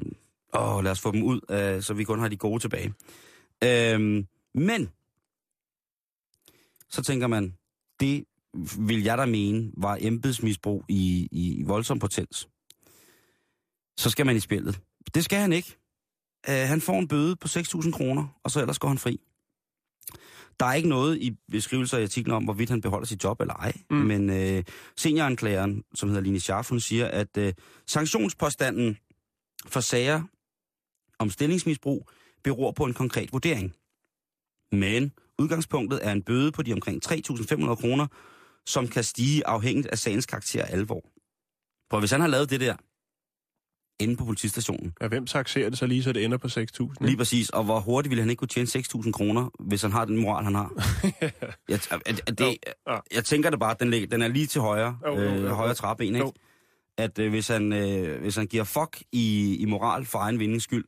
åh, 0.54 0.84
lad 0.84 0.92
os 0.92 1.02
få 1.02 1.12
dem 1.12 1.24
ud, 1.24 1.40
øh, 1.50 1.82
så 1.82 1.94
vi 1.94 2.04
kun 2.04 2.20
har 2.20 2.28
de 2.28 2.38
gode 2.38 2.60
tilbage. 2.60 2.94
Øh, 3.64 4.26
men, 4.54 4.90
så 6.90 7.02
tænker 7.02 7.28
man, 7.28 7.54
det 8.00 8.26
vil 8.80 9.04
jeg 9.04 9.18
da 9.18 9.26
mene 9.26 9.72
var 9.78 9.98
embedsmisbrug 10.02 10.86
i, 10.90 11.28
i 11.32 11.64
voldsom 11.64 12.00
potens. 12.00 12.48
Så 13.98 14.10
skal 14.10 14.26
man 14.26 14.36
i 14.36 14.40
spillet. 14.40 14.80
Det 15.14 15.26
skal 15.26 15.40
han 15.40 15.54
ikke. 15.54 15.78
Øh, 16.50 16.68
han 16.68 16.82
får 16.82 17.00
en 17.00 17.08
bøde 17.08 17.36
på 17.36 17.48
6.000 17.48 17.92
kroner, 17.92 18.40
og 18.44 18.52
så 18.52 18.62
ellers 18.62 18.80
går 18.80 18.88
han 18.88 18.98
fri. 18.98 19.20
Der 20.60 20.66
er 20.66 20.74
ikke 20.74 20.90
noget 20.90 21.18
i 21.18 21.38
beskrivelser 21.52 21.98
i 21.98 22.04
artiklen 22.04 22.36
om, 22.36 22.44
hvorvidt 22.44 22.70
han 22.70 22.82
beholder 22.82 23.06
sit 23.06 23.24
job 23.24 23.42
eller 23.42 23.54
ej. 23.54 23.74
Mm. 23.90 23.98
Men 23.98 24.30
øh, 24.30 24.64
senioranklageren, 24.98 25.84
som 25.96 26.10
hedder 26.10 26.24
Line 26.24 26.40
Scharf, 26.40 26.70
hun 26.70 26.80
siger, 26.80 27.08
at 27.08 27.38
øh, 27.38 27.54
sanktionspåstanden 27.88 28.98
for 29.66 29.80
sager 29.80 30.24
om 31.20 31.30
stillingsmisbrug 31.30 32.10
beror 32.44 32.72
på 32.72 32.84
en 32.84 32.94
konkret 32.94 33.34
vurdering. 33.34 33.74
Men 34.72 35.12
udgangspunktet 35.40 36.00
er 36.08 36.12
en 36.12 36.22
bøde 36.24 36.52
på 36.52 36.62
de 36.64 36.74
omkring 36.74 37.06
3.500 37.06 37.76
kroner, 37.76 38.08
som 38.66 38.88
kan 38.88 39.04
stige 39.04 39.48
afhængigt 39.48 39.88
af 39.88 39.98
sagens 39.98 40.26
karakter 40.26 40.64
og 40.64 40.70
alvor. 40.70 41.02
For 41.92 42.00
hvis 42.00 42.12
han 42.12 42.22
har 42.22 42.28
lavet 42.28 42.50
det 42.50 42.60
der 42.62 42.76
inde 44.00 44.16
på 44.16 44.26
politistationen, 44.26 44.94
Ja, 45.02 45.08
hvem 45.08 45.26
taxerer 45.26 45.70
det 45.70 45.78
så 45.80 45.86
lige, 45.86 46.04
så 46.04 46.14
det 46.14 46.26
ender 46.26 46.38
på 46.38 46.48
6.000? 46.48 46.94
Lige 47.02 47.18
præcis. 47.18 47.50
Og 47.50 47.64
hvor 47.64 47.80
hurtigt 47.80 48.10
ville 48.10 48.22
han 48.22 48.30
ikke 48.30 48.40
kunne 48.40 48.48
tjene 48.48 48.68
6.000 48.68 49.12
kroner, 49.12 49.50
hvis 49.60 49.82
han 49.82 49.92
har 49.92 50.06
den 50.06 50.18
moral, 50.18 50.44
han 50.44 50.56
har? 50.56 50.72
jeg, 51.70 51.80
at- 51.92 52.22
at 52.30 52.38
det, 52.40 52.58
ja. 52.88 52.98
jeg 53.16 53.26
tænker 53.26 53.50
det 53.50 53.60
bare, 53.60 53.72
at 53.72 53.80
den, 53.80 53.90
lig- 53.94 54.12
den 54.12 54.22
er 54.22 54.28
lige 54.28 54.48
til 54.48 54.62
højre, 54.62 55.00
jo, 55.08 55.18
øh, 55.20 55.44
jo. 55.44 55.54
højre 55.54 55.74
træben, 55.74 56.06
ikke? 56.06 56.18
Jo. 56.20 56.34
At 56.98 57.20
øh, 57.20 57.30
hvis, 57.30 57.48
han, 57.48 57.74
øh, 57.74 58.22
hvis 58.22 58.36
han 58.36 58.48
giver 58.48 58.64
fuck 58.64 59.02
i, 59.12 59.58
i 59.60 59.66
moral 59.66 60.06
for 60.06 60.20
egen 60.20 60.40
vindings 60.40 60.64
skyld, 60.64 60.86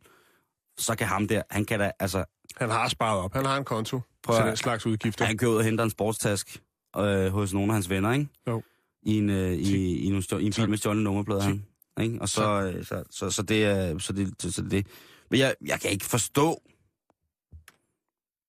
så 0.79 0.95
kan 0.95 1.07
ham 1.07 1.27
der, 1.27 1.41
han 1.49 1.65
kan 1.65 1.79
da, 1.79 1.91
altså, 1.99 2.23
Han 2.57 2.69
har 2.69 2.87
sparet 2.89 3.19
op. 3.23 3.33
Han 3.33 3.45
har 3.45 3.57
en 3.57 3.63
konto 3.63 3.99
Prøv 4.23 4.37
til 4.37 4.45
den 4.45 4.57
slags 4.57 4.85
udgifter. 4.85 5.25
han 5.25 5.37
kører 5.37 5.51
ud 5.51 5.57
og 5.57 5.63
henter 5.63 5.83
en 5.83 5.89
sportstask 5.89 6.61
øh, 6.97 7.27
hos 7.31 7.53
nogle 7.53 7.71
af 7.71 7.73
hans 7.73 7.89
venner, 7.89 8.11
ikke? 8.13 8.27
Jo. 8.47 8.63
I 9.03 9.17
en, 9.17 9.29
øh, 9.29 9.51
i, 9.51 9.75
i, 9.97 10.21
stjå- 10.21 10.37
i 10.37 10.45
en 10.45 10.53
bil 10.55 10.69
med 10.69 10.77
stjålne 10.77 11.03
nummerplader, 11.03 11.41
han. 11.41 11.65
Ikke? 12.01 12.17
Og 12.21 12.29
så, 12.29 12.71
øh, 12.75 12.85
så, 12.85 13.03
så, 13.09 13.29
så, 13.29 13.43
det 13.43 13.65
er, 13.65 13.97
så 13.99 14.13
det, 14.13 14.33
så, 14.39 14.51
så 14.51 14.61
det. 14.61 14.87
Men 15.29 15.39
jeg, 15.39 15.55
jeg 15.65 15.79
kan 15.81 15.91
ikke 15.91 16.05
forstå, 16.05 16.61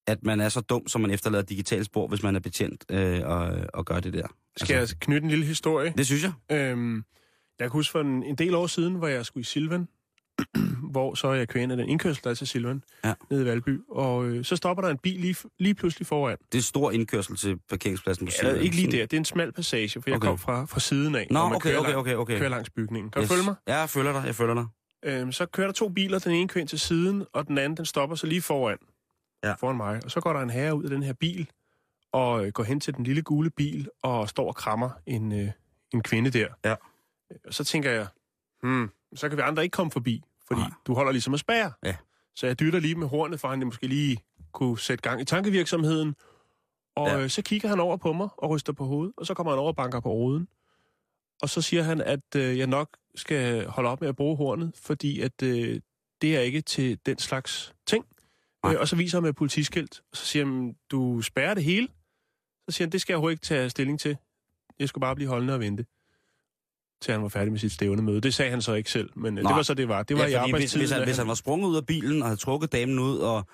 at 0.07 0.25
man 0.25 0.41
er 0.41 0.49
så 0.49 0.61
dum, 0.61 0.89
som 0.89 1.01
man 1.01 1.11
efterlader 1.11 1.45
digitalt 1.45 1.87
spor, 1.87 2.07
hvis 2.09 2.23
man 2.23 2.37
er 2.37 2.41
betjent 2.41 2.85
øh, 2.91 3.21
og, 3.25 3.53
og 3.75 3.85
gør 3.87 4.01
det 4.01 4.13
der. 4.13 4.27
Skal 4.57 4.77
jeg 4.77 4.89
knytte 5.01 5.25
en 5.25 5.31
lille 5.31 5.45
historie? 5.45 5.95
Det 5.97 6.07
synes 6.07 6.23
jeg. 6.23 6.33
Øhm, 6.53 6.97
jeg 7.59 7.65
kan 7.65 7.71
huske 7.71 7.93
for 7.93 8.01
en, 8.01 8.23
en 8.23 8.35
del 8.35 8.55
år 8.55 8.67
siden, 8.67 8.95
hvor 8.95 9.09
jeg 9.09 9.27
skulle 9.27 9.43
i 9.43 9.45
Silvan, 9.45 9.89
hvor 10.93 11.15
så 11.15 11.33
jeg 11.33 11.49
kører 11.49 11.63
ind 11.63 11.73
af 11.73 11.79
den 11.79 11.89
indkørsel, 11.89 12.25
der 12.25 12.31
er 12.31 12.35
til 12.35 12.47
Silvan, 12.47 12.83
Ja. 13.05 13.15
nede 13.31 13.43
i 13.43 13.45
Valby, 13.47 13.81
og 13.91 14.25
øh, 14.27 14.45
så 14.45 14.57
stopper 14.57 14.83
der 14.83 14.91
en 14.91 14.99
bil 14.99 15.21
lige, 15.21 15.37
lige 15.59 15.75
pludselig 15.75 16.07
foran. 16.07 16.37
Det 16.53 16.59
er 16.59 16.63
stor 16.63 16.91
indkørsel 16.91 17.37
til 17.37 17.59
parkeringspladsen 17.69 18.27
på 18.27 18.31
Eller 18.39 18.51
siden. 18.53 18.65
ikke 18.65 18.77
lige 18.77 18.93
der, 18.93 19.07
det 19.07 19.13
er 19.13 19.19
en 19.19 19.25
smal 19.25 19.53
passage, 19.53 19.89
for 20.03 20.11
jeg 20.11 20.17
Okay. 20.17 20.29
kom 20.29 20.39
fra, 20.39 20.65
fra 20.65 20.81
siden 20.81 21.15
af, 21.15 21.27
Nå, 21.31 21.45
man 21.49 21.57
okay, 21.57 21.71
kører, 21.71 21.81
okay, 21.81 21.95
okay, 21.95 22.15
okay. 22.15 22.39
kører 22.39 22.49
langs 22.49 22.71
bygningen. 22.71 23.11
Kan 23.11 23.21
du 23.21 23.25
Yes. 23.25 23.31
følge 23.33 23.45
mig? 23.45 23.55
Ja, 23.69 23.79
jeg 23.79 23.89
følger 23.91 24.13
dig, 24.13 24.23
jeg 24.27 24.35
følger 24.35 24.55
dig. 24.55 24.67
Øhm, 25.05 25.33
så 25.33 25.47
kører 25.47 25.67
der 25.67 25.73
to 25.75 25.89
biler, 25.89 26.19
den 26.19 26.33
ene 26.33 26.49
kører 26.49 26.61
ind 26.61 26.69
til 26.69 26.81
siden, 26.81 27.25
og 27.33 27.47
den 27.49 27.59
anden 27.59 27.77
den 27.77 27.85
stopper 27.85 28.17
så 28.17 28.27
lige 28.27 28.43
foran, 28.43 28.79
Ja. 29.45 29.53
foran 29.53 29.77
mig. 29.77 30.01
Og 30.05 30.11
så 30.11 30.21
går 30.21 30.33
der 30.33 30.41
en 30.41 30.51
herre 30.51 30.75
ud 30.75 30.85
af 30.85 30.91
den 30.91 31.03
her 31.03 31.13
bil, 31.13 31.51
og 32.13 32.47
øh, 32.47 32.53
går 32.53 32.63
hen 32.63 32.81
til 32.81 32.95
den 32.95 33.05
lille 33.05 33.23
gule 33.23 33.51
bil, 33.51 33.89
og 34.03 34.29
står 34.29 34.49
og 34.49 34.55
krammer 34.57 34.91
en, 35.07 35.33
øh, 35.33 35.49
en 35.95 36.03
kvinde 36.03 36.31
der. 36.31 36.47
Ja. 36.65 36.75
Og 37.47 37.55
så 37.55 37.65
tænker 37.65 37.91
jeg, 37.91 38.07
hmm, 38.63 38.91
så 39.15 39.29
kan 39.29 39.37
vi 39.39 39.43
andre 39.43 39.63
ikke 39.63 39.73
komme 39.75 39.93
forbi, 39.93 40.23
fordi 40.51 40.61
Nej. 40.61 40.71
du 40.87 40.95
holder 40.95 41.13
ligesom 41.13 41.35
at 41.35 41.41
spærre. 41.41 41.73
Ja. 41.85 41.97
Så 42.37 42.47
jeg 42.47 42.61
dytter 42.61 42.81
lige 42.81 42.95
med 42.95 43.07
hornet, 43.09 43.41
for 43.41 43.49
han 43.49 43.59
måske 43.65 43.87
lige 43.87 44.19
kunne 44.53 44.79
sætte 44.79 45.03
gang 45.03 45.21
i 45.21 45.25
tankevirksomheden. 45.25 46.15
Og 46.97 47.09
Ja. 47.09 47.21
øh, 47.23 47.31
så 47.31 47.43
kigger 47.43 47.69
han 47.69 47.81
over 47.81 47.97
på 47.97 48.13
mig 48.13 48.29
og 48.37 48.51
ryster 48.51 48.73
på 48.73 48.85
hovedet, 48.85 49.15
og 49.17 49.27
så 49.27 49.35
kommer 49.35 49.51
han 49.53 49.59
over 49.59 49.69
og 49.69 49.77
banker 49.77 50.01
på 50.01 50.13
ruden. 50.13 50.49
Og 51.43 51.49
så 51.49 51.63
siger 51.63 51.83
han, 51.83 52.01
at 52.01 52.37
øh, 52.37 52.59
jeg 52.59 52.67
nok 52.67 52.97
skal 53.15 53.67
holde 53.67 53.91
op 53.91 54.01
med 54.01 54.09
at 54.09 54.17
bruge 54.17 54.37
hornet, 54.37 54.73
fordi 54.77 55.21
at 55.21 55.43
øh, 55.43 55.81
det 56.23 56.37
er 56.37 56.41
ikke 56.41 56.61
til 56.61 56.99
den 57.07 57.19
slags 57.19 57.75
ting. 57.87 58.05
Nej. 58.65 58.75
Øh, 58.75 58.81
og 58.81 58.89
så 58.89 58.97
viser 58.97 59.19
han 59.19 59.23
med 59.23 59.33
politiskilt, 59.33 60.01
og 60.11 60.17
så 60.17 60.25
siger 60.27 60.45
han, 60.45 60.77
du 60.91 61.23
spærrer 61.23 61.55
det 61.55 61.65
hele. 61.65 61.89
Så 62.69 62.77
siger 62.77 62.87
han, 62.87 62.93
det 62.93 63.01
skal 63.01 63.13
jeg 63.13 63.17
overhovedet 63.17 63.35
ikke 63.35 63.45
tage 63.47 63.71
stilling 63.71 64.01
til. 64.01 64.17
Jeg 64.79 64.89
skulle 64.89 65.03
bare 65.03 65.15
blive 65.17 65.29
holdende 65.29 65.55
og 65.55 65.61
vente 65.61 65.87
til 67.01 67.13
han 67.13 67.23
var 67.23 67.29
færdig 67.29 67.53
med 67.53 67.61
sit 67.61 67.73
stævnemøde. 67.73 68.21
Det 68.21 68.35
sagde 68.35 68.51
han 68.51 68.63
så 68.63 68.75
ikke 68.75 68.91
selv, 68.91 69.11
men 69.15 69.39
øh, 69.39 69.45
Nej. 69.45 69.51
det 69.53 69.57
var 69.57 69.63
så 69.63 69.75
det 69.75 69.89
var. 69.89 70.03
Det 70.03 70.17
var 70.17 70.23
ja, 70.23 70.29
i 70.29 70.33
fordi 70.33 70.41
hvis, 70.41 70.55
arbejdstiden. 70.55 70.81
hvis, 70.81 70.91
han, 70.91 71.05
hvis 71.05 71.17
han 71.17 71.29
var 71.29 71.35
sprunget 71.35 71.69
ud 71.69 71.77
af 71.77 71.87
bilen 71.87 72.23
og 72.23 72.29
havde 72.29 72.41
trukket 72.41 72.73
damen 72.73 72.99
ud, 72.99 73.19
og 73.19 73.47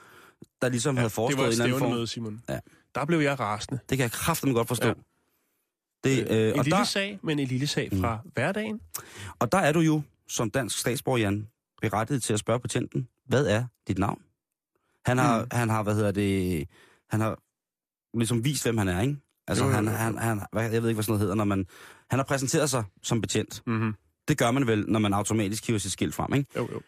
der 0.63 0.69
ligesom 0.69 0.95
ja, 0.95 1.01
havde 1.01 1.11
forestået 1.11 1.47
en 1.47 1.53
eller 1.53 1.65
anden 1.65 1.79
form... 1.79 1.89
stævnemøde, 1.89 2.07
Simon. 2.07 2.43
Ja. 2.49 2.59
Der 2.95 3.05
blev 3.05 3.19
jeg 3.19 3.41
rasende. 3.41 3.81
Det 3.91 3.99
kan 3.99 4.03
jeg 4.03 4.11
kraftigt 4.11 4.55
godt 4.55 4.69
forstå. 4.69 4.89
Ja. 4.89 4.95
Det, 6.05 6.27
Øh, 6.31 6.37
øh, 6.37 6.49
en 6.49 6.59
og, 6.59 6.65
lille 6.65 6.77
der, 6.79 6.85
sag, 6.85 7.19
men 7.23 7.39
en 7.39 7.49
lille 7.49 7.67
sag 7.67 7.91
fra 8.01 8.19
mm. 8.25 8.31
hverdagen. 8.35 8.81
og 9.39 9.53
der 9.53 9.59
er 9.59 9.73
du 9.73 9.81
jo, 9.81 10.03
som 10.29 10.51
dansk 10.51 10.79
statsborger, 10.79 11.19
Jan, 11.19 11.49
berettiget 11.83 12.23
til 12.23 12.33
at 12.33 12.39
spørge 12.39 12.61
betjenten, 12.61 13.09
hvad 13.27 13.47
er 13.47 13.65
dit 13.89 13.99
navn? 13.99 14.23
Han 15.07 15.19
har, 15.19 15.43
mm. 15.43 15.49
han 15.53 15.69
har 15.69 15.83
hvad 15.83 15.95
hedder 15.95 16.11
det, 16.11 16.69
han 17.11 17.21
har 17.21 17.39
ligesom 18.19 18.45
vist, 18.45 18.65
hvem 18.65 18.79
han 18.79 18.89
er, 18.89 19.01
ikke? 19.01 19.17
Altså, 19.49 19.65
Jo, 19.65 19.71
han, 19.71 19.87
han, 19.87 20.19
han, 20.19 20.41
hvad- 20.53 20.71
jeg 20.71 20.83
ved 20.83 20.89
ikke, 20.89 20.97
hvad 20.97 21.03
sådan 21.05 21.11
noget 21.13 21.21
hedder, 21.21 21.35
når 21.35 21.45
man... 21.45 21.67
Han 22.11 22.19
har 22.19 22.25
præsenteret 22.25 22.71
sig 22.71 22.85
som 23.03 23.21
betjent. 23.21 23.63
Mm-hmm. 23.67 23.95
Det 24.29 24.39
gør 24.39 24.51
man 24.51 24.67
vel, 24.67 24.85
når 24.89 24.99
man 24.99 25.13
automatisk 25.13 25.67
hiver 25.67 25.79
sit 25.79 25.93
skilt 25.93 26.15
frem, 26.15 26.35
ikke? 26.35 26.51
Jo, 26.57 26.69
jo. 26.73 26.81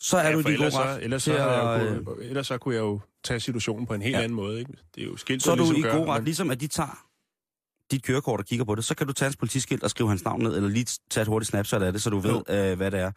så 0.00 0.16
er 0.16 0.26
Ja, 0.28 0.32
du 0.34 0.48
i 0.48 0.52
ellers, 0.52 0.72
så, 0.72 0.78
ret 0.82 1.02
ellers, 1.04 1.22
så 1.22 1.32
jeg 1.36 1.80
øh, 1.90 1.96
jo, 1.96 2.02
kunne- 2.04 2.24
ellers 2.24 2.46
så 2.46 2.58
kunne 2.58 2.74
jeg 2.74 2.80
jo 2.80 3.00
tage 3.24 3.40
situationen 3.40 3.86
på 3.86 3.94
en 3.94 4.02
helt 4.02 4.16
Ja. 4.16 4.20
anden 4.22 4.36
måde. 4.36 4.58
Ikke? 4.58 4.72
Det 4.94 5.02
er 5.02 5.06
jo 5.06 5.16
skilt, 5.16 5.42
så 5.42 5.52
er 5.52 5.56
du 5.56 5.62
ligesom 5.62 5.76
i 5.76 5.88
god 5.98 6.08
ret. 6.08 6.16
men- 6.20 6.24
Ligesom 6.24 6.50
at 6.50 6.60
de 6.60 6.66
tager 6.66 7.04
dit 7.90 8.02
kørekort 8.04 8.40
og 8.40 8.46
kigger 8.46 8.64
på 8.64 8.74
det, 8.74 8.84
så 8.84 8.94
kan 8.94 9.06
du 9.06 9.12
tage 9.12 9.26
hans 9.26 9.36
politiskilt 9.36 9.82
og 9.82 9.90
skrive 9.90 10.08
hans 10.08 10.24
navn 10.24 10.42
ned, 10.42 10.56
eller 10.56 10.68
lige 10.68 10.86
tage 11.10 11.22
et 11.22 11.28
hurtigt 11.28 11.48
snapshot 11.50 11.82
af 11.82 11.92
det, 11.92 12.02
så 12.02 12.10
du 12.10 12.18
ved, 12.18 12.42
øh, 12.50 12.76
hvad 12.76 12.90
det 12.90 13.00
er. 13.00 13.12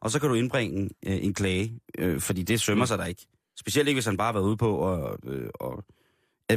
Og 0.00 0.10
så 0.10 0.20
kan 0.20 0.28
du 0.28 0.34
indbringe 0.34 0.82
øh, 1.06 1.24
en 1.24 1.34
klage, 1.34 1.80
øh, 1.98 2.20
fordi 2.20 2.42
det 2.42 2.60
sømmer 2.60 2.84
sig 2.84 2.98
der 2.98 3.04
ikke. 3.04 3.26
Specielt 3.58 3.88
ikke, 3.88 3.96
hvis 3.96 4.04
han 4.06 4.16
bare 4.16 4.26
har 4.26 4.32
været 4.32 4.44
ude 4.44 4.56
på, 4.56 4.76
og, 4.76 5.18
øh, 5.26 5.48
og 5.54 5.72
øh, 5.78 5.82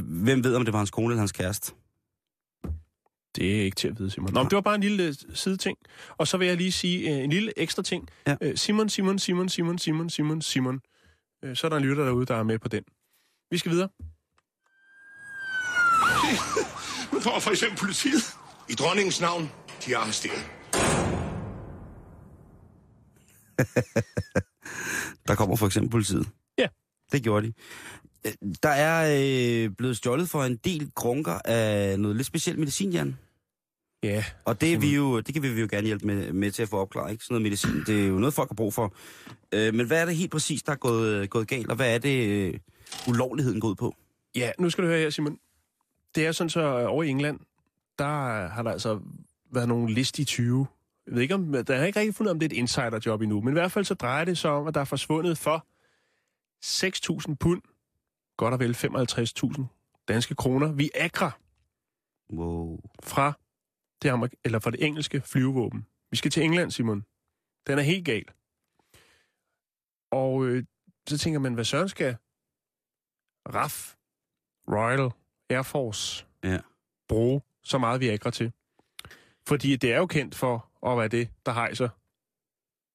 hvem 0.01 0.43
ved, 0.43 0.55
om 0.55 0.65
det 0.65 0.73
var 0.73 0.79
hans 0.79 0.91
kone 0.91 1.07
eller 1.07 1.19
hans 1.19 1.31
kæreste. 1.31 1.73
Det 3.35 3.59
er 3.59 3.63
ikke 3.63 3.75
til 3.75 3.87
at 3.87 3.99
vide, 3.99 4.11
Simon. 4.11 4.33
Nå, 4.33 4.39
men 4.43 4.49
det 4.49 4.55
var 4.55 4.61
bare 4.61 4.75
en 4.75 4.81
lille 4.81 5.03
øh, 5.03 5.13
sideting. 5.33 5.77
Og 6.17 6.27
så 6.27 6.37
vil 6.37 6.47
jeg 6.47 6.57
lige 6.57 6.71
sige 6.71 7.09
øh, 7.09 7.23
en 7.23 7.29
lille 7.29 7.59
ekstra 7.59 7.83
ting. 7.83 8.09
Ja. 8.27 8.35
Øh, 8.41 8.57
Simon, 8.57 8.89
Simon, 8.89 9.19
Simon, 9.19 9.49
Simon, 9.49 9.79
Simon, 9.79 10.09
Simon, 10.09 10.41
Simon. 10.41 10.79
Øh, 11.43 11.55
så 11.55 11.67
er 11.67 11.69
der 11.69 11.77
en 11.77 11.83
lytter 11.83 12.05
derude, 12.05 12.25
der 12.25 12.35
er 12.35 12.43
med 12.43 12.59
på 12.59 12.67
den. 12.67 12.83
Vi 13.51 13.57
skal 13.57 13.71
videre. 13.71 13.89
Nu 17.13 17.19
får 17.19 17.39
for 17.39 17.51
eksempel 17.51 17.79
politiet. 17.79 18.23
I 18.69 18.73
dronningens 18.73 19.21
navn, 19.21 19.51
de 19.85 19.93
er 19.93 19.97
arresteret. 19.97 20.45
Der 25.27 25.35
kommer 25.35 25.55
for 25.55 25.65
eksempel 25.65 25.91
politiet. 25.91 26.27
Ja. 26.57 26.67
Det 27.11 27.23
gjorde 27.23 27.47
de. 27.47 27.53
Øh, 28.25 28.31
Der 28.63 28.69
er 28.69 29.15
øh, 29.65 29.69
blevet 29.69 29.97
stjålet 29.97 30.29
for 30.29 30.43
en 30.43 30.55
del 30.55 30.91
grunker 30.95 31.39
af 31.45 31.99
noget 31.99 32.15
lidt 32.15 32.27
specielt 32.27 32.59
medicin, 32.59 32.91
Jan. 32.91 33.17
Ja, 34.03 34.25
Og 34.45 34.61
det, 34.61 34.73
er 34.73 34.77
vi 34.77 34.95
jo, 34.95 35.19
det 35.19 35.33
kan 35.33 35.43
vi 35.43 35.47
jo 35.61 35.67
gerne 35.71 35.85
hjælpe 35.87 36.07
med, 36.07 36.33
med 36.33 36.51
til 36.51 36.63
at 36.63 36.69
få 36.69 36.77
opklaret, 36.77 37.11
ikke? 37.11 37.23
Sådan 37.23 37.33
noget 37.33 37.43
medicin, 37.43 37.83
det 37.87 38.03
er 38.03 38.07
jo 38.07 38.13
noget, 38.19 38.33
folk 38.33 38.49
har 38.49 38.55
brug 38.55 38.73
for. 38.73 38.93
Øh, 39.51 39.73
men 39.73 39.87
hvad 39.87 40.01
er 40.01 40.05
det 40.05 40.15
helt 40.15 40.31
præcis, 40.31 40.63
der 40.63 40.71
er 40.71 40.75
gået, 40.75 41.29
gået 41.29 41.47
galt, 41.47 41.69
og 41.69 41.75
hvad 41.75 41.93
er 41.95 41.97
det, 41.97 42.27
øh, 42.27 42.59
ulovligheden 43.07 43.59
gået 43.61 43.77
på? 43.77 43.95
Ja, 44.35 44.51
nu 44.59 44.69
skal 44.69 44.83
du 44.83 44.89
høre 44.89 44.99
her, 44.99 45.09
Simon. 45.09 45.37
Det 46.15 46.25
er 46.25 46.31
sådan 46.31 46.49
så 46.49 46.61
øh, 46.61 46.91
over 46.91 47.03
i 47.03 47.09
England, 47.09 47.39
der 47.99 48.47
har 48.47 48.63
der 48.63 48.71
altså 48.71 48.99
været 49.51 49.67
nogle 49.67 49.93
listige 49.93 50.25
20. 50.25 50.67
Jeg 51.07 51.15
ved 51.15 51.21
ikke 51.21 51.33
om, 51.33 51.53
der 51.67 51.75
er 51.75 51.85
ikke 51.85 51.99
rigtig 51.99 52.15
fundet, 52.15 52.31
om 52.31 52.39
det 52.39 52.45
er 52.45 52.55
et 52.55 52.57
insiderjob 52.59 53.21
endnu, 53.21 53.41
men 53.41 53.49
i 53.49 53.53
hvert 53.53 53.71
fald 53.71 53.85
så 53.85 53.93
drejer 53.93 54.25
det 54.25 54.37
sig 54.37 54.51
om, 54.51 54.67
at 54.67 54.73
der 54.73 54.81
er 54.81 54.85
forsvundet 54.85 55.37
for 55.37 55.65
6.000 56.65 57.35
pund, 57.39 57.61
godt 58.37 58.53
og 58.53 58.59
vel 58.59 58.73
55.000 58.75 59.63
danske 60.07 60.35
kroner, 60.35 60.71
Viagra 60.71 61.31
Wow. 62.33 62.79
fra 63.03 63.33
det, 64.01 64.09
amerik- 64.09 64.39
eller 64.43 64.59
fra 64.59 64.71
det 64.71 64.85
engelske 64.85 65.21
flyvevåben. 65.21 65.87
Vi 66.11 66.17
skal 66.17 66.31
til 66.31 66.43
England, 66.43 66.71
Simon. 66.71 67.05
Den 67.67 67.79
er 67.79 67.83
helt 67.83 68.05
gal. 68.05 68.25
Og 70.11 70.45
øh, 70.45 70.63
så 71.09 71.17
tænker 71.17 71.39
man, 71.39 71.53
hvad 71.53 71.65
søren 71.65 71.89
skal 71.89 72.17
RAF, 73.53 73.95
Royal 74.67 75.11
Air 75.49 75.61
Force, 75.61 76.25
Ja. 76.43 76.59
bruge 77.07 77.41
så 77.63 77.77
meget 77.77 77.99
Viagra 78.01 78.31
til? 78.31 78.51
Fordi 79.47 79.75
det 79.75 79.93
er 79.93 79.97
jo 79.97 80.05
kendt 80.05 80.35
for 80.35 80.69
at 80.91 80.97
være 80.97 81.07
det, 81.07 81.29
der 81.45 81.53
hejser 81.53 81.89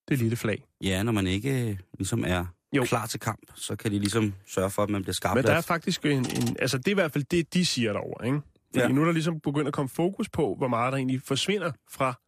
det 0.09 0.19
lille 0.19 0.37
flag. 0.37 0.65
Ja, 0.81 1.03
når 1.03 1.13
man 1.13 1.27
ikke 1.27 1.71
øh, 1.71 1.79
ligesom 1.99 2.25
er 2.25 2.47
Jo. 2.73 2.85
klar 2.85 3.07
til 3.07 3.21
kamp, 3.21 3.41
så 3.55 3.77
kan 3.77 3.91
de 3.91 3.99
ligesom 3.99 4.35
sørge 4.47 4.71
for, 4.71 4.83
at 4.83 4.91
man 4.91 5.03
bliver 5.03 5.15
skarp. 5.15 5.35
Men 5.35 5.45
der 5.45 5.53
er 5.53 5.61
faktisk 5.61 6.05
en, 6.05 6.13
en... 6.13 6.57
Altså, 6.59 6.79
det 6.79 6.87
er 6.87 6.91
i 6.91 6.95
hvert 6.95 7.13
fald 7.13 7.25
det, 7.25 7.55
de 7.55 7.67
siger 7.67 7.93
derovre, 7.93 8.27
ikke? 8.27 8.41
Fordi. 8.71 8.81
Ja. 8.81 8.89
nu 8.89 9.01
er 9.01 9.05
der 9.05 9.13
ligesom 9.13 9.41
begyndt 9.41 9.69
at 9.69 9.75
komme 9.75 9.89
fokus 9.89 10.29
på, 10.29 10.55
hvor 10.59 10.69
meget 10.69 10.93
der 10.93 10.97
egentlig 10.97 11.23
forsvinder 11.23 11.73
fra 11.91 12.21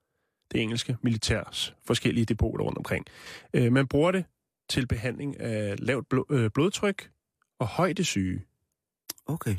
det 0.52 0.62
engelske 0.62 0.96
militærs 1.02 1.74
forskellige 1.86 2.24
depoter 2.24 2.64
rundt 2.64 2.78
omkring. 2.78 3.06
Øh, 3.54 3.72
man 3.72 3.88
bruger 3.88 4.10
det 4.10 4.24
til 4.68 4.86
behandling 4.86 5.40
af 5.40 5.74
lavt 5.78 6.08
blod, 6.08 6.24
øh, 6.30 6.50
blodtryk 6.50 7.10
og 7.58 7.66
højdesyge. 7.66 8.44
Okay. 9.26 9.56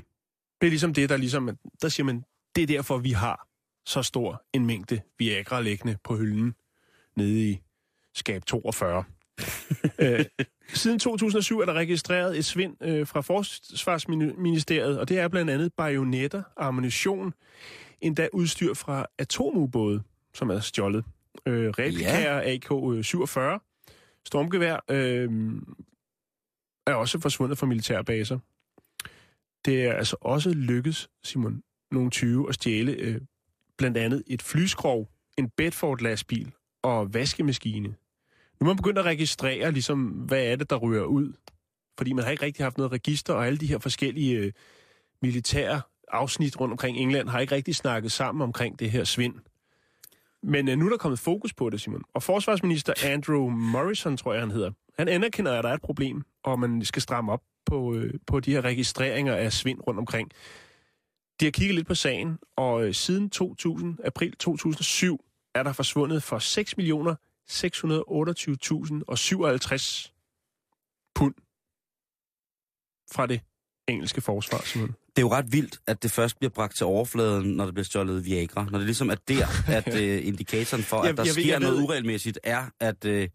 Det 0.62 0.68
er 0.68 0.72
ligesom 0.72 0.94
det, 0.94 1.10
der 1.10 1.18
ligesom... 1.18 1.58
Der 1.82 1.90
siger 1.90 2.06
man, 2.06 2.24
det 2.56 2.64
er 2.64 2.68
derfor, 2.68 2.98
vi 2.98 3.12
har 3.12 3.48
så 3.86 4.04
stor 4.04 4.44
en 4.54 4.66
mængde 4.66 5.02
Viagra 5.20 5.62
liggende 5.62 5.98
på 6.04 6.16
hylden 6.16 6.56
nede 7.16 7.50
i 7.50 7.62
skab 8.14 8.46
42. 8.46 9.04
øh, 10.00 10.26
siden 10.74 11.00
2007 11.00 11.60
er 11.60 11.66
der 11.66 11.74
registreret 11.74 12.38
et 12.38 12.46
svind 12.46 12.84
øh, 12.84 13.08
fra 13.08 13.22
Forsvarsministeriet, 13.22 15.00
og 15.00 15.10
det 15.10 15.20
er 15.20 15.28
blandt 15.28 15.52
andet 15.52 15.74
bajonetter, 15.74 16.44
ammunition, 16.58 17.34
endda 18.02 18.28
udstyr 18.34 18.74
fra 18.74 19.06
atomubåde, 19.18 20.04
som 20.34 20.50
er 20.50 20.60
stjålet. 20.60 21.06
Øh, 21.46 21.70
replikaer 21.70 22.38
ja. 22.38 22.56
AK-47, 22.56 24.20
stormgevær 24.26 24.80
øh, 24.92 25.30
er 26.88 26.94
også 26.94 27.20
forsvundet 27.20 27.58
fra 27.58 27.66
militærbaser. 27.66 28.40
Det 29.66 29.86
er 29.86 29.94
altså 29.94 30.16
også 30.22 30.50
lykkedes, 30.50 31.10
Simon, 31.24 31.62
nogle 31.92 32.10
20 32.10 32.50
at 32.50 32.56
stjæle 32.56 32.92
øh, 32.92 33.22
blandt 33.78 33.98
andet 33.98 34.24
et 34.28 34.42
flyskrov, 34.42 35.10
en 35.38 35.50
Bedford-lastbil 35.50 36.52
og 36.84 37.14
vaskemaskine. 37.14 37.96
Nu 38.66 38.70
er 38.70 38.74
man 38.74 38.78
begyndt 38.78 39.00
at 39.00 39.06
registrere, 39.06 39.72
ligesom, 39.72 40.04
hvad 40.04 40.46
er 40.46 40.56
det, 40.56 40.70
der 40.70 40.76
ryger 40.76 41.04
ud. 41.04 41.34
Fordi 41.98 42.14
man 42.14 42.24
har 42.24 42.32
ikke 42.32 42.46
rigtig 42.46 42.66
haft 42.66 42.78
noget 42.78 42.92
register, 42.92 43.34
og 43.34 43.48
alle 43.48 43.58
de 43.58 43.68
her 43.68 43.80
forskellige 43.80 44.38
øh, 44.38 44.52
militære 45.22 45.82
afsnit 46.08 46.60
rundt 46.60 46.72
omkring 46.72 46.98
England 46.98 47.30
har 47.30 47.40
ikke 47.40 47.56
rigtig 47.56 47.76
snakket 47.76 48.12
sammen 48.12 48.42
omkring 48.42 48.80
det 48.80 48.92
her 48.92 49.04
svind. 49.04 49.36
Men 50.44 50.70
øh, 50.70 50.78
nu 50.78 50.86
er 50.86 50.90
der 50.90 50.98
kommet 50.98 51.20
fokus 51.20 51.54
på 51.54 51.70
det, 51.70 51.82
Simon. 51.82 52.02
Og 52.14 52.24
forsvarsminister 52.24 52.94
Andrew 53.04 53.50
Morrison, 53.50 54.18
tror 54.18 54.34
jeg, 54.34 54.42
han 54.42 54.52
hedder, 54.52 54.72
han 55.00 55.08
anerkender, 55.08 55.52
at 55.52 55.64
der 55.64 55.70
er 55.70 55.74
et 55.74 55.82
problem, 55.82 56.24
og 56.44 56.60
man 56.60 56.86
skal 56.86 57.02
stramme 57.02 57.32
op 57.32 57.42
på, 57.66 57.96
øh, 57.96 58.14
på 58.28 58.40
de 58.40 58.52
her 58.52 58.62
registreringer 58.62 59.36
af 59.36 59.54
svind 59.54 59.80
rundt 59.88 60.00
omkring. 60.00 60.32
De 61.40 61.46
har 61.46 61.52
kigget 61.52 61.76
lidt 61.76 61.88
på 61.88 61.96
sagen, 61.96 62.38
og 62.56 62.88
øh, 62.88 62.94
siden 62.94 63.30
2000, 63.30 63.98
april 64.04 64.32
2007 64.32 65.26
er 65.56 65.64
der 65.64 65.74
forsvundet 65.74 66.24
for 66.24 66.40
6 66.40 66.78
millioner 66.78 67.16
628.057 67.52 70.12
pund 71.16 71.34
fra 73.12 73.28
det 73.28 73.42
engelske 73.88 74.22
forsvar, 74.22 74.62
Simon. 74.66 74.88
Det 74.88 74.96
er 75.18 75.22
jo 75.22 75.32
ret 75.32 75.52
vildt, 75.52 75.80
at 75.88 76.04
det 76.04 76.12
først 76.12 76.38
bliver 76.38 76.52
bragt 76.52 76.76
til 76.78 76.86
overfladen, 76.86 77.56
når 77.56 77.66
der 77.66 77.72
bliver 77.72 77.86
stjålet 77.86 78.26
Viagra. 78.26 78.66
Når 78.66 78.78
det 78.78 78.86
ligesom 78.86 79.10
er 79.10 79.16
der, 79.28 79.48
at 79.78 79.96
øh, 80.02 80.28
indikatoren 80.28 80.84
for, 80.84 81.02
Jeg- 81.04 81.10
at 81.12 81.18
der 81.18 81.24
jeg 81.24 81.34
sker 81.34 81.46
jeg 81.48 81.62
ved- 81.62 81.68
noget 81.68 81.84
uregelmæssigt, 81.84 82.40
er, 82.44 82.66
at... 82.80 83.06
Øh, 83.06 83.30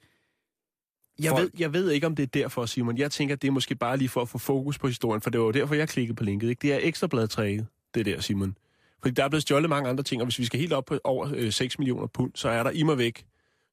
Jeg 1.19 1.31
Folk- 1.31 1.43
ved, 1.43 1.51
jeg 1.59 1.73
ved 1.73 1.91
ikke, 1.91 2.07
om 2.07 2.17
det 2.17 2.23
er 2.23 2.27
derfor, 2.27 2.67
Simon. 2.67 2.99
Jeg 2.99 3.11
tænker, 3.11 3.37
det 3.37 3.49
er 3.49 3.53
måske 3.53 3.75
bare 3.75 3.97
lige 3.97 4.09
for 4.09 4.23
at 4.23 4.29
få 4.29 4.39
fokus 4.39 4.79
på 4.79 4.87
historien, 4.87 5.23
for 5.23 5.31
det 5.31 5.41
var 5.41 5.47
jo 5.47 5.53
derfor, 5.53 5.75
jeg 5.75 5.89
klikkede 5.89 6.17
på 6.17 6.25
linket. 6.25 6.49
Ikke? 6.51 6.61
Det 6.63 6.73
er 6.73 6.79
ekstrabladtrækket, 6.83 7.67
det 7.95 8.07
der, 8.07 8.21
Simon. 8.21 8.57
Fordi 9.03 9.15
der 9.15 9.25
er 9.25 9.29
blevet 9.29 9.43
stjålet 9.43 9.71
mange 9.71 9.91
andre 9.91 10.05
ting, 10.05 10.23
og 10.23 10.27
hvis 10.27 10.39
vi 10.39 10.45
skal 10.45 10.61
helt 10.61 10.73
op 10.73 10.85
på 10.85 10.99
over 11.05 11.33
øh, 11.37 11.53
6 11.53 11.79
millioner 11.79 12.07
pund, 12.07 12.33
så 12.35 12.49
er 12.49 12.63
der 12.63 12.71
i 12.71 12.83
mig 12.83 12.99
væk 12.99 13.27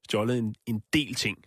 stjålet 0.08 0.38
en, 0.38 0.54
en 0.66 0.82
del 0.92 1.14
ting. 1.14 1.38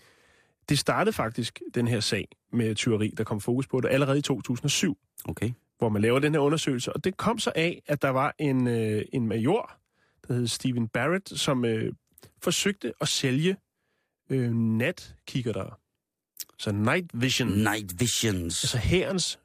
Det 0.69 0.79
startede 0.79 1.13
faktisk, 1.13 1.61
den 1.73 1.87
her 1.87 1.99
sag 1.99 2.27
med 2.53 2.75
tyveri, 2.75 3.13
der 3.17 3.23
kom 3.23 3.41
fokus 3.41 3.67
på 3.67 3.81
det, 3.81 3.89
allerede 3.89 4.19
i 4.19 4.21
2007, 4.21 4.97
okay. 5.25 5.51
hvor 5.77 5.89
man 5.89 6.01
laver 6.01 6.19
den 6.19 6.33
her 6.33 6.39
undersøgelse. 6.39 6.93
Og 6.93 7.03
det 7.03 7.17
kom 7.17 7.39
så 7.39 7.51
af, 7.55 7.81
at 7.87 8.01
der 8.01 8.09
var 8.09 8.35
en, 8.39 8.67
øh, 8.67 9.05
en 9.13 9.27
major, 9.27 9.71
der 10.27 10.33
hed 10.33 10.47
Stephen 10.47 10.87
Barrett, 10.87 11.39
som 11.39 11.65
øh, 11.65 11.93
forsøgte 12.41 12.93
at 13.01 13.07
sælge 13.07 13.55
øh, 14.29 14.51
natkikkerter. 14.53 15.79
Så 16.59 16.71
night 16.71 17.11
vision. 17.13 17.49
Night 17.49 17.99
Visions. 17.99 18.63
Altså 18.63 18.77
herrens, 18.77 19.39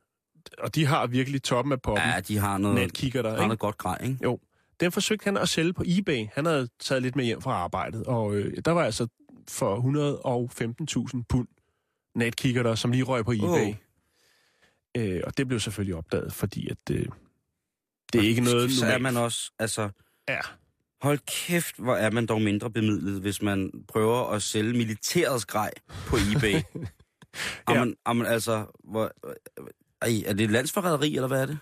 og 0.58 0.74
de 0.74 0.86
har 0.86 1.06
virkelig 1.06 1.42
toppen 1.42 1.72
af 1.72 1.82
poppen. 1.82 2.08
Ja, 2.08 2.20
de 2.20 2.38
har 2.38 2.58
noget, 2.58 2.76
Natkikkerter, 2.76 3.30
har 3.30 3.36
ikke? 3.36 3.46
noget 3.46 3.58
godt 3.58 3.78
grej, 3.78 3.98
ikke? 4.02 4.18
Jo. 4.22 4.38
Den 4.80 4.92
forsøgte 4.92 5.24
han 5.24 5.36
at 5.36 5.48
sælge 5.48 5.72
på 5.72 5.82
eBay. 5.86 6.26
Han 6.32 6.46
havde 6.46 6.68
taget 6.80 7.02
lidt 7.02 7.16
med 7.16 7.24
hjem 7.24 7.40
fra 7.42 7.52
arbejdet, 7.52 8.04
og 8.04 8.34
øh, 8.34 8.56
der 8.64 8.70
var 8.70 8.84
altså 8.84 9.06
for 9.48 9.76
115.000 11.16 11.22
pund 11.28 11.48
natkikkerter, 12.14 12.74
som 12.74 12.90
lige 12.92 13.02
røg 13.02 13.24
på 13.24 13.32
eBay. 13.32 13.44
Åh. 13.44 13.74
Øh, 14.96 15.20
og 15.24 15.36
det 15.36 15.48
blev 15.48 15.60
selvfølgelig 15.60 15.94
opdaget, 15.94 16.32
fordi 16.32 16.68
at 16.68 16.78
øh, 16.90 17.06
det 18.12 18.24
er 18.24 18.28
ikke 18.28 18.40
noget 18.40 18.72
Så 18.72 18.84
er 18.86 18.88
normalt. 18.88 19.02
man 19.02 19.16
også, 19.16 19.52
altså... 19.58 19.90
Ja. 20.28 20.40
Hold 21.02 21.18
kæft, 21.26 21.76
hvor 21.78 21.94
er 21.96 22.10
man 22.10 22.26
dog 22.26 22.42
mindre 22.42 22.70
bemidlet, 22.70 23.20
hvis 23.20 23.42
man 23.42 23.70
prøver 23.88 24.30
at 24.30 24.42
sælge 24.42 24.72
militærets 24.72 25.44
grej 25.46 25.70
på 26.06 26.16
eBay. 26.16 26.54
Ja. 27.68 27.80
Amen, 27.80 27.96
amen, 28.04 28.26
altså, 28.26 28.66
hvor, 28.84 29.12
ej, 30.02 30.22
er 30.26 30.32
det 30.32 30.44
et 30.44 30.50
landsforræderi, 30.50 31.14
eller 31.14 31.28
hvad 31.28 31.42
er 31.42 31.46
det? 31.46 31.58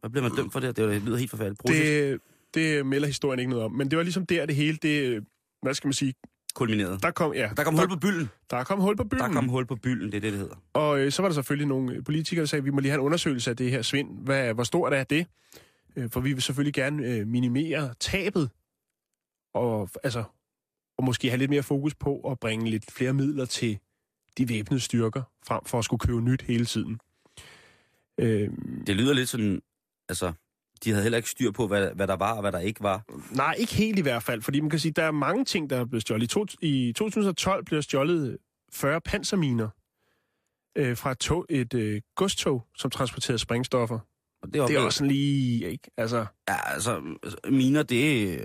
Hvad 0.00 0.10
bliver 0.10 0.22
man 0.28 0.36
dømt 0.36 0.52
for 0.52 0.60
det? 0.60 0.76
Det 0.76 1.02
lyder 1.02 1.16
helt 1.16 1.30
forfærdeligt. 1.30 1.62
Det, 1.66 2.20
det 2.54 2.86
melder 2.86 3.06
historien 3.06 3.38
ikke 3.38 3.50
noget 3.50 3.64
om. 3.64 3.72
Men 3.72 3.90
det 3.90 3.96
var 3.96 4.02
ligesom 4.02 4.26
der, 4.26 4.46
det 4.46 4.56
hele, 4.56 4.76
det, 4.82 5.24
hvad 5.62 5.74
skal 5.74 5.88
man 5.88 5.92
sige, 5.92 6.14
kulmineret. 6.54 7.02
der 7.02 7.10
kom, 7.10 7.34
ja, 7.34 7.50
Der 7.56 7.64
kom 7.64 7.74
hul 7.78 7.88
på 7.88 7.96
bylden. 7.96 8.30
der 8.50 8.64
kom 8.64 8.80
hul 8.80 8.96
på 8.96 9.04
byen. 9.04 9.20
Der 9.20 9.32
kom 9.32 9.48
hul 9.48 9.66
på 9.66 9.76
bylden, 9.76 10.06
det 10.12 10.16
er 10.16 10.20
det, 10.20 10.32
det 10.32 10.40
hedder. 10.40 10.56
Og 10.72 11.00
øh, 11.00 11.12
så 11.12 11.22
var 11.22 11.28
der 11.28 11.34
selvfølgelig 11.34 11.68
nogle 11.68 12.02
politikere, 12.04 12.40
der 12.40 12.46
sagde, 12.46 12.60
at 12.60 12.64
vi 12.64 12.70
må 12.70 12.80
lige 12.80 12.90
have 12.90 13.00
en 13.00 13.04
undersøgelse 13.06 13.50
af 13.50 13.56
det 13.56 13.70
her 13.70 13.82
svind. 13.82 14.18
Hvad, 14.24 14.54
hvor 14.54 14.64
stort 14.64 14.92
er 14.92 15.04
det? 15.04 15.26
Øh, 15.96 16.10
for 16.10 16.20
vi 16.20 16.32
vil 16.32 16.42
selvfølgelig 16.42 16.74
gerne 16.74 17.06
øh, 17.06 17.26
minimere 17.26 17.94
tabet. 18.00 18.50
Og, 19.54 19.88
altså, 20.04 20.24
og 20.98 21.04
måske 21.04 21.28
have 21.28 21.38
lidt 21.38 21.50
mere 21.50 21.62
fokus 21.62 21.94
på 21.94 22.20
at 22.30 22.40
bringe 22.40 22.70
lidt 22.70 22.90
flere 22.92 23.12
midler 23.12 23.44
til 23.44 23.78
de 24.38 24.48
væbnede 24.48 24.80
styrker, 24.80 25.22
frem 25.46 25.60
for 25.66 25.78
at 25.78 25.84
skulle 25.84 26.00
købe 26.00 26.20
nyt 26.20 26.42
hele 26.42 26.64
tiden. 26.66 27.00
Øh, 28.18 28.50
Det 28.86 28.96
lyder 28.96 29.12
lidt 29.14 29.28
sådan, 29.28 29.62
altså, 30.08 30.32
de 30.84 30.90
havde 30.90 31.02
heller 31.02 31.16
ikke 31.16 31.30
styr 31.30 31.50
på, 31.50 31.66
hvad, 31.66 31.90
hvad 31.94 32.06
der 32.06 32.16
var 32.16 32.32
og 32.32 32.40
hvad 32.40 32.52
der 32.52 32.58
ikke 32.58 32.82
var. 32.82 33.04
nej, 33.30 33.54
ikke 33.58 33.74
helt 33.74 33.98
i 33.98 34.02
hvert 34.02 34.22
fald, 34.22 34.42
fordi 34.42 34.60
man 34.60 34.70
kan 34.70 34.78
sige, 34.78 34.92
der 34.92 35.02
er 35.02 35.10
mange 35.10 35.44
ting, 35.44 35.70
der 35.70 35.76
er 35.80 35.84
blevet 35.84 36.02
stjålet. 36.02 36.24
I, 36.24 36.26
to, 36.26 36.46
I 36.62 36.92
2012 36.96 37.64
blev 37.64 37.82
stjålet 37.82 38.38
40 38.72 39.00
panserminer 39.00 39.68
øh, 40.76 40.96
fra 40.96 41.10
et, 41.10 41.18
tog, 41.18 41.46
et 41.48 41.74
øh, 41.74 42.00
godstog, 42.14 42.66
som 42.76 42.90
transporterede 42.90 43.38
sprængstoffer. 43.38 43.98
Og 44.42 44.48
det, 44.52 44.68
Det 44.68 44.76
er 44.76 44.80
også 44.80 44.98
sådan 44.98 45.10
lige, 45.10 45.70
ikke? 45.70 45.90
Altså, 45.96 46.26
Ja, 46.48 46.72
altså, 46.72 47.16
miner, 47.48 47.82
det, 47.82 48.38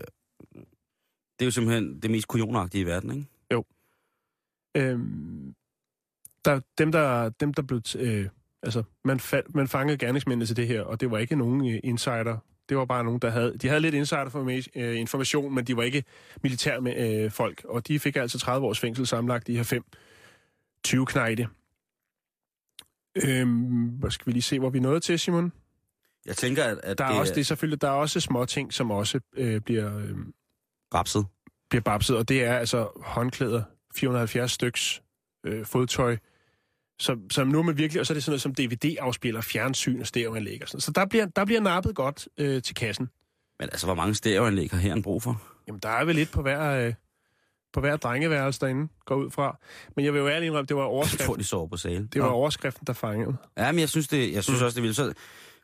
det 1.39 1.41
er 1.41 1.45
jo 1.45 1.51
simpelthen 1.51 1.99
det 2.01 2.11
mest 2.11 2.27
kujonagtige 2.27 2.81
i 2.81 2.85
verden, 2.85 3.11
ikke? 3.11 3.27
Øhm, 4.77 5.55
der, 6.45 6.59
dem, 6.77 6.91
der, 6.91 7.29
dem, 7.29 7.53
der 7.53 7.61
blev... 7.61 7.81
Øh, 7.97 8.29
altså, 8.68 8.84
man, 9.03 9.20
fa- 9.20 9.51
man 9.55 9.68
fangede 9.68 9.97
gerningsmændene 9.97 10.45
til 10.45 10.55
det 10.57 10.68
her, 10.68 10.82
og 10.82 11.01
det 11.01 11.11
var 11.11 11.18
ikke 11.18 11.36
nogen 11.36 11.70
øh, 11.70 11.80
insider. 11.84 12.38
Det 12.70 12.78
var 12.78 12.86
bare 12.86 13.03
nogen, 13.03 13.20
der 13.20 13.30
havde... 13.30 13.57
De 13.57 13.68
havde 13.68 13.82
lidt 13.82 13.95
insider 13.95 14.65
øh, 14.76 14.99
information, 14.99 15.55
men 15.55 15.65
de 15.65 15.78
var 15.78 15.84
ikke 15.84 16.03
militær 16.43 16.80
med, 16.80 17.24
øh, 17.26 17.32
folk, 17.32 17.65
og 17.70 17.88
de 17.88 17.99
fik 17.99 18.15
altså 18.15 18.39
30 18.39 18.68
års 18.68 18.80
fængsel 18.80 19.07
sammenlagt, 19.07 19.47
de 19.47 19.55
her 19.55 19.63
fem 19.63 19.84
20 20.84 21.05
knejde. 21.05 21.47
Øhm, 23.26 23.86
hvad 23.86 24.11
skal 24.11 24.26
vi 24.26 24.32
lige 24.32 24.41
se, 24.41 24.59
hvor 24.59 24.70
vi 24.70 24.80
nået 24.80 25.03
til, 25.03 25.20
Simon? 25.20 25.51
Jeg 26.26 26.36
tænker, 26.36 26.63
at, 26.63 26.80
at 26.84 26.97
Der 26.97 27.05
er, 27.05 27.09
det 27.11 27.20
også, 27.20 27.34
det 27.34 27.41
er 27.41 27.45
selvfølgelig, 27.45 27.82
der 27.82 27.88
er 27.88 27.91
også 27.91 28.20
små 28.20 28.45
ting, 28.45 28.74
som 28.74 28.91
også 28.91 29.20
øh, 29.34 29.61
bliver, 29.61 29.97
øh, 29.97 30.18
rapset. 30.93 31.26
bliver 31.70 31.82
babset, 31.82 32.18
og 32.18 32.30
det 32.30 32.43
er 32.43 32.53
altså 32.57 32.89
håndklæder, 33.01 33.63
470 33.95 34.51
styks 34.51 35.03
øh, 35.45 35.65
fodtøj, 35.65 36.18
som, 36.99 37.29
som 37.29 37.47
nu 37.47 37.59
er 37.59 37.63
man 37.63 37.77
virkelig, 37.77 37.99
og 37.99 38.05
så 38.05 38.13
er 38.13 38.15
det 38.15 38.23
sådan 38.23 38.31
noget 38.31 38.41
som 38.41 38.55
DVD-afspiller, 38.55 39.41
fjernsyn 39.41 39.99
og 39.99 40.07
stereoanlæg 40.07 40.59
og 40.61 40.67
sådan 40.69 40.81
Så 40.81 40.91
der 40.91 41.05
bliver, 41.05 41.25
der 41.25 41.45
bliver 41.45 41.61
nappet 41.61 41.95
godt 41.95 42.27
øh, 42.37 42.61
til 42.61 42.75
kassen. 42.75 43.09
Men 43.59 43.69
altså, 43.71 43.87
hvor 43.87 43.95
mange 43.95 44.15
stereoanlæg 44.15 44.71
har 44.71 44.77
herren 44.77 45.01
brug 45.01 45.23
for? 45.23 45.41
Jamen, 45.67 45.79
der 45.83 45.89
er 45.89 46.05
vel 46.05 46.15
lidt 46.15 46.31
på 46.31 46.41
hver, 46.41 46.85
øh, 46.87 46.93
på 47.73 47.79
hver 47.79 47.97
drengeværelse 47.97 48.59
derinde, 48.59 48.87
går 49.05 49.15
ud 49.15 49.31
fra. 49.31 49.57
Men 49.95 50.05
jeg 50.05 50.13
vil 50.13 50.19
jo 50.19 50.27
ærligt 50.29 50.47
indrømme, 50.49 50.65
det 50.67 50.75
var 50.75 50.81
Jeg 50.87 50.89
overskriften, 50.89 51.39
de 51.39 51.43
sover 51.43 51.67
på 51.67 51.77
sale. 51.77 52.07
det 52.13 52.21
var 52.21 52.27
Nå. 52.27 52.33
overskriften 52.33 52.87
der 52.87 52.93
fangede. 52.93 53.35
Ja, 53.57 53.71
men 53.71 53.79
jeg 53.79 53.89
synes, 53.89 54.07
det, 54.07 54.33
jeg 54.33 54.43
synes 54.43 54.59
Mm. 54.59 54.65
også, 54.65 54.75
det 54.75 54.83
vil. 54.83 54.95
Så, 54.95 55.03
så 55.05 55.13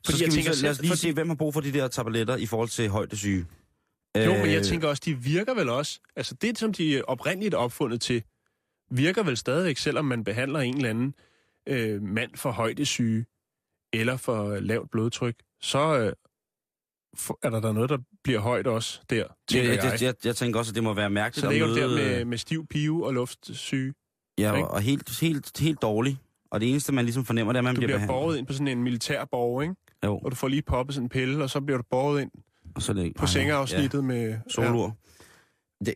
Fordi 0.05 0.17
skal 0.17 0.25
jeg 0.25 0.31
vi 0.31 0.36
tænker 0.36 0.51
så, 0.51 0.63
lad 0.63 0.71
os 0.71 0.81
lige 0.81 0.89
fordi- 0.89 1.01
se, 1.01 1.13
hvem 1.13 1.27
har 1.27 1.36
brug 1.36 1.53
for 1.53 1.61
de 1.61 1.73
der 1.73 1.88
tabletter 1.88 2.36
i 2.36 2.45
forhold 2.45 2.69
til 2.69 2.89
højdesyge. 2.89 3.45
Jo, 4.17 4.34
men 4.34 4.45
jeg 4.49 4.57
Øh, 4.57 4.63
tænker 4.63 4.88
også, 4.88 5.01
de 5.05 5.17
virker 5.17 5.53
vel 5.53 5.69
også. 5.69 5.99
Altså 6.15 6.36
det, 6.41 6.57
som 6.57 6.73
de 6.73 6.97
er 6.97 7.01
oprindeligt 7.03 7.53
opfundet 7.53 8.01
til, 8.01 8.23
virker 8.97 9.23
vel 9.23 9.37
stadigvæk, 9.37 9.77
selvom 9.77 10.05
man 10.05 10.23
behandler 10.23 10.59
en 10.59 10.75
eller 10.75 10.89
anden 10.89 11.15
øh, 11.67 12.01
mand 12.01 12.31
for 12.35 12.51
højdesyge 12.51 13.25
eller 13.93 14.17
for 14.17 14.59
lavt 14.59 14.91
blodtryk, 14.91 15.35
så 15.61 15.79
øh, 15.99 16.13
er 17.43 17.49
der 17.49 17.59
der 17.59 17.71
noget, 17.71 17.89
der 17.89 17.97
bliver 18.23 18.39
højt 18.39 18.67
også 18.67 19.01
der, 19.09 19.27
tænker 19.47 19.69
jeg, 19.69 19.83
jeg. 19.83 19.91
jeg, 19.91 20.01
jeg, 20.01 20.15
jeg 20.25 20.35
tænker 20.35 20.59
også, 20.59 20.71
at 20.71 20.75
det 20.75 20.83
må 20.83 20.93
være 20.93 21.09
mærkeligt 21.09 21.45
så 21.45 21.51
ligger 21.51 21.67
du 21.67 21.75
der 21.75 21.87
med, 21.87 22.25
med 22.25 22.37
stiv 22.37 22.67
pive 22.67 23.05
og 23.05 23.13
luftsyge. 23.13 23.93
Ja, 24.37 24.55
ikke? 24.55 24.67
og 24.67 24.81
helt, 24.81 25.19
helt, 25.21 25.59
helt 25.59 25.81
dårlig. 25.81 26.17
Og 26.51 26.61
det 26.61 26.69
eneste, 26.69 26.93
man 26.93 27.05
ligesom 27.05 27.25
fornemmer, 27.25 27.53
det 27.53 27.57
er, 27.57 27.59
at 27.59 27.63
man 27.63 27.75
Du 27.75 27.79
bliver, 27.81 27.97
bliver 27.97 28.07
borget 28.07 28.37
ind 28.37 28.47
på 28.47 28.53
sådan 28.53 28.67
en 28.67 28.83
militær 28.83 29.25
borger, 29.25 29.61
ikke? 29.61 29.75
Jo, 30.05 30.17
Og 30.17 30.31
du 30.31 30.35
får 30.35 30.47
lige 30.47 30.61
poppet 30.61 30.95
sådan 30.95 31.05
en 31.05 31.09
pille, 31.09 31.43
og 31.43 31.49
så 31.49 31.61
bliver 31.61 31.77
du 31.77 31.83
borget 31.89 32.21
ind 32.21 32.31
og 32.75 32.81
så 32.81 32.93
det... 32.93 33.15
på 33.15 33.27
sengeafsnittet 33.27 33.97
ja. 33.97 34.01
med... 34.01 34.37
Solur. 34.49 34.85
Det- 34.85 34.93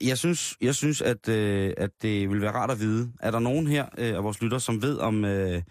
Jeg 0.01 0.17
synes, 0.17 0.57
jeg 0.61 0.75
synes 0.75 1.01
at, 1.01 1.29
øh, 1.29 1.73
at 1.77 1.89
det 2.01 2.29
vil 2.29 2.41
være 2.41 2.51
rart 2.51 2.71
at 2.71 2.79
vide. 2.79 3.11
Er 3.19 3.31
der 3.31 3.39
nogen 3.39 3.67
her 3.67 3.85
øh, 3.97 4.15
af 4.15 4.23
vores 4.23 4.41
lytter, 4.41 4.57
som 4.57 4.81
ved 4.81 4.97
om, 4.97 5.25
øh, 5.25 5.61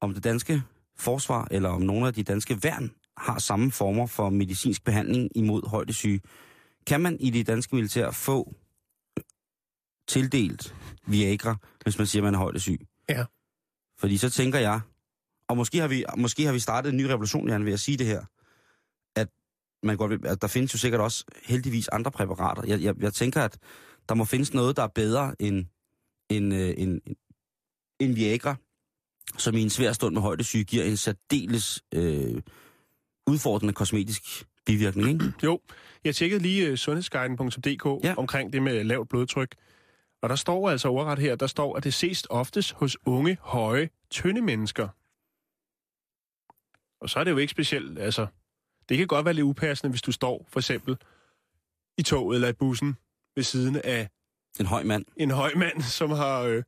om 0.00 0.14
det 0.14 0.24
danske 0.24 0.62
forsvar, 0.96 1.48
eller 1.50 1.68
om 1.68 1.82
nogle 1.82 2.06
af 2.06 2.14
de 2.14 2.22
danske 2.22 2.58
værn 2.62 2.90
har 3.16 3.38
samme 3.38 3.72
former 3.72 4.06
for 4.06 4.30
medicinsk 4.30 4.84
behandling 4.84 5.36
imod 5.36 5.68
højdesyge? 5.68 6.20
Kan 6.86 7.00
man 7.00 7.20
i 7.20 7.30
det 7.30 7.46
danske 7.46 7.74
militær 7.74 8.10
få 8.10 8.54
øh, 9.18 9.24
tildelt 10.08 10.74
Viagra, 11.06 11.56
hvis 11.82 11.98
man 11.98 12.06
siger, 12.06 12.22
at 12.22 12.24
man 12.24 12.34
er 12.34 12.38
højdesyg? 12.38 12.86
Ja. 13.08 13.24
Fordi 13.98 14.16
så 14.16 14.30
tænker 14.30 14.58
jeg, 14.58 14.80
og 15.48 15.56
måske 15.56 15.78
har 15.78 15.88
vi, 15.88 16.04
måske 16.16 16.44
har 16.44 16.52
vi 16.52 16.58
startet 16.58 16.90
en 16.90 16.96
ny 16.96 17.02
revolution, 17.02 17.48
Jan, 17.48 17.64
ved 17.64 17.72
at 17.72 17.80
sige 17.80 17.96
det 17.96 18.06
her, 18.06 18.24
man 19.84 19.96
godt 19.96 20.26
at 20.26 20.42
der 20.42 20.48
findes 20.48 20.74
jo 20.74 20.78
sikkert 20.78 21.00
også 21.00 21.24
heldigvis 21.44 21.88
andre 21.88 22.10
præparater. 22.10 22.62
Jeg, 22.66 22.80
jeg, 22.80 22.94
jeg 23.02 23.12
tænker, 23.12 23.42
at 23.42 23.58
der 24.08 24.14
må 24.14 24.24
findes 24.24 24.54
noget, 24.54 24.76
der 24.76 24.82
er 24.82 24.88
bedre 24.94 25.34
end, 25.38 25.66
end, 26.30 26.54
øh, 26.54 26.74
end, 26.76 27.00
end 28.00 28.14
Viagra, 28.14 28.56
som 29.38 29.54
i 29.54 29.62
en 29.62 29.70
svær 29.70 29.92
stund 29.92 30.14
med 30.14 30.22
højdesyge 30.22 30.64
giver 30.64 30.84
en 30.84 30.96
særdeles 30.96 31.82
øh, 31.94 32.42
udfordrende 33.26 33.72
kosmetisk 33.74 34.22
bivirkning, 34.66 35.08
ikke? 35.08 35.32
Jo, 35.44 35.60
jeg 36.04 36.14
tjekkede 36.14 36.42
lige 36.42 36.72
uh, 36.72 36.76
sundhedsguiden.dk 36.76 37.86
Ja. 38.04 38.08
ja. 38.08 38.14
omkring 38.16 38.52
det 38.52 38.62
med 38.62 38.84
lavt 38.84 39.08
blodtryk. 39.08 39.54
Og 40.22 40.28
der 40.28 40.36
står 40.36 40.70
altså 40.70 40.88
overret 40.88 41.18
her, 41.18 41.36
der 41.36 41.46
står, 41.46 41.76
at 41.76 41.84
det 41.84 41.94
ses 41.94 42.26
oftest 42.30 42.72
hos 42.72 42.96
unge, 43.06 43.38
høje, 43.40 43.88
tynde 44.10 44.40
mennesker. 44.40 44.88
Og 47.00 47.10
så 47.10 47.18
er 47.18 47.24
det 47.24 47.30
jo 47.30 47.36
ikke 47.36 47.50
specielt, 47.50 47.98
altså... 47.98 48.26
Det 48.88 48.98
kan 48.98 49.06
godt 49.06 49.24
være 49.24 49.34
lidt 49.34 49.44
upassende, 49.44 49.90
hvis 49.90 50.02
du 50.02 50.12
står 50.12 50.46
for 50.48 50.60
eksempel 50.60 50.96
i 51.98 52.02
toget 52.02 52.34
eller 52.36 52.48
i 52.48 52.52
bussen 52.52 52.96
ved 53.36 53.42
siden 53.44 53.76
af 53.84 54.08
En 54.60 54.66
høj 54.66 54.82
mand. 54.82 55.04
en 55.16 55.30
høj 55.30 55.54
mand, 55.56 55.82
som 55.98 56.10
har... 56.10 56.40
Øh, 56.40 56.62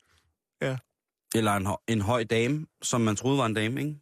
Eller 1.34 1.52
en, 1.52 1.66
en 1.88 2.00
høj 2.00 2.24
dame, 2.24 2.66
som 2.82 3.00
man 3.00 3.16
troede 3.16 3.38
var 3.38 3.46
en 3.46 3.54
dame, 3.54 3.80
ikke? 3.80 3.96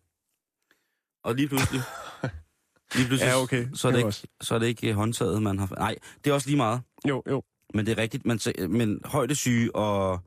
Og 1.24 1.34
lige 1.34 1.48
pludselig... 1.48 1.80
lige 2.96 3.06
pludselig 3.06 3.28
Ja, 3.30 3.42
okay. 3.42 3.66
Så 3.74 3.88
er, 3.88 3.92
det 3.92 4.04
Det 4.04 4.06
ikke, 4.22 4.28
så 4.40 4.54
er 4.54 4.58
det 4.58 4.66
ikke 4.66 4.92
håndtaget, 4.94 5.42
man 5.42 5.58
har... 5.58 5.68
Nej, 5.78 5.96
det 6.24 6.30
er 6.30 6.34
også 6.34 6.48
lige 6.48 6.56
meget. 6.56 6.82
jo, 7.08 7.22
jo. 7.28 7.42
Men 7.74 7.86
det 7.86 7.92
er 7.92 8.02
rigtigt. 8.02 8.26
Man, 8.26 8.38
men 8.68 9.00
højdesyge 9.04 9.76
og... 9.76 10.20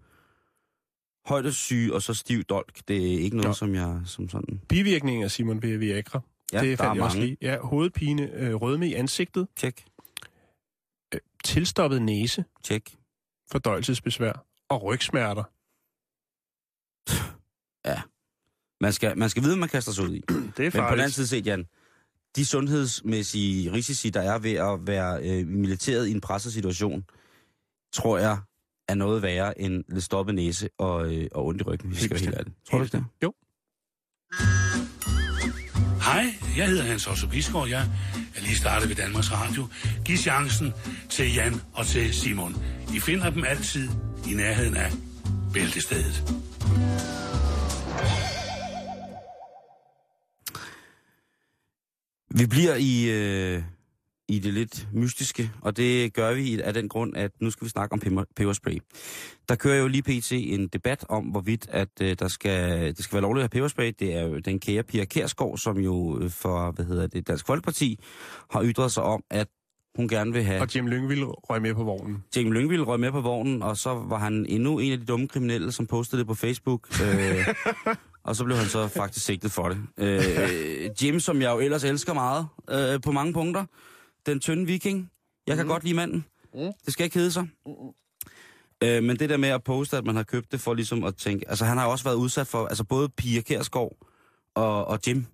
Højdesyge 1.26 1.94
og 1.94 2.02
så 2.02 2.14
stiv 2.14 2.44
dolk, 2.44 2.88
det 2.88 2.98
er 2.98 3.20
ikke 3.20 3.38
noget, 3.38 3.48
Nå. 3.50 3.54
som 3.54 3.76
jeg 3.76 4.02
som 4.06 4.30
sådan... 4.30 4.62
Bivirkninger, 4.70 5.28
Simon, 5.28 5.62
ved 5.62 5.78
Viagra. 5.78 6.22
Ja, 6.54 6.62
det 6.62 6.74
er 6.74 6.78
fandt 6.78 6.96
jeg 6.96 7.04
også 7.04 7.20
lige. 7.20 7.38
Ja, 7.42 7.60
hovedpine, 7.60 8.32
øh, 8.34 8.54
rødme 8.56 8.88
i 8.88 8.94
ansigtet, 8.94 9.48
Tjek, 9.56 9.86
tilstoppet 11.44 12.02
næse, 12.02 12.46
tjek. 12.64 12.98
fordøjelsesbesvær 13.52 14.46
og 14.70 14.84
rygsmerter. 14.84 15.44
Man 18.84 18.94
skal, 18.94 19.18
man 19.18 19.30
skal 19.30 19.44
vide, 19.44 19.54
hvad 19.54 19.60
man 19.60 19.70
kaster 19.70 19.92
sig 19.92 20.04
ud 20.04 20.14
i. 20.16 20.22
Det 20.28 20.30
er 20.30 20.40
Men 20.40 20.48
på 20.58 20.62
den 20.64 20.72
farligt. 20.72 20.92
anden 21.02 21.12
side 21.12 21.28
set, 21.28 21.46
Jan, 21.48 21.66
de 22.36 22.46
sundhedsmæssige 22.46 23.72
risici, 23.74 24.10
der 24.10 24.22
er 24.22 24.40
ved 24.40 24.54
at 24.54 24.88
være 24.88 25.24
øh, 25.24 25.48
militæret 25.48 26.08
i 26.08 26.12
en 26.12 26.22
presset 26.22 26.54
situation, 26.54 27.06
tror 27.94 28.18
jeg 28.18 28.38
er 28.88 28.94
noget 28.96 29.22
værre 29.22 29.62
end 29.62 29.84
lidt 29.90 30.04
stoppet 30.04 30.36
næse 30.36 30.70
og, 30.78 31.16
øh, 31.16 31.28
og 31.32 31.46
ondt 31.46 31.62
i 31.62 31.64
ryggen, 31.64 31.90
hvis 31.90 32.00
vi 32.00 32.04
skal 32.04 32.16
være 32.16 32.26
helt 32.26 32.36
ærlige. 32.38 32.56
Tror 32.70 32.78
du 32.78 32.84
ikke 32.84 32.98
det? 32.98 33.06
Jo. 33.24 33.34
Hej, 36.08 36.34
jeg 36.58 36.68
hedder 36.68 36.84
Hans 36.84 37.08
Otto 37.08 37.28
Bisgaard. 37.28 37.68
Jeg 37.68 37.82
er 38.36 38.42
lige 38.42 38.56
startet 38.56 38.90
ved 38.90 38.96
Danmarks 38.96 39.32
Radio. 39.32 39.68
Giv 40.06 40.18
chancen 40.18 40.74
til 41.10 41.34
Jan 41.34 41.62
og 41.74 41.86
til 41.86 42.14
Simon. 42.14 42.56
I 42.96 43.00
finder 43.00 43.30
dem 43.30 43.44
altid 43.44 43.90
i 44.30 44.34
nærheden 44.34 44.76
af 44.76 44.92
Bæltestedet. 45.54 46.24
Vi 52.30 52.46
bliver 52.46 52.76
i, 52.76 53.10
øh, 53.10 53.64
i 54.30 54.40
det 54.40 54.54
lidt 54.54 54.88
mystiske, 54.94 55.52
og 55.62 55.78
det 55.78 56.14
gør 56.14 56.34
vi 56.34 56.62
af 56.62 56.74
den 56.74 56.90
grund, 56.90 57.18
at 57.18 57.32
nu 57.42 57.52
skal 57.52 57.66
vi 57.66 57.70
snakke 57.70 57.94
om 57.94 58.00
peber- 58.00 58.26
peberspray. 58.36 58.78
Der 59.50 59.56
kører 59.56 59.78
jo 59.78 59.88
lige 59.88 60.04
pt. 60.04 60.32
en 60.32 60.68
debat 60.68 61.06
om, 61.10 61.24
hvorvidt 61.24 61.68
at, 61.70 61.90
øh, 62.02 62.16
der 62.20 62.28
skal, 62.28 62.88
det 62.96 63.04
skal 63.04 63.14
være 63.16 63.22
lovligt 63.22 63.44
at 63.44 63.54
have 63.54 63.60
peberspray. 63.60 63.94
Det 64.00 64.16
er 64.16 64.22
jo 64.22 64.40
den 64.40 64.60
kære 64.60 64.84
Pia 64.84 65.06
Kærsgaard, 65.06 65.58
som 65.58 65.78
jo 65.78 66.20
øh, 66.22 66.30
for 66.30 66.72
hvad 66.72 66.86
hedder 66.86 67.08
det, 67.08 67.28
Dansk 67.28 67.46
Folkeparti 67.48 68.00
har 68.52 68.64
ytret 68.64 68.92
sig 68.92 69.04
om, 69.04 69.24
at 69.32 69.48
hun 69.96 70.08
gerne 70.08 70.34
vil 70.34 70.44
have... 70.44 70.62
Og 70.62 70.76
Jim 70.76 70.88
Lyngvild 70.88 71.24
røg 71.50 71.62
med 71.62 71.74
på 71.74 71.84
vognen. 71.84 72.24
Jim 72.38 72.52
Lyngvild 72.52 72.82
røg 72.82 73.00
med 73.00 73.12
på 73.12 73.22
vognen, 73.22 73.62
og 73.64 73.78
så 73.78 73.94
var 73.94 74.18
han 74.18 74.46
endnu 74.50 74.80
en 74.80 74.92
af 74.92 74.98
de 74.98 75.06
dumme 75.06 75.28
kriminelle, 75.28 75.72
som 75.72 75.88
postede 75.88 76.20
det 76.20 76.28
på 76.28 76.34
Facebook. 76.34 77.02
Øh, 77.04 77.48
og 78.28 78.36
så 78.36 78.44
blev 78.46 78.58
han 78.58 78.68
så 78.68 78.88
faktisk 78.88 79.26
sigtet 79.26 79.52
for 79.52 79.70
det. 79.70 79.78
Øh, 79.98 80.90
Jim, 81.04 81.20
som 81.20 81.42
jeg 81.42 81.52
jo 81.52 81.60
ellers 81.60 81.84
elsker 81.84 82.14
meget 82.14 82.48
øh, 82.70 83.02
på 83.02 83.12
mange 83.12 83.34
punkter. 83.34 83.66
Den 84.28 84.40
tynde 84.40 84.66
viking. 84.66 85.12
Jeg 85.48 85.56
kan 85.56 85.66
mm. 85.66 85.70
godt 85.72 85.84
lide 85.84 85.96
manden. 85.96 86.26
Mm. 86.54 86.72
Det 86.86 86.94
skal 86.94 87.04
ikke 87.04 87.18
hedde 87.18 87.32
sig. 87.32 87.48
Øh, 88.84 89.04
men 89.04 89.20
det 89.20 89.30
der 89.30 89.38
med 89.38 89.50
at 89.50 89.64
poste, 89.64 89.98
at 89.98 90.06
man 90.06 90.16
har 90.16 90.24
købt 90.24 90.52
det 90.52 90.62
for 90.62 90.74
ligesom 90.74 91.04
at 91.04 91.16
tænke... 91.16 91.50
Altså 91.50 91.66
han 91.66 91.78
har 91.78 91.86
jo 91.86 91.92
også 91.92 92.04
været 92.04 92.16
udsat 92.16 92.48
for... 92.48 92.68
Altså 92.68 92.84
både 92.84 93.10
Pia 93.10 93.42
Kærsgaard 93.42 93.98
og, 94.56 94.86
og 94.86 95.00
Jim 95.08 95.26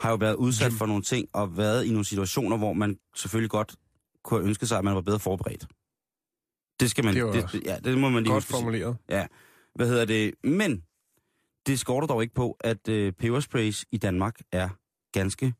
har 0.00 0.10
jo 0.10 0.16
været 0.16 0.34
udsat 0.34 0.70
Jim. 0.70 0.78
for 0.78 0.86
nogle 0.86 1.02
ting 1.02 1.28
og 1.32 1.56
været 1.56 1.84
i 1.84 1.90
nogle 1.90 2.04
situationer, 2.04 2.56
hvor 2.56 2.72
man 2.72 2.98
selvfølgelig 3.16 3.50
godt 3.50 3.76
kunne 4.24 4.40
have 4.40 4.48
ønsket 4.48 4.68
sig, 4.68 4.78
at 4.78 4.84
man 4.84 4.94
var 4.94 5.00
bedre 5.00 5.18
forberedt. 5.18 5.66
Det 6.80 6.90
skal 6.90 7.04
man... 7.04 7.16
Det 7.16 7.52
det, 7.52 7.62
ja, 7.64 7.78
det 7.84 7.98
må 7.98 8.08
man 8.08 8.22
lige 8.22 8.32
Godt 8.32 8.44
huske 8.44 8.50
formuleret. 8.50 8.96
Ja. 9.08 9.26
Hvad 9.74 9.88
hedder 9.88 10.04
det? 10.04 10.34
Men 10.44 10.82
det 11.66 11.80
skorter 11.80 12.06
dog 12.06 12.22
ikke 12.22 12.34
på, 12.34 12.56
at 12.60 12.88
øh, 12.88 13.12
pebersprays 13.12 13.84
i 13.92 13.98
Danmark 13.98 14.40
er 14.52 14.68
ganske 15.12 15.54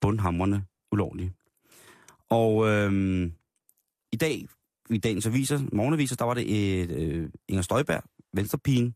bundhamrende 0.00 0.64
ulovlige. 0.92 1.32
Og 2.32 2.68
øh, 2.68 3.30
i 4.12 4.16
dag, 4.16 4.46
i 4.90 4.98
dagens 4.98 5.26
aviser, 5.26 5.60
morgenaviser, 5.72 6.16
der 6.16 6.24
var 6.24 6.34
det 6.34 6.80
et, 6.80 6.90
øh, 6.90 7.30
Inger 7.48 7.62
Støjberg, 7.62 8.02
venstrepigen, 8.32 8.94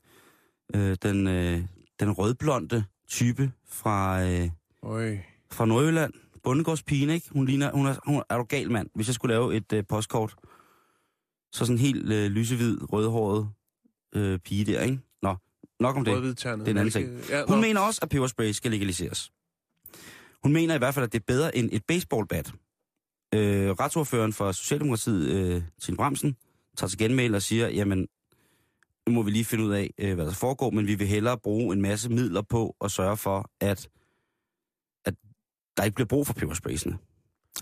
øh, 0.74 0.96
den, 1.02 1.26
øh, 1.26 1.62
den 2.00 2.12
rødblonde 2.12 2.84
type 3.08 3.52
fra, 3.68 4.22
øh, 4.24 4.48
fra 5.50 5.66
Nordjylland. 5.66 6.12
Bundegårdspigen, 6.42 7.10
ikke? 7.10 7.28
Hun 7.32 7.46
ligner, 7.46 7.72
hun 7.72 7.86
er, 7.86 7.94
hun 8.06 8.22
er 8.30 8.36
du 8.36 8.42
gal, 8.42 8.70
mand. 8.70 8.88
Hvis 8.94 9.06
jeg 9.06 9.14
skulle 9.14 9.34
lave 9.34 9.56
et 9.56 9.72
øh, 9.72 9.84
postkort, 9.88 10.34
så 11.52 11.58
sådan 11.58 11.74
en 11.74 11.78
helt 11.78 12.12
øh, 12.12 12.30
lysehvid, 12.30 12.92
rødhåret 12.92 13.48
øh, 14.14 14.38
pige 14.38 14.64
der, 14.64 14.82
ikke? 14.82 14.98
Nå, 15.22 15.36
nok 15.80 15.96
om 15.96 16.04
det. 16.04 16.14
Det 16.42 16.46
er 16.46 16.54
en 16.54 16.78
anden 16.78 16.90
ting. 16.90 17.20
Ja, 17.30 17.44
Hun 17.48 17.60
mener 17.60 17.80
også, 17.80 18.00
at 18.02 18.08
peberspray 18.08 18.52
skal 18.52 18.70
legaliseres. 18.70 19.32
Hun 20.42 20.52
mener 20.52 20.74
i 20.74 20.78
hvert 20.78 20.94
fald, 20.94 21.04
at 21.04 21.12
det 21.12 21.18
er 21.18 21.24
bedre 21.26 21.56
end 21.56 21.68
et 21.72 21.84
baseballbat. 21.88 22.52
Øh, 23.36 23.70
retsordføreren 23.70 24.32
for 24.32 24.52
Socialdemokratiet, 24.52 25.30
øh, 25.30 25.62
Tine 25.82 25.96
Bremsen, 25.96 26.36
tager 26.76 26.88
til 26.88 26.98
genmæld 26.98 27.34
og 27.34 27.42
siger, 27.42 27.68
jamen, 27.68 28.08
nu 29.06 29.12
må 29.12 29.22
vi 29.22 29.30
lige 29.30 29.44
finde 29.44 29.64
ud 29.64 29.72
af, 29.72 29.90
øh, 29.98 30.14
hvad 30.14 30.26
der 30.26 30.32
foregår, 30.32 30.70
men 30.70 30.86
vi 30.86 30.94
vil 30.94 31.06
hellere 31.06 31.38
bruge 31.38 31.74
en 31.74 31.82
masse 31.82 32.08
midler 32.08 32.42
på 32.42 32.76
at 32.80 32.90
sørge 32.90 33.16
for, 33.16 33.50
at, 33.60 33.88
at 35.04 35.14
der 35.76 35.84
ikke 35.84 35.94
bliver 35.94 36.08
brug 36.08 36.26
for 36.26 36.34
peberspraysene. 36.34 36.98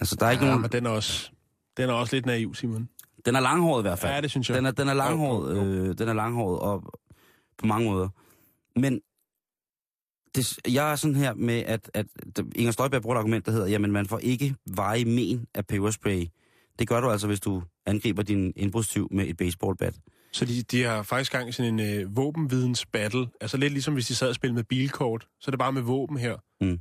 Altså, 0.00 0.16
der 0.16 0.26
er 0.26 0.30
ikke 0.30 0.44
ja, 0.44 0.50
nogen... 0.50 0.62
men 0.62 0.72
den 0.72 0.86
er, 0.86 0.90
også, 0.90 1.30
den 1.76 1.88
er 1.88 1.92
også 1.92 2.16
lidt 2.16 2.26
naiv, 2.26 2.54
Simon. 2.54 2.88
Den 3.26 3.36
er 3.36 3.40
langhåret 3.40 3.80
i 3.80 3.82
hvert 3.82 3.98
fald. 3.98 4.12
Ja, 4.12 4.20
det 4.20 4.30
synes 4.30 4.48
jeg. 4.48 4.56
Den 4.56 4.66
er, 4.66 4.70
den 4.70 4.88
er 4.88 4.94
langhåret, 4.94 5.56
øh, 5.56 5.98
den 5.98 6.08
er 6.08 6.12
langhåret 6.12 6.60
og 6.60 6.92
på 7.58 7.66
mange 7.66 7.90
måder. 7.90 8.08
Men 8.76 9.00
det, 10.34 10.58
jeg 10.68 10.92
er 10.92 10.96
sådan 10.96 11.16
her 11.16 11.34
med, 11.34 11.62
at, 11.66 11.90
at 11.94 12.06
Inger 12.56 12.72
Støjberg 12.72 13.02
bruger 13.02 13.16
et 13.16 13.18
argument, 13.18 13.46
der 13.46 13.52
hedder, 13.52 13.66
jamen 13.66 13.92
man 13.92 14.06
får 14.06 14.18
ikke 14.18 14.54
veje 14.66 15.04
men 15.04 15.46
af 15.54 15.66
peberspray. 15.66 16.26
Det 16.78 16.88
gør 16.88 17.00
du 17.00 17.10
altså, 17.10 17.26
hvis 17.26 17.40
du 17.40 17.62
angriber 17.86 18.22
din 18.22 18.52
indbrudstyv 18.56 19.08
med 19.10 19.26
et 19.28 19.36
baseballbat. 19.36 19.94
Så 20.32 20.44
de, 20.44 20.62
de 20.62 20.82
har 20.82 21.02
faktisk 21.02 21.32
gang 21.32 21.48
i 21.48 21.52
sådan 21.52 21.80
en 21.80 22.00
øh, 22.00 22.16
våbenvidens-battle. 22.16 23.28
Altså 23.40 23.56
lidt 23.56 23.72
ligesom 23.72 23.94
hvis 23.94 24.06
de 24.06 24.14
sad 24.14 24.28
og 24.28 24.34
spillede 24.34 24.54
med 24.54 24.64
bilkort. 24.64 25.26
Så 25.40 25.48
er 25.48 25.50
det 25.50 25.58
bare 25.58 25.72
med 25.72 25.82
våben 25.82 26.16
her. 26.16 26.36
Mm. 26.60 26.80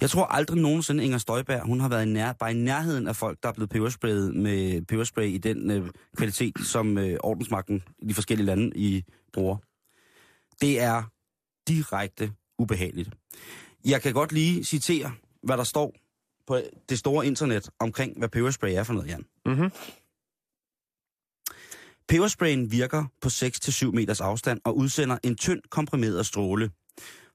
Jeg 0.00 0.10
tror 0.10 0.24
aldrig 0.24 0.58
nogensinde, 0.58 1.04
Inger 1.04 1.18
Støjberg, 1.18 1.66
hun 1.66 1.80
har 1.80 1.88
været 1.88 2.06
i 2.06 2.08
nær, 2.08 2.32
bare 2.32 2.50
i 2.50 2.54
nærheden 2.54 3.08
af 3.08 3.16
folk, 3.16 3.38
der 3.42 3.48
er 3.48 3.52
blevet 3.52 3.70
pebersprayet 3.70 4.34
med 4.34 4.82
peberspray 4.82 5.26
i 5.26 5.38
den 5.38 5.70
øh, 5.70 5.90
kvalitet, 6.16 6.54
som 6.64 6.98
øh, 6.98 7.16
ordensmagten 7.20 7.82
i 7.98 8.06
de 8.08 8.14
forskellige 8.14 8.46
lande 8.46 8.72
i 8.76 9.04
bruger. 9.32 9.56
Det 10.60 10.80
er 10.80 11.02
direkte 11.68 12.32
ubehageligt. 12.58 13.10
Jeg 13.84 14.02
kan 14.02 14.12
godt 14.12 14.32
lige 14.32 14.64
citere, 14.64 15.12
hvad 15.42 15.56
der 15.56 15.64
står 15.64 15.94
på 16.46 16.60
det 16.88 16.98
store 16.98 17.26
internet 17.26 17.68
omkring, 17.78 18.18
hvad 18.18 18.28
peberspray 18.28 18.72
er 18.74 18.84
for 18.84 18.92
noget, 18.92 19.08
Jan. 19.08 19.24
Mm-hmm. 19.46 19.70
Pebersprayen 22.08 22.70
virker 22.70 23.04
på 23.20 23.28
6-7 23.28 23.90
meters 23.90 24.20
afstand 24.20 24.60
og 24.64 24.76
udsender 24.76 25.18
en 25.22 25.36
tynd 25.36 25.62
komprimeret 25.70 26.26
stråle. 26.26 26.70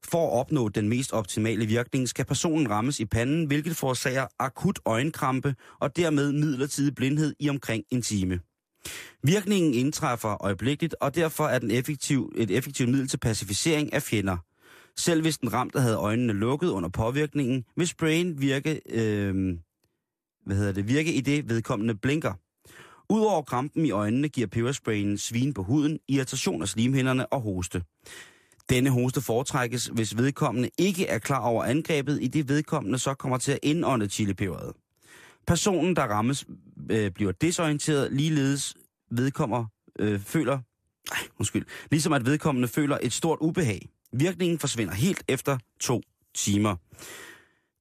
For 0.04 0.26
at 0.26 0.40
opnå 0.40 0.68
den 0.68 0.88
mest 0.88 1.12
optimale 1.12 1.66
virkning, 1.66 2.08
skal 2.08 2.24
personen 2.24 2.70
rammes 2.70 3.00
i 3.00 3.04
panden, 3.04 3.46
hvilket 3.46 3.76
forårsager 3.76 4.26
akut 4.38 4.78
øjenkrampe 4.84 5.54
og 5.80 5.96
dermed 5.96 6.32
midlertidig 6.32 6.94
blindhed 6.94 7.34
i 7.38 7.48
omkring 7.48 7.84
en 7.90 8.02
time. 8.02 8.40
Virkningen 9.22 9.74
indtræffer 9.74 10.42
øjeblikkeligt, 10.42 10.94
og 11.00 11.14
derfor 11.14 11.46
er 11.46 11.58
den 11.58 11.70
effektiv, 11.70 12.32
et 12.36 12.50
effektivt 12.50 12.88
middel 12.88 13.08
til 13.08 13.18
pacificering 13.18 13.92
af 13.92 14.02
fjender. 14.02 14.36
Selv 14.96 15.22
hvis 15.22 15.38
den 15.38 15.52
ramte 15.52 15.80
havde 15.80 15.96
øjnene 15.96 16.32
lukket 16.32 16.68
under 16.68 16.88
påvirkningen, 16.88 17.64
vil 17.76 17.88
sprayen 17.88 18.40
virke, 18.40 18.80
øh, 18.90 19.58
hvad 20.46 20.56
hedder 20.56 20.72
det, 20.72 20.88
virke 20.88 21.12
i 21.12 21.20
det 21.20 21.48
vedkommende 21.48 21.94
blinker. 21.94 22.32
Udover 23.08 23.42
krampen 23.42 23.86
i 23.86 23.90
øjnene 23.90 24.28
giver 24.28 24.46
pebersprayen 24.46 25.18
svin 25.18 25.54
på 25.54 25.62
huden, 25.62 25.98
irritation 26.08 26.62
af 26.62 26.68
slimhinderne 26.68 27.32
og 27.32 27.40
hoste. 27.40 27.82
Denne 28.70 28.90
hoste 28.90 29.20
foretrækkes, 29.20 29.86
hvis 29.86 30.16
vedkommende 30.16 30.70
ikke 30.78 31.06
er 31.06 31.18
klar 31.18 31.40
over 31.40 31.64
angrebet, 31.64 32.18
i 32.22 32.26
det 32.26 32.48
vedkommende 32.48 32.98
så 32.98 33.14
kommer 33.14 33.38
til 33.38 33.52
at 33.52 33.58
indånde 33.62 34.08
chilipeberet. 34.08 34.72
Personen, 35.46 35.96
der 35.96 36.02
rammes, 36.02 36.46
øh, 36.90 37.10
bliver 37.10 37.32
desorienteret, 37.32 38.12
ligeledes 38.12 38.74
vedkommer, 39.10 39.64
øh, 39.98 40.20
føler, 40.20 40.58
ej, 41.10 41.18
undskyld, 41.38 41.66
ligesom 41.90 42.12
at 42.12 42.26
vedkommende 42.26 42.68
føler 42.68 42.98
et 43.02 43.12
stort 43.12 43.38
ubehag. 43.40 43.88
Virkningen 44.12 44.58
forsvinder 44.58 44.94
helt 44.94 45.22
efter 45.28 45.58
to 45.80 46.02
timer. 46.34 46.76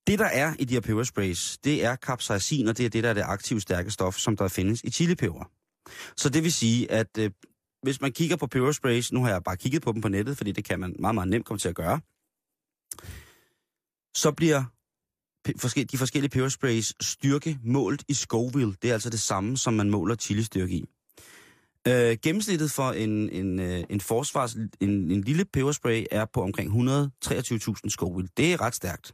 Det, 0.08 0.20
der 0.20 0.26
er 0.26 0.54
i 0.60 0.66
de 0.66 0.74
her 0.74 0.82
pebersprays, 0.82 1.58
det 1.64 1.86
er 1.86 1.96
capsaicin, 1.96 2.68
og 2.68 2.78
det 2.78 2.86
er 2.86 2.90
det, 2.90 3.04
der 3.04 3.10
er 3.10 3.14
det 3.14 3.24
aktive 3.26 3.62
stærke 3.62 3.92
stof, 3.92 4.16
som 4.16 4.38
der 4.38 4.48
findes 4.48 4.82
i 4.84 4.92
chilipeber. 4.92 5.52
Så 6.18 6.30
det 6.30 6.44
vil 6.44 6.54
sige, 6.54 6.92
at 6.92 7.18
øh, 7.18 7.32
hvis 7.84 8.02
man 8.02 8.12
kigger 8.12 8.36
på 8.36 8.48
pebersprays, 8.48 9.12
nu 9.12 9.24
har 9.24 9.30
jeg 9.30 9.44
bare 9.44 9.58
kigget 9.58 9.82
på 9.82 9.92
dem 9.92 10.02
på 10.02 10.08
nettet, 10.08 10.38
fordi 10.38 10.52
det 10.52 10.66
kan 10.66 10.80
man 10.80 10.96
meget, 11.00 11.16
meget 11.16 11.30
nemt 11.30 11.46
komme 11.46 11.60
til 11.60 11.70
at 11.70 11.76
gøre, 11.76 12.00
så 14.16 14.32
bliver 14.32 14.64
de 15.92 15.98
forskellige 15.98 16.30
pebersprays 16.30 16.94
styrke 17.06 17.60
målt 17.64 18.04
i 18.08 18.14
Scoville. 18.14 18.76
Det 18.82 18.90
er 18.90 18.94
altså 18.94 19.10
det 19.10 19.20
samme, 19.20 19.58
som 19.58 19.74
man 19.74 19.90
måler 19.90 20.16
chilistyrke 20.16 20.74
i. 20.74 20.86
Øh, 21.88 22.18
gennemsnittet 22.24 22.72
for 22.72 22.92
en, 22.92 23.30
en, 23.30 23.60
øh, 23.60 23.84
en 23.90 24.02
forsvars, 24.02 24.54
en, 24.54 24.70
en 25.12 25.22
lille 25.22 25.46
peberspray 25.46 26.06
er 26.12 26.26
på 26.26 26.42
omkring 26.42 26.72
123.000 26.72 27.90
Scoville. 27.90 28.30
Det 28.38 28.54
er 28.54 28.62
ret 28.62 28.76
stærkt. 28.76 29.14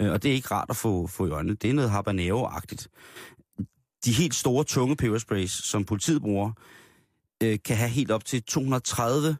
Øh, 0.00 0.12
og 0.12 0.22
det 0.22 0.30
er 0.30 0.34
ikke 0.34 0.48
rart 0.50 0.70
at 0.70 0.76
få, 0.76 1.06
få 1.06 1.26
i 1.26 1.30
øjnene. 1.30 1.54
Det 1.54 1.70
er 1.70 1.74
noget 1.74 1.90
habanero-agtigt. 1.90 2.86
De 4.04 4.12
helt 4.12 4.34
store, 4.34 4.64
tunge 4.64 4.96
pebersprays, 4.96 5.50
som 5.50 5.84
politiet 5.84 6.22
bruger, 6.22 6.52
øh, 7.42 7.58
kan 7.64 7.76
have 7.76 7.90
helt 7.90 8.10
op 8.10 8.24
til 8.24 8.42
230 8.42 9.36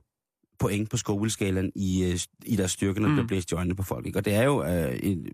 point 0.59 0.91
på 0.91 0.97
Scoville-skalaen 0.97 1.73
i, 1.75 2.05
øh, 2.05 2.19
i 2.45 2.57
deres 2.57 2.71
styrke, 2.71 3.01
når 3.01 3.09
mm. 3.09 3.15
Der 3.15 3.23
bliver 3.23 3.29
blæst 3.29 3.53
i 3.53 3.55
øjnene 3.55 3.77
på 3.77 3.83
folk. 3.83 4.07
Ikke? 4.07 4.19
Og 4.19 4.25
det 4.25 4.35
er 4.35 4.43
jo 4.43 4.65
øh, 4.65 4.99
en, 5.03 5.27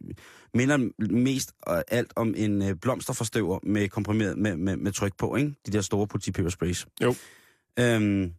minder 0.55 0.91
mest 1.12 1.53
af 1.66 1.83
alt 1.89 2.12
om 2.16 2.35
en 2.37 2.62
øh, 2.62 2.75
blomsterforstøver 2.75 3.59
med 3.62 3.89
komprimeret 3.89 4.39
med, 4.39 4.57
med, 4.57 4.77
med 4.77 4.93
tryk 4.93 5.16
på, 5.16 5.37
ikke? 5.37 5.55
De 5.66 5.72
der 5.72 5.81
store 5.81 6.07
politi-pebersprays. 6.07 6.87
Jo. 7.03 7.14
Øhm, 7.79 8.33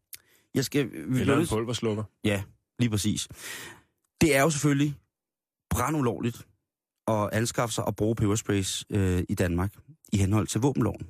jeg 0.53 0.65
skal... 0.65 0.91
vi 1.07 1.21
Eller 1.21 1.37
en 1.37 1.47
pulverslukker. 1.47 2.03
Ja, 2.23 2.43
lige 2.79 2.89
præcis. 2.89 3.27
Det 4.21 4.35
er 4.35 4.41
jo 4.41 4.49
selvfølgelig 4.49 4.95
brandulovligt 5.69 6.47
at 7.07 7.29
anskaffe 7.31 7.75
sig 7.75 7.85
og 7.85 7.95
bruge 7.95 8.15
pebersprays 8.15 8.85
øh, 8.89 9.23
i 9.29 9.35
Danmark 9.35 9.73
i 10.13 10.17
henhold 10.17 10.47
til 10.47 10.61
våbenloven. 10.61 11.07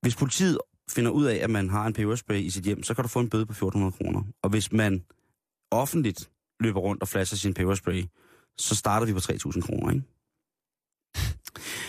Hvis 0.00 0.16
politiet 0.16 0.58
finder 0.90 1.10
ud 1.10 1.24
af, 1.24 1.36
at 1.36 1.50
man 1.50 1.70
har 1.70 1.86
en 1.86 1.92
peberspray 1.92 2.38
i 2.40 2.50
sit 2.50 2.64
hjem, 2.64 2.82
så 2.82 2.94
kan 2.94 3.04
du 3.04 3.08
få 3.08 3.20
en 3.20 3.30
bøde 3.30 3.46
på 3.46 3.52
1400 3.52 3.92
kroner. 3.92 4.22
Og 4.42 4.50
hvis 4.50 4.72
man 4.72 5.04
offentligt 5.70 6.30
løber 6.60 6.80
rundt 6.80 7.02
og 7.02 7.08
flasher 7.08 7.36
sin 7.36 7.54
peberspray, 7.54 8.04
så 8.58 8.74
starter 8.76 9.06
vi 9.06 9.12
på 9.12 9.20
3000 9.20 9.62
kroner, 9.64 9.90
ikke? 9.92 10.04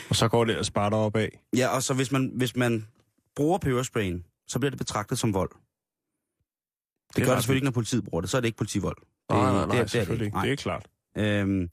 Og 0.09 0.15
så 0.15 0.27
går 0.27 0.45
det 0.45 0.51
ellers 0.51 0.71
bare 0.71 0.89
deroppe 0.89 1.19
af. 1.19 1.41
Ja, 1.57 1.67
og 1.67 1.83
så 1.83 1.93
hvis 1.93 2.11
man, 2.11 2.31
hvis 2.35 2.55
man 2.55 2.87
bruger 3.35 3.57
pebersprayen, 3.57 4.25
så 4.47 4.59
bliver 4.59 4.69
det 4.69 4.77
betragtet 4.79 5.19
som 5.19 5.33
vold. 5.33 5.49
Det, 5.49 7.15
Det 7.15 7.25
gør 7.25 7.33
det 7.33 7.43
selvfølgelig 7.43 7.57
ikke, 7.57 7.65
når 7.65 7.71
politiet 7.71 8.03
bruger 8.03 8.21
det. 8.21 8.29
Så 8.29 8.37
er 8.37 8.41
det 8.41 8.47
ikke 8.47 8.57
politivold. 8.57 8.95
Det, 8.99 9.05
Nej, 9.29 9.41
nej, 9.41 9.51
nej, 9.51 9.61
det, 9.61 9.65
er- 9.65 9.71
det, 9.71 9.79
er 9.79 9.83
det 9.83 9.91
selvfølgelig 9.91 10.25
ikke. 10.25 10.37
ikke. 10.37 10.45
Det 10.47 10.51
er 10.51 10.63
klart. 10.63 10.87
Øhm, 11.17 11.69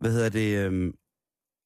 hvad 0.00 0.12
hedder 0.12 0.28
det? 0.28 0.66
Øhm, 0.66 0.94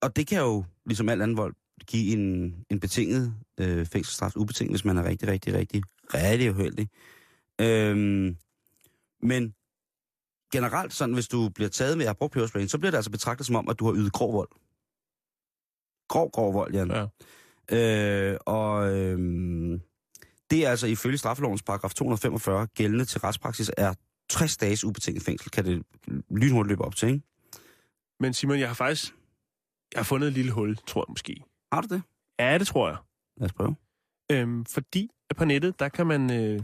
og 0.03 0.16
det 0.16 0.26
kan 0.26 0.38
jo, 0.40 0.64
ligesom 0.86 1.09
alt 1.09 1.22
andet 1.22 1.36
vold, 1.36 1.55
give 1.87 2.12
en, 2.12 2.55
en 2.70 2.81
betinget 2.81 3.35
øh, 3.61 3.87
fængselsstraf, 3.87 4.37
ubetinget, 4.37 4.72
hvis 4.72 4.85
man 4.85 4.99
er 4.99 5.05
rigtig, 5.05 5.28
rigtig, 5.28 5.55
rigtig, 5.55 5.83
rigtig 6.14 6.51
uheldig. 6.51 6.89
Øhm, 7.61 8.37
men 9.22 9.55
generelt 10.53 10.93
sådan, 10.93 11.14
hvis 11.14 11.28
du 11.28 11.49
bliver 11.49 11.68
taget 11.68 11.99
med 11.99 12.07
at 12.07 12.16
brugt 12.16 12.33
pebersprayen, 12.33 12.68
så 12.68 12.78
bliver 12.78 12.91
det 12.91 12.99
altså 12.99 13.11
betragtet 13.11 13.47
som 13.47 13.57
om, 13.57 13.68
at 13.68 13.78
du 13.78 13.87
har 13.87 13.95
ydet 13.95 14.12
grov 14.12 14.33
vold. 14.33 14.49
Grov, 16.09 16.31
grov 16.31 16.55
vold, 16.55 16.74
Jan. 16.74 16.91
Ja. 16.91 17.07
Øh, 17.72 18.39
og 18.47 18.97
øhm, 18.97 19.81
det 20.51 20.66
er 20.66 20.70
altså 20.70 20.87
ifølge 20.87 21.18
straffelovens 21.18 21.62
paragraf 21.62 21.95
245 21.95 22.66
gældende 22.66 23.05
til 23.05 23.20
retspraksis 23.20 23.70
er 23.76 23.95
60 24.28 24.57
dages 24.57 24.85
ubetinget 24.85 25.22
fængsel, 25.22 25.51
kan 25.51 25.64
det 25.64 25.83
lynhurtigt 26.31 26.68
løbe 26.68 26.85
op 26.85 26.97
til, 26.97 27.09
ikke? 27.09 27.22
Men 28.20 28.35
Simon, 28.35 28.59
jeg 28.59 28.68
har 28.68 28.74
faktisk 28.74 29.14
jeg 29.93 29.99
har 29.99 30.05
fundet 30.05 30.28
et 30.28 30.33
lille 30.33 30.53
hul, 30.53 30.76
tror 30.76 31.01
jeg 31.01 31.07
måske. 31.09 31.43
Har 31.72 31.80
du 31.80 31.94
det? 31.94 32.02
Ja, 32.38 32.58
det 32.58 32.66
tror 32.66 32.88
jeg. 32.88 32.96
Lad 33.36 33.44
os 33.46 33.52
prøve. 33.52 33.76
Øhm, 34.32 34.64
fordi 34.64 35.10
på 35.36 35.44
nettet, 35.44 35.78
der 35.78 35.88
kan 35.88 36.06
man 36.06 36.30
øh, 36.32 36.62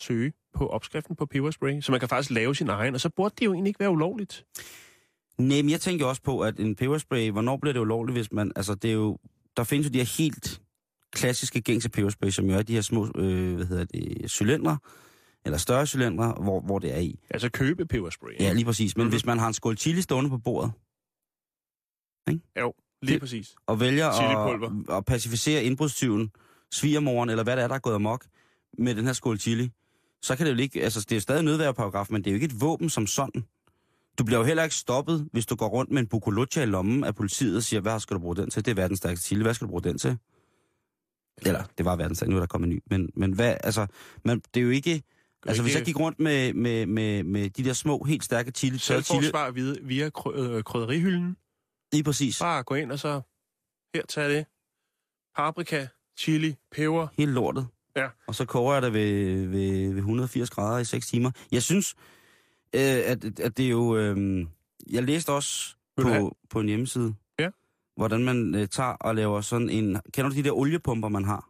søge 0.00 0.32
på 0.54 0.66
opskriften 0.68 1.16
på 1.16 1.26
peberspray, 1.26 1.80
så 1.80 1.92
man 1.92 2.00
kan 2.00 2.08
faktisk 2.08 2.30
lave 2.30 2.54
sin 2.54 2.68
egen, 2.68 2.94
og 2.94 3.00
så 3.00 3.08
burde 3.08 3.34
det 3.38 3.44
jo 3.46 3.52
egentlig 3.52 3.70
ikke 3.70 3.80
være 3.80 3.90
ulovligt. 3.90 4.46
Nej, 5.38 5.62
men 5.62 5.70
jeg 5.70 5.80
tænker 5.80 6.06
også 6.06 6.22
på, 6.22 6.40
at 6.40 6.60
en 6.60 6.76
peberspray, 6.76 7.30
hvornår 7.30 7.56
bliver 7.56 7.72
det 7.72 7.80
ulovligt, 7.80 8.18
hvis 8.18 8.32
man, 8.32 8.52
altså 8.56 8.74
det 8.74 8.90
er 8.90 8.94
jo, 8.94 9.18
der 9.56 9.64
findes 9.64 9.86
jo 9.86 9.92
de 9.92 9.98
her 9.98 10.22
helt 10.22 10.62
klassiske 11.12 11.60
gængse 11.60 11.90
peberspray, 11.90 12.30
som 12.30 12.44
jo 12.50 12.54
er 12.56 12.62
de 12.62 12.72
her 12.74 12.80
små, 12.80 13.10
øh, 13.16 13.54
hvad 13.56 13.66
hedder 13.66 13.84
det, 13.84 14.30
cylindre, 14.30 14.78
eller 15.44 15.58
større 15.58 15.86
cylindre, 15.86 16.32
hvor, 16.42 16.60
hvor 16.60 16.78
det 16.78 16.94
er 16.94 16.98
i. 17.00 17.18
Altså 17.30 17.50
købe 17.50 17.86
peberspray. 17.86 18.32
Ja, 18.40 18.52
lige 18.52 18.64
præcis. 18.64 18.96
Men 18.96 19.00
Mhm. 19.00 19.06
mm-hmm. 19.06 19.12
hvis 19.12 19.26
man 19.26 19.38
har 19.38 19.48
en 19.48 19.54
skål 19.54 19.76
chili 19.76 20.02
stående 20.02 20.30
på 20.30 20.38
bordet, 20.38 20.72
Jo, 22.60 22.74
lige 23.02 23.20
præcis. 23.20 23.54
og 23.66 23.80
vælger 23.80 24.08
at, 24.08 24.96
at 24.96 25.04
pacificere 25.04 25.64
indbrudstyven, 25.64 26.30
svigermoren, 26.70 27.30
eller 27.30 27.44
hvad 27.44 27.56
det 27.56 27.62
er, 27.62 27.68
der 27.68 27.74
er 27.74 27.78
gået 27.78 27.94
amok 27.94 28.26
med 28.78 28.94
den 28.94 29.06
her 29.06 29.12
skål 29.12 29.38
chili, 29.38 29.70
så 30.22 30.36
kan 30.36 30.46
det 30.46 30.52
jo 30.52 30.58
ikke, 30.58 30.82
altså 30.82 31.06
det 31.08 31.16
er 31.16 31.20
stadig 31.20 31.42
nødværeparagraf, 31.44 32.06
men 32.10 32.24
det 32.24 32.30
er 32.30 32.32
jo 32.32 32.34
ikke 32.34 32.46
et 32.46 32.60
våben 32.60 32.90
som 32.90 33.06
sådan. 33.06 33.44
Du 34.18 34.24
bliver 34.24 34.38
jo 34.38 34.44
heller 34.44 34.62
ikke 34.62 34.76
stoppet, 34.76 35.28
hvis 35.32 35.46
du 35.46 35.54
går 35.54 35.68
rundt 35.68 35.90
med 35.90 36.00
en 36.02 36.06
bukolucha 36.06 36.62
i 36.62 36.66
lommen 36.66 37.04
af 37.04 37.14
politiet 37.14 37.56
og 37.56 37.62
siger, 37.62 37.80
hvad 37.80 38.00
skal 38.00 38.14
du 38.16 38.20
bruge 38.20 38.36
den 38.36 38.50
til? 38.50 38.64
Det 38.64 38.70
er 38.70 38.74
verdens 38.74 38.98
stærkeste 38.98 39.26
chili, 39.26 39.42
hvad 39.42 39.54
skal 39.54 39.66
du 39.66 39.70
bruge 39.70 39.82
den 39.82 39.98
til? 39.98 40.18
Eller, 41.42 41.62
det 41.78 41.84
var 41.84 41.96
verdens 41.96 42.24
nu 42.26 42.36
er 42.36 42.40
der 42.40 42.46
kommet 42.46 42.66
en 42.68 42.74
ny. 42.74 42.82
Men, 42.90 43.10
men 43.16 43.32
hvad, 43.32 43.56
altså, 43.64 43.86
man, 44.24 44.42
det 44.54 44.60
er 44.60 44.64
jo 44.64 44.70
ikke... 44.70 45.02
Altså, 45.46 45.62
hvis 45.62 45.74
jeg 45.74 45.84
gik 45.84 45.98
rundt 45.98 46.20
med, 46.20 46.52
med, 46.52 46.86
med, 46.86 47.22
med 47.24 47.50
de 47.50 47.64
der 47.64 47.72
små, 47.72 48.04
helt 48.04 48.24
stærke 48.24 48.50
chili, 48.50 48.78
tørre 48.78 49.02
chili, 49.02 49.22
Selvforsvar 49.22 49.50
via, 49.50 49.74
via 49.82 50.10
krø- 50.18 50.38
øh, 50.40 50.62
krydderihylden. 50.62 51.36
Lige 51.92 52.04
præcis, 52.04 52.38
Bare 52.38 52.62
gå 52.62 52.74
ind 52.74 52.92
og 52.92 52.98
så... 52.98 53.20
Her, 53.94 54.02
tag 54.08 54.30
det. 54.30 54.46
Paprika, 55.36 55.86
chili, 56.18 56.54
peber. 56.72 57.06
helt 57.18 57.30
lortet. 57.30 57.66
Ja. 57.96 58.08
Og 58.26 58.34
så 58.34 58.44
koger 58.44 58.72
jeg 58.72 58.82
det 58.82 58.92
ved, 58.92 59.46
ved, 59.46 59.88
ved 59.88 59.96
180 59.96 60.50
grader 60.50 60.78
i 60.78 60.84
6 60.84 61.06
timer. 61.06 61.30
Jeg 61.52 61.62
synes, 61.62 61.94
øh, 62.74 62.80
at, 62.82 63.40
at 63.40 63.56
det 63.56 63.66
er 63.66 63.70
jo... 63.70 63.96
Øh, 63.96 64.46
jeg 64.90 65.02
læste 65.02 65.32
også 65.32 65.76
have? 65.98 66.20
på, 66.20 66.36
på 66.50 66.60
en 66.60 66.68
hjemmeside, 66.68 67.14
Ja. 67.38 67.50
hvordan 67.96 68.24
man 68.24 68.54
øh, 68.54 68.68
tager 68.68 68.90
og 68.92 69.14
laver 69.14 69.40
sådan 69.40 69.70
en... 69.70 70.00
Kender 70.12 70.30
du 70.30 70.36
de 70.36 70.42
der 70.44 70.52
oliepumper, 70.52 71.08
man 71.08 71.24
har? 71.24 71.48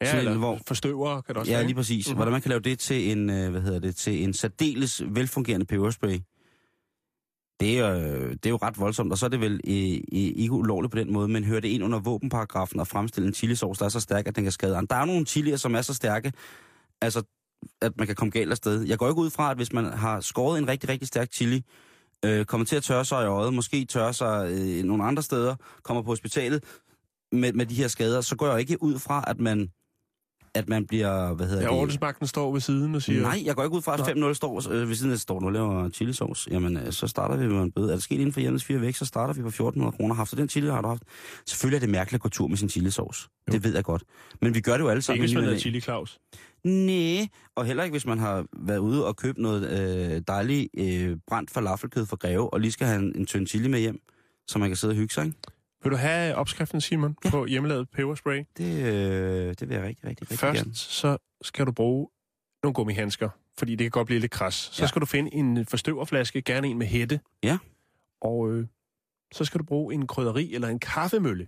Ja, 0.00 0.06
Sådan 0.06 0.20
en, 0.20 0.26
eller 0.28 0.38
hvor- 0.38 0.60
forstøver 0.66 1.20
kan 1.20 1.34
det 1.34 1.40
også 1.40 1.52
Ja, 1.52 1.56
være, 1.58 1.66
lige 1.66 1.74
præcis. 1.76 2.06
Mhm. 2.06 2.10
Mm-hmm. 2.12 2.16
Hvordan 2.16 2.32
man 2.32 2.42
kan 2.42 2.48
lave 2.48 2.60
det 2.60 2.78
til 2.78 3.10
en, 3.12 3.30
øh, 3.30 3.50
hvad 3.50 3.60
hedder 3.60 3.78
det, 3.78 3.96
til 3.96 4.24
en 4.24 4.34
særdeles 4.34 5.02
velfungerende 5.06 5.66
peberspray. 5.66 6.18
Det 7.60 7.78
er, 7.78 7.94
øh, 7.94 8.30
det 8.30 8.46
er 8.46 8.50
jo 8.50 8.56
ret 8.56 8.80
voldsomt, 8.80 9.12
og 9.12 9.18
så 9.18 9.26
er 9.26 9.30
det 9.30 9.40
vel 9.40 9.52
øh, 9.52 9.92
øh, 9.92 9.98
ikke 10.12 10.52
ulovligt 10.52 10.92
på 10.92 10.98
den 10.98 11.12
måde, 11.12 11.28
men 11.28 11.44
hører 11.44 11.60
det 11.60 11.68
ind 11.68 11.84
under 11.84 11.98
våbenparagrafen 11.98 12.80
og 12.80 12.86
fremstille 12.86 13.28
en 13.28 13.34
chilisauce, 13.34 13.78
der 13.78 13.84
er 13.84 13.88
så 13.88 14.00
stærk, 14.00 14.26
at 14.26 14.36
den 14.36 14.44
kan 14.44 14.52
skade 14.52 14.76
andre. 14.76 14.96
Der 14.96 15.02
er 15.02 15.04
nogle 15.04 15.26
chilier, 15.26 15.56
som 15.56 15.74
er 15.74 15.82
så 15.82 15.94
stærke, 15.94 16.32
altså, 17.02 17.22
at 17.82 17.92
man 17.98 18.06
kan 18.06 18.16
komme 18.16 18.30
galt 18.30 18.50
afsted. 18.50 18.82
Jeg 18.82 18.98
går 18.98 19.08
ikke 19.08 19.20
ud 19.20 19.30
fra, 19.30 19.50
at 19.50 19.56
hvis 19.56 19.72
man 19.72 19.84
har 19.84 20.20
skåret 20.20 20.58
en 20.58 20.68
rigtig, 20.68 20.88
rigtig 20.88 21.08
stærk 21.08 21.32
chili, 21.32 21.62
øh, 22.24 22.44
kommer 22.44 22.64
til 22.64 22.76
at 22.76 22.82
tørre 22.82 23.04
sig 23.04 23.22
i 23.22 23.26
øjet, 23.26 23.54
måske 23.54 23.84
tørre 23.84 24.12
sig 24.12 24.50
øh, 24.50 24.84
nogle 24.84 25.04
andre 25.04 25.22
steder, 25.22 25.54
kommer 25.82 26.02
på 26.02 26.10
hospitalet 26.10 26.64
med, 27.32 27.52
med 27.52 27.66
de 27.66 27.74
her 27.74 27.88
skader, 27.88 28.20
så 28.20 28.36
går 28.36 28.46
jeg 28.46 28.60
ikke 28.60 28.82
ud 28.82 28.98
fra, 28.98 29.24
at 29.26 29.40
man 29.40 29.70
at 30.56 30.68
man 30.68 30.86
bliver, 30.86 31.34
hvad 31.34 31.46
hedder 31.46 31.62
Ja, 31.62 31.68
det? 31.68 31.78
ordensmagten 31.78 32.26
står 32.26 32.52
ved 32.52 32.60
siden 32.60 32.94
og 32.94 33.02
siger... 33.02 33.22
Nej, 33.22 33.42
jeg 33.44 33.54
går 33.56 33.62
ikke 33.64 33.76
ud 33.76 33.82
fra, 33.82 33.94
at 33.94 34.00
5-0 34.00 34.32
står 34.34 34.70
øh, 34.72 34.88
ved 34.88 34.94
siden 34.94 35.12
af, 35.12 35.18
står 35.18 35.40
nu 35.40 35.46
og 35.46 35.52
laver 35.52 35.88
chilisauce. 35.90 36.50
Jamen, 36.50 36.76
øh, 36.76 36.92
så 36.92 37.06
starter 37.06 37.36
vi 37.36 37.48
med 37.48 37.62
en 37.62 37.72
bøde. 37.72 37.88
Er 37.88 37.92
det 37.94 38.02
sket 38.02 38.14
inden 38.14 38.32
for 38.32 38.40
hjemmets 38.40 38.64
fire 38.64 38.80
væk, 38.80 38.94
så 38.96 39.04
starter 39.04 39.34
vi 39.34 39.42
på 39.42 39.48
1400 39.48 39.96
kroner. 39.96 40.14
Haft 40.14 40.30
så 40.30 40.36
den 40.36 40.48
chili 40.48 40.66
har 40.70 40.82
du 40.82 40.88
haft. 40.88 41.02
Selvfølgelig 41.46 41.76
er 41.76 41.80
det 41.80 41.88
mærkeligt 41.88 42.14
at 42.14 42.22
gå 42.22 42.28
tur 42.28 42.48
med 42.48 42.56
sin 42.56 42.68
chilisauce. 42.68 43.28
Jo. 43.48 43.52
Det 43.52 43.64
ved 43.64 43.74
jeg 43.74 43.84
godt. 43.84 44.02
Men 44.42 44.54
vi 44.54 44.60
gør 44.60 44.72
det 44.72 44.80
jo 44.84 44.88
alle 44.88 45.02
sammen. 45.02 45.24
Ikke 45.24 45.34
hvis 45.36 45.44
man 45.44 45.54
er 45.54 45.58
chili 45.58 45.80
Claus. 45.80 46.18
Nej, 46.64 47.28
og 47.56 47.64
heller 47.64 47.82
ikke, 47.84 47.92
hvis 47.94 48.06
man 48.06 48.18
har 48.18 48.44
været 48.58 48.78
ude 48.78 49.06
og 49.06 49.16
købt 49.16 49.38
noget 49.38 49.70
øh, 50.16 50.22
dejligt 50.28 50.68
øh, 50.78 51.16
brændt 51.28 51.50
falafelkød 51.50 52.06
fra 52.06 52.16
Greve, 52.16 52.52
og 52.52 52.60
lige 52.60 52.72
skal 52.72 52.86
have 52.86 52.98
en, 52.98 53.12
en 53.16 53.26
tynd 53.26 53.46
chili 53.46 53.68
med 53.68 53.80
hjem, 53.80 54.00
så 54.48 54.58
man 54.58 54.68
kan 54.68 54.76
sidde 54.76 54.92
og 54.92 54.96
hygge 54.96 55.14
sig, 55.14 55.24
ikke? 55.26 55.36
Vil 55.82 55.92
du 55.92 55.96
have 55.96 56.34
opskriften, 56.34 56.80
Simon, 56.80 57.16
ja. 57.24 57.30
på 57.30 57.46
hjemmelavet 57.46 57.90
peberspray? 57.90 58.44
Det, 58.58 58.82
øh, 58.84 59.54
det 59.60 59.68
vil 59.68 59.74
jeg 59.74 59.82
rigtig, 59.84 60.04
rigtig, 60.06 60.22
rigtig 60.22 60.38
Først 60.38 60.62
gerne. 60.62 60.74
så 60.74 61.18
skal 61.42 61.66
du 61.66 61.72
bruge 61.72 62.08
nogle 62.62 62.74
gummihandsker, 62.74 63.28
fordi 63.58 63.72
det 63.74 63.84
kan 63.84 63.90
godt 63.90 64.06
blive 64.06 64.20
lidt 64.20 64.32
kras. 64.32 64.54
Så 64.54 64.82
Ja. 64.82 64.86
skal 64.86 65.00
du 65.00 65.06
finde 65.06 65.34
en 65.34 65.66
forstøverflaske, 65.66 66.42
gerne 66.42 66.68
en 66.68 66.78
med 66.78 66.86
hætte. 66.86 67.20
Ja. 67.42 67.58
Og 68.20 68.50
øh, 68.52 68.66
så 69.34 69.44
skal 69.44 69.58
du 69.60 69.64
bruge 69.64 69.94
en 69.94 70.06
krydderi 70.06 70.54
eller 70.54 70.68
en 70.68 70.78
kaffemølle. 70.78 71.46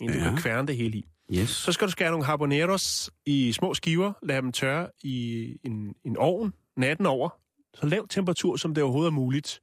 En, 0.00 0.08
du 0.12 0.18
Ja. 0.18 0.24
kan 0.24 0.36
kværne 0.36 0.68
det 0.68 0.76
hele 0.76 0.98
i. 0.98 1.06
Yes. 1.32 1.48
Så 1.50 1.72
skal 1.72 1.86
du 1.86 1.92
skære 1.92 2.10
nogle 2.10 2.26
habaneros 2.26 3.10
i 3.26 3.52
små 3.52 3.74
skiver, 3.74 4.12
lade 4.22 4.42
dem 4.42 4.52
tørre 4.52 4.88
i 5.02 5.46
en, 5.64 5.94
en 6.04 6.16
ovn 6.16 6.54
natten 6.76 7.06
over. 7.06 7.28
Så 7.74 7.86
lav 7.86 8.08
temperatur, 8.08 8.56
som 8.56 8.74
det 8.74 8.84
overhovedet 8.84 9.10
er 9.10 9.14
muligt. 9.14 9.60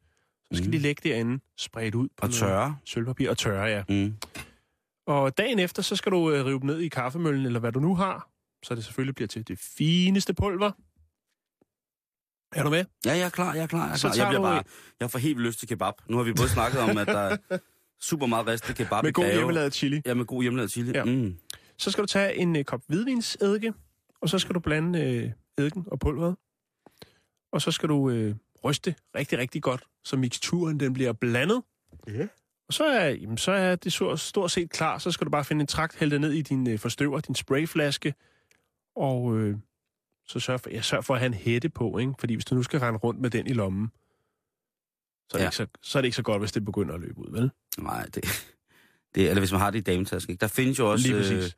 Så 0.52 0.58
skal 0.58 0.66
Mm. 0.68 0.72
de 0.72 0.78
lægge 0.78 1.10
derinde, 1.10 1.44
spredt 1.58 1.96
ud 1.96 2.08
på 2.18 2.26
Og 2.28 2.34
tørre. 2.34 2.78
sølvpapir 2.86 3.30
og 3.30 3.38
tørre, 3.38 3.66
ja. 3.66 3.84
Mm. 3.90 4.16
Og 5.08 5.38
dagen 5.38 5.60
efter, 5.60 5.82
så 5.82 5.96
skal 5.96 6.12
du 6.12 6.32
øh, 6.32 6.46
rive 6.46 6.60
dem 6.60 6.66
ned 6.66 6.80
i 6.80 6.88
kaffemøllen, 6.88 7.46
eller 7.46 7.60
hvad 7.60 7.72
du 7.72 7.80
nu 7.80 7.96
har, 7.96 8.30
så 8.64 8.76
det 8.76 8.84
selvfølgelig 8.86 9.16
bliver 9.16 9.28
til 9.28 9.48
det 9.48 9.60
fineste 9.60 10.34
pulver. 10.34 10.72
Er 12.56 12.64
du 12.64 12.70
med? 12.70 12.86
Ja, 13.06 13.12
jeg 13.12 13.22
er 13.26 13.30
klar, 13.30 13.54
jeg 13.54 13.64
er 13.64 13.68
klar. 13.68 13.86
Jeg, 13.86 13.94
er 13.94 13.98
klar. 13.98 14.16
jeg, 14.16 14.28
bliver 14.28 14.42
bare, 14.42 14.60
et- 14.60 14.68
jeg 15.00 15.12
får 15.12 15.20
helt 15.20 15.40
lyst 15.40 15.60
til 15.60 15.68
kebab. 15.68 15.94
Nu 16.10 16.18
har 16.18 16.24
vi 16.24 16.34
både 16.34 16.50
snakket 16.50 16.80
om, 16.82 16.98
at 16.98 17.08
der 17.08 17.18
er 17.20 17.38
super 18.02 18.26
meget 18.26 18.48
ristet 18.48 18.76
kebab 18.76 19.04
Med 19.04 19.10
i 19.10 19.14
god 19.14 19.24
Greve. 19.24 19.36
hjemmelavet 19.36 19.74
chili. 19.74 20.02
Ja, 20.06 20.14
med 20.14 20.26
god 20.26 20.42
hjemmelavet 20.42 20.72
chili. 20.72 20.92
Ja. 20.92 21.04
Mm. 21.04 21.38
Så 21.78 21.92
skal 21.92 22.02
du 22.02 22.08
tage 22.08 22.36
en 22.38 22.56
øh, 22.56 22.64
kop 22.64 22.82
hvidvinsedike, 22.88 23.74
og 24.22 24.30
så 24.30 24.40
skal 24.40 24.56
du 24.56 24.60
blande 24.60 25.00
øh, 25.02 25.32
eddiken 25.58 25.84
og 25.88 26.00
pulveret. 26.00 26.36
Og 27.52 27.62
så 27.62 27.72
skal 27.72 27.90
du 27.90 28.10
øh, 28.10 28.36
ryste 28.64 28.96
rigtig, 29.16 29.38
rigtig 29.40 29.62
godt, 29.62 29.84
så 30.04 30.18
miksturen 30.18 30.80
den 30.80 30.94
bliver 30.94 31.14
blandet. 31.14 31.64
Ja. 32.08 32.28
Og 32.68 32.74
så 32.74 32.84
er, 32.86 33.10
jamen, 33.10 33.38
så 33.38 33.52
er 33.52 33.76
det 33.76 33.94
så 33.94 34.16
stort 34.16 34.52
set 34.52 34.70
klar. 34.70 34.98
Så 34.98 35.12
skal 35.12 35.26
du 35.26 35.32
bare 35.32 35.46
finde 35.46 35.62
en 35.62 35.68
trakt, 35.68 35.96
hælde 36.00 36.12
det 36.14 36.22
ned 36.22 36.32
i 36.32 36.42
din 36.42 36.70
øh, 36.70 36.80
forstøver, 36.80 37.20
din 37.20 37.36
sprayflaske, 37.36 38.14
og 38.96 39.38
øh, 39.38 39.58
så 40.28 40.40
sørg 40.40 40.60
for, 40.60 40.70
jeg 40.70 40.84
sørger 40.84 41.02
for 41.02 41.14
at 41.14 41.20
have 41.20 41.28
en 41.28 41.34
hætte 41.34 41.70
på, 41.70 41.98
ikke? 41.98 42.14
fordi 42.20 42.34
hvis 42.34 42.46
du 42.46 42.56
nu 42.56 42.64
skal 42.64 42.80
rende 42.80 43.00
rundt 43.00 43.22
med 43.22 43.30
den 43.30 43.48
i 43.48 43.54
lommen, 43.54 43.92
så 45.30 45.38
er, 45.38 45.38
det 45.38 45.44
Ja. 45.44 45.48
ikke 45.48 45.56
så, 45.56 45.68
så 45.82 45.98
er 45.98 46.02
det 46.02 46.08
ikke 46.08 46.16
så 46.16 46.24
godt, 46.24 46.42
hvis 46.42 46.52
det 46.52 46.66
begynder 46.66 46.94
at 46.96 47.02
løbe 47.02 47.20
ud, 47.20 47.32
vel? 47.32 47.52
Nej, 47.78 48.06
det, 48.06 48.24
det... 49.16 49.30
Eller 49.30 49.42
hvis 49.42 49.52
man 49.52 49.62
har 49.62 49.72
det 49.72 49.78
i 49.80 49.82
dametasken. 49.82 50.32
ikke? 50.32 50.42
Der 50.42 50.48
findes 50.48 50.80
jo 50.80 50.92
også... 50.92 51.08
Lige 51.08 51.18
præcis. 51.18 51.46
Øh, 51.46 51.52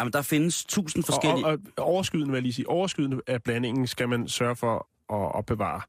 jamen, 0.00 0.12
der 0.12 0.22
findes 0.22 0.64
tusind 0.64 1.04
forskellige... 1.04 1.46
Og, 1.46 1.52
og, 1.52 1.58
og 1.76 1.84
overskydende, 1.84 2.26
vil 2.30 2.36
jeg 2.36 2.42
lige 2.42 2.52
sige, 2.52 2.68
overskydende 2.68 3.20
af 3.26 3.42
blandingen 3.42 3.86
skal 3.86 4.08
man 4.08 4.28
sørge 4.28 4.56
for 4.56 4.74
at 5.10 5.34
opbevare 5.34 5.80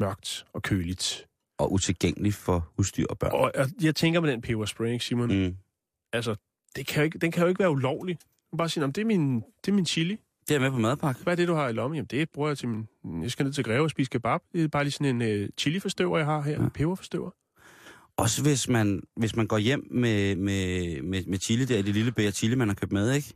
mørkt 0.00 0.44
og 0.52 0.62
køligt. 0.62 1.26
og 1.58 1.72
utilgængelig 1.72 2.34
for 2.34 2.72
husdyr 2.76 3.06
og 3.10 3.18
børn. 3.18 3.32
Og 3.32 3.52
og 3.54 3.66
jeg 3.82 3.94
tænker 3.94 4.20
med 4.20 4.30
den 4.32 4.40
peberspray, 4.40 4.92
ikke, 4.92 5.04
Simon? 5.04 5.44
Mm. 5.46 5.56
Altså, 6.12 6.36
det 6.76 6.86
kan 6.86 7.00
jo 7.00 7.04
ikke, 7.04 7.18
den 7.18 7.30
kan 7.32 7.42
jo 7.42 7.48
ikke 7.48 7.58
være 7.58 7.70
ulovlig. 7.70 8.14
Du 8.20 8.48
kan 8.52 8.58
bare 8.58 8.68
sige, 8.68 8.80
"Nå, 8.80 8.86
men 8.86 8.92
det 8.92 9.00
er 9.00 9.04
min, 9.06 9.34
det 9.36 9.68
er 9.68 9.72
min 9.72 9.86
chili. 9.86 10.18
Det 10.48 10.54
er 10.54 10.60
med 10.60 10.70
på 10.70 10.78
madpakke. 10.78 11.22
Hvad 11.22 11.32
er 11.32 11.36
det, 11.36 11.48
du 11.48 11.54
har 11.54 11.68
i 11.68 11.72
lommen? 11.72 11.96
Jamen, 11.96 12.06
det 12.10 12.30
bruger 12.30 12.48
jeg 12.48 12.58
til 12.58 12.68
min... 12.68 12.86
Jeg 13.22 13.30
skal 13.30 13.44
ned 13.44 13.52
til 13.52 13.64
Greve 13.64 13.82
og 13.82 13.90
spise 13.90 14.10
kebab. 14.10 14.40
Det 14.52 14.64
er 14.64 14.68
bare 14.68 14.84
lige 14.84 14.92
sådan 14.92 15.22
en 15.22 15.42
uh, 15.42 15.48
chiliforstøver, 15.58 16.16
jeg 16.18 16.26
har 16.26 16.40
her. 16.42 16.52
Ja. 16.52 16.58
En 16.64 16.70
peberforstøver. 16.70 17.30
Også 18.16 18.42
hvis 18.42 18.68
man, 18.68 19.02
hvis 19.16 19.36
man 19.36 19.46
går 19.46 19.58
hjem 19.58 19.86
med, 19.90 20.36
med, 20.36 21.02
med, 21.02 21.24
med 21.26 21.38
chili 21.38 21.64
der, 21.64 21.82
det 21.82 21.94
lille 21.94 22.12
bære 22.12 22.30
chili, 22.32 22.54
man 22.54 22.68
har 22.68 22.74
købt 22.74 22.92
med, 22.92 23.12
ikke? 23.12 23.34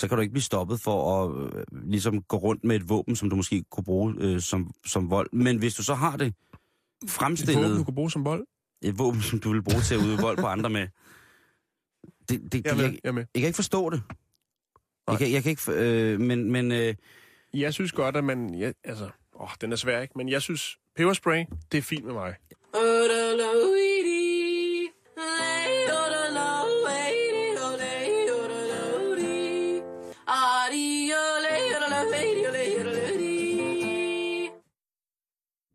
Så 0.00 0.08
kan 0.08 0.16
du 0.16 0.20
ikke 0.22 0.32
blive 0.32 0.42
stoppet 0.42 0.80
for 0.80 1.24
at 1.24 1.56
øh, 1.56 1.64
ligesom 1.90 2.22
gå 2.22 2.36
rundt 2.36 2.64
med 2.64 2.76
et 2.76 2.88
våben, 2.88 3.16
som 3.16 3.30
du 3.30 3.36
måske 3.36 3.64
kunne 3.70 3.84
bruge 3.84 4.14
øh, 4.18 4.40
som, 4.40 4.70
som 4.86 5.10
vold. 5.10 5.28
Men 5.32 5.58
hvis 5.58 5.74
du 5.74 5.82
så 5.82 5.94
har 5.94 6.16
det 6.16 6.26
Et 6.26 7.10
fremstillet... 7.10 7.64
våben, 7.64 7.76
du 7.78 7.84
kan 7.84 7.94
bruge 7.94 8.10
som 8.10 8.24
bold. 8.24 8.46
et 8.82 8.98
våben, 8.98 9.20
som 9.22 9.38
du 9.44 9.52
vil 9.52 9.62
bruge 9.62 9.80
til 9.82 9.94
at 9.94 10.00
udøve 10.00 10.18
vold 10.20 10.36
på 10.38 10.46
andre 10.46 10.70
med. 10.70 10.88
Det, 12.28 12.52
det, 12.52 12.66
Jeg 12.66 12.76
med. 12.76 12.84
jeg, 12.84 12.98
Jeg, 13.04 13.14
med. 13.14 13.24
jeg 13.34 13.40
kan 13.40 13.46
ikke 13.46 13.56
forstå 13.56 13.90
det. 13.90 14.02
Jeg 15.08 15.18
kan, 15.18 15.32
jeg 15.32 15.42
kan 15.42 15.50
ikke, 15.50 15.72
øh, 15.72 16.20
men, 16.20 16.52
men 16.52 16.72
øh, 16.72 16.94
jeg 17.54 17.74
synes 17.74 17.92
godt, 17.92 18.16
at 18.16 18.24
man... 18.24 18.54
Ja, 18.54 18.72
altså, 18.84 19.10
åh, 19.40 19.48
den 19.60 19.72
er 19.72 19.76
svær, 19.76 20.00
ikke? 20.00 20.14
Men 20.16 20.28
jeg 20.28 20.42
synes, 20.42 20.76
peberspray, 20.96 21.44
det 21.72 21.78
er 21.78 21.82
fint 21.82 22.04
med 22.04 22.12
mig. 22.12 22.34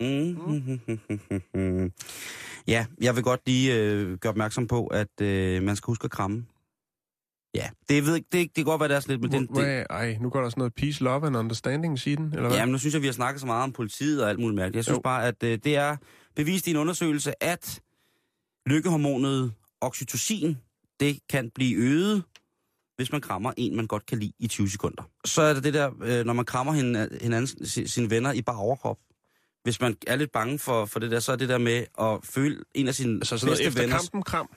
Mm, 0.02 1.92
ja, 2.68 2.86
jeg 3.02 3.16
vil 3.16 3.24
godt 3.24 3.42
lige 3.46 3.76
øh, 3.82 4.18
gøre 4.18 4.30
opmærksom 4.30 4.68
på, 4.68 4.88
at 4.88 5.22
øh, 5.22 5.64
man 5.64 5.76
skal 5.76 5.86
huske 5.92 6.06
at 6.06 6.12
kramme. 6.12 6.46
Ja, 7.56 7.70
det, 7.90 8.06
ved, 8.06 8.16
ikke- 8.16 8.28
det, 8.32 8.40
det 8.42 8.56
kan 8.56 8.64
godt 8.66 8.80
være, 8.80 8.90
det 8.90 8.96
er 8.96 9.00
sådan 9.00 9.20
lidt, 9.20 9.32
men 9.32 9.42
det, 9.42 9.50
hvad, 9.50 9.84
ej, 9.90 10.18
nu 10.22 10.30
går 10.30 10.42
der 10.42 10.50
sådan 10.50 10.60
noget 10.60 10.74
peace, 10.74 11.04
love 11.04 11.28
and 11.28 11.38
understanding 11.38 12.08
i 12.08 12.16
den, 12.16 12.26
eller 12.26 12.42
hvad? 12.48 12.58
Ja, 12.58 12.66
men 12.66 12.72
nu 12.72 12.78
synes 12.78 12.94
jeg, 12.94 13.02
vi 13.02 13.08
har 13.08 13.14
snakket 13.14 13.42
så 13.42 13.48
meget 13.48 13.64
om 13.64 13.72
politiet 13.72 14.24
og 14.24 14.30
alt 14.30 14.40
muligt 14.40 14.56
mærkeligt. 14.56 14.76
Jeg 14.76 14.84
synes 14.84 14.98
Jo. 14.98 15.02
bare, 15.02 15.28
at 15.28 15.44
øh, 15.44 15.60
det 15.64 15.76
er 15.76 15.98
bevist 16.36 16.68
i 16.68 16.72
en 16.72 16.78
undersøgelse, 16.78 17.44
at 17.44 17.82
lykkehormonet 18.68 19.54
oxytocin, 19.82 20.58
det 21.00 21.20
kan 21.30 21.52
blive 21.56 21.76
øget, 21.78 22.24
hvis 22.96 23.12
man 23.12 23.22
krammer 23.22 23.52
en, 23.58 23.76
man 23.76 23.88
godt 23.88 24.06
kan 24.06 24.20
lide 24.20 24.32
i 24.40 24.48
20 24.48 24.70
sekunder. 24.70 25.04
Så 25.26 25.42
er 25.42 25.54
det 25.54 25.64
det 25.64 25.74
der, 25.74 25.92
øh, 26.04 26.26
når 26.26 26.34
man 26.34 26.46
krammer 26.46 26.74
hinanden, 26.74 27.18
hinanden 27.22 27.66
si- 27.66 27.88
sine 27.88 28.10
venner 28.10 28.32
i 28.32 28.42
bare 28.42 28.58
overkrop. 28.58 28.98
Hvis 29.66 29.82
man 29.82 29.98
er 30.08 30.16
lidt 30.16 30.32
bange 30.32 30.60
for, 30.60 30.86
for 30.86 31.00
det 31.00 31.12
der, 31.12 31.20
så 31.20 31.32
er 31.32 31.36
det 31.36 31.50
der 31.50 31.58
med 31.58 31.86
at 32.00 32.20
føle 32.24 32.64
en 32.74 32.88
af 32.88 32.96
sine 32.96 33.16
Altså 33.16 33.38
sådan 33.38 33.52
bedste 33.52 33.64
efter 33.66 33.82
venners... 33.82 34.02
kampen 34.02 34.24
kram. 34.24 34.50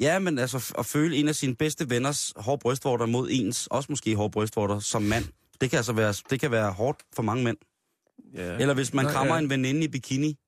Ja, 0.00 0.18
men 0.18 0.38
altså 0.38 0.74
at 0.78 0.86
føle 0.86 1.16
en 1.16 1.28
af 1.28 1.34
sine 1.34 1.56
bedste 1.56 1.90
venners 1.90 2.32
hårde 2.36 2.58
brystvorter 2.58 3.06
mod 3.06 3.28
ens, 3.30 3.66
også 3.66 3.86
måske 3.92 4.16
hårde 4.16 4.30
brystvorter 4.30 4.78
som 4.78 5.02
mand. 5.02 5.24
Det 5.60 5.70
kan 5.70 5.76
altså 5.76 5.92
være, 5.92 6.14
det 6.30 6.40
kan 6.40 6.50
være 6.50 6.72
hårdt 6.72 7.02
for 7.14 7.22
mange 7.22 7.44
mænd. 7.44 7.56
Ja. 8.34 8.56
Eller 8.56 8.74
hvis 8.74 8.94
man 8.94 9.04
Nå, 9.04 9.10
krammer 9.10 9.34
ja. 9.34 9.40
en 9.40 9.50
veninde 9.50 9.84
i 9.84 9.88
bikini, 9.88 10.38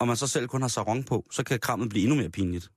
og 0.00 0.06
man 0.06 0.16
så 0.16 0.26
selv 0.26 0.48
kun 0.48 0.62
har 0.62 0.68
sarong 0.68 1.06
på, 1.06 1.26
så 1.30 1.44
kan 1.44 1.60
krammet 1.60 1.88
blive 1.88 2.02
endnu 2.02 2.16
mere 2.16 2.30
pinligt. 2.30 2.70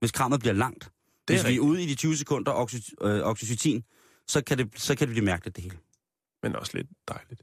Hvis 0.00 0.12
krammet 0.12 0.40
bliver 0.40 0.54
langt. 0.54 0.84
Det 1.28 1.36
Hvis 1.36 1.42
vi 1.42 1.44
er 1.44 1.46
rigtigt. 1.46 1.60
ude 1.60 1.82
i 1.82 1.86
de 1.86 1.94
20 1.94 2.16
sekunder 2.16 2.52
oxy, 2.52 2.76
øh, 3.02 3.20
oxytocin, 3.20 3.84
så 4.28 4.42
kan, 4.44 4.58
det, 4.58 4.70
så 4.76 4.94
kan 4.94 5.08
det 5.08 5.14
blive 5.14 5.24
mærkeligt 5.24 5.56
det 5.56 5.64
hele. 5.64 5.78
Men 6.42 6.56
også 6.56 6.72
lidt 6.74 6.86
dejligt. 7.08 7.42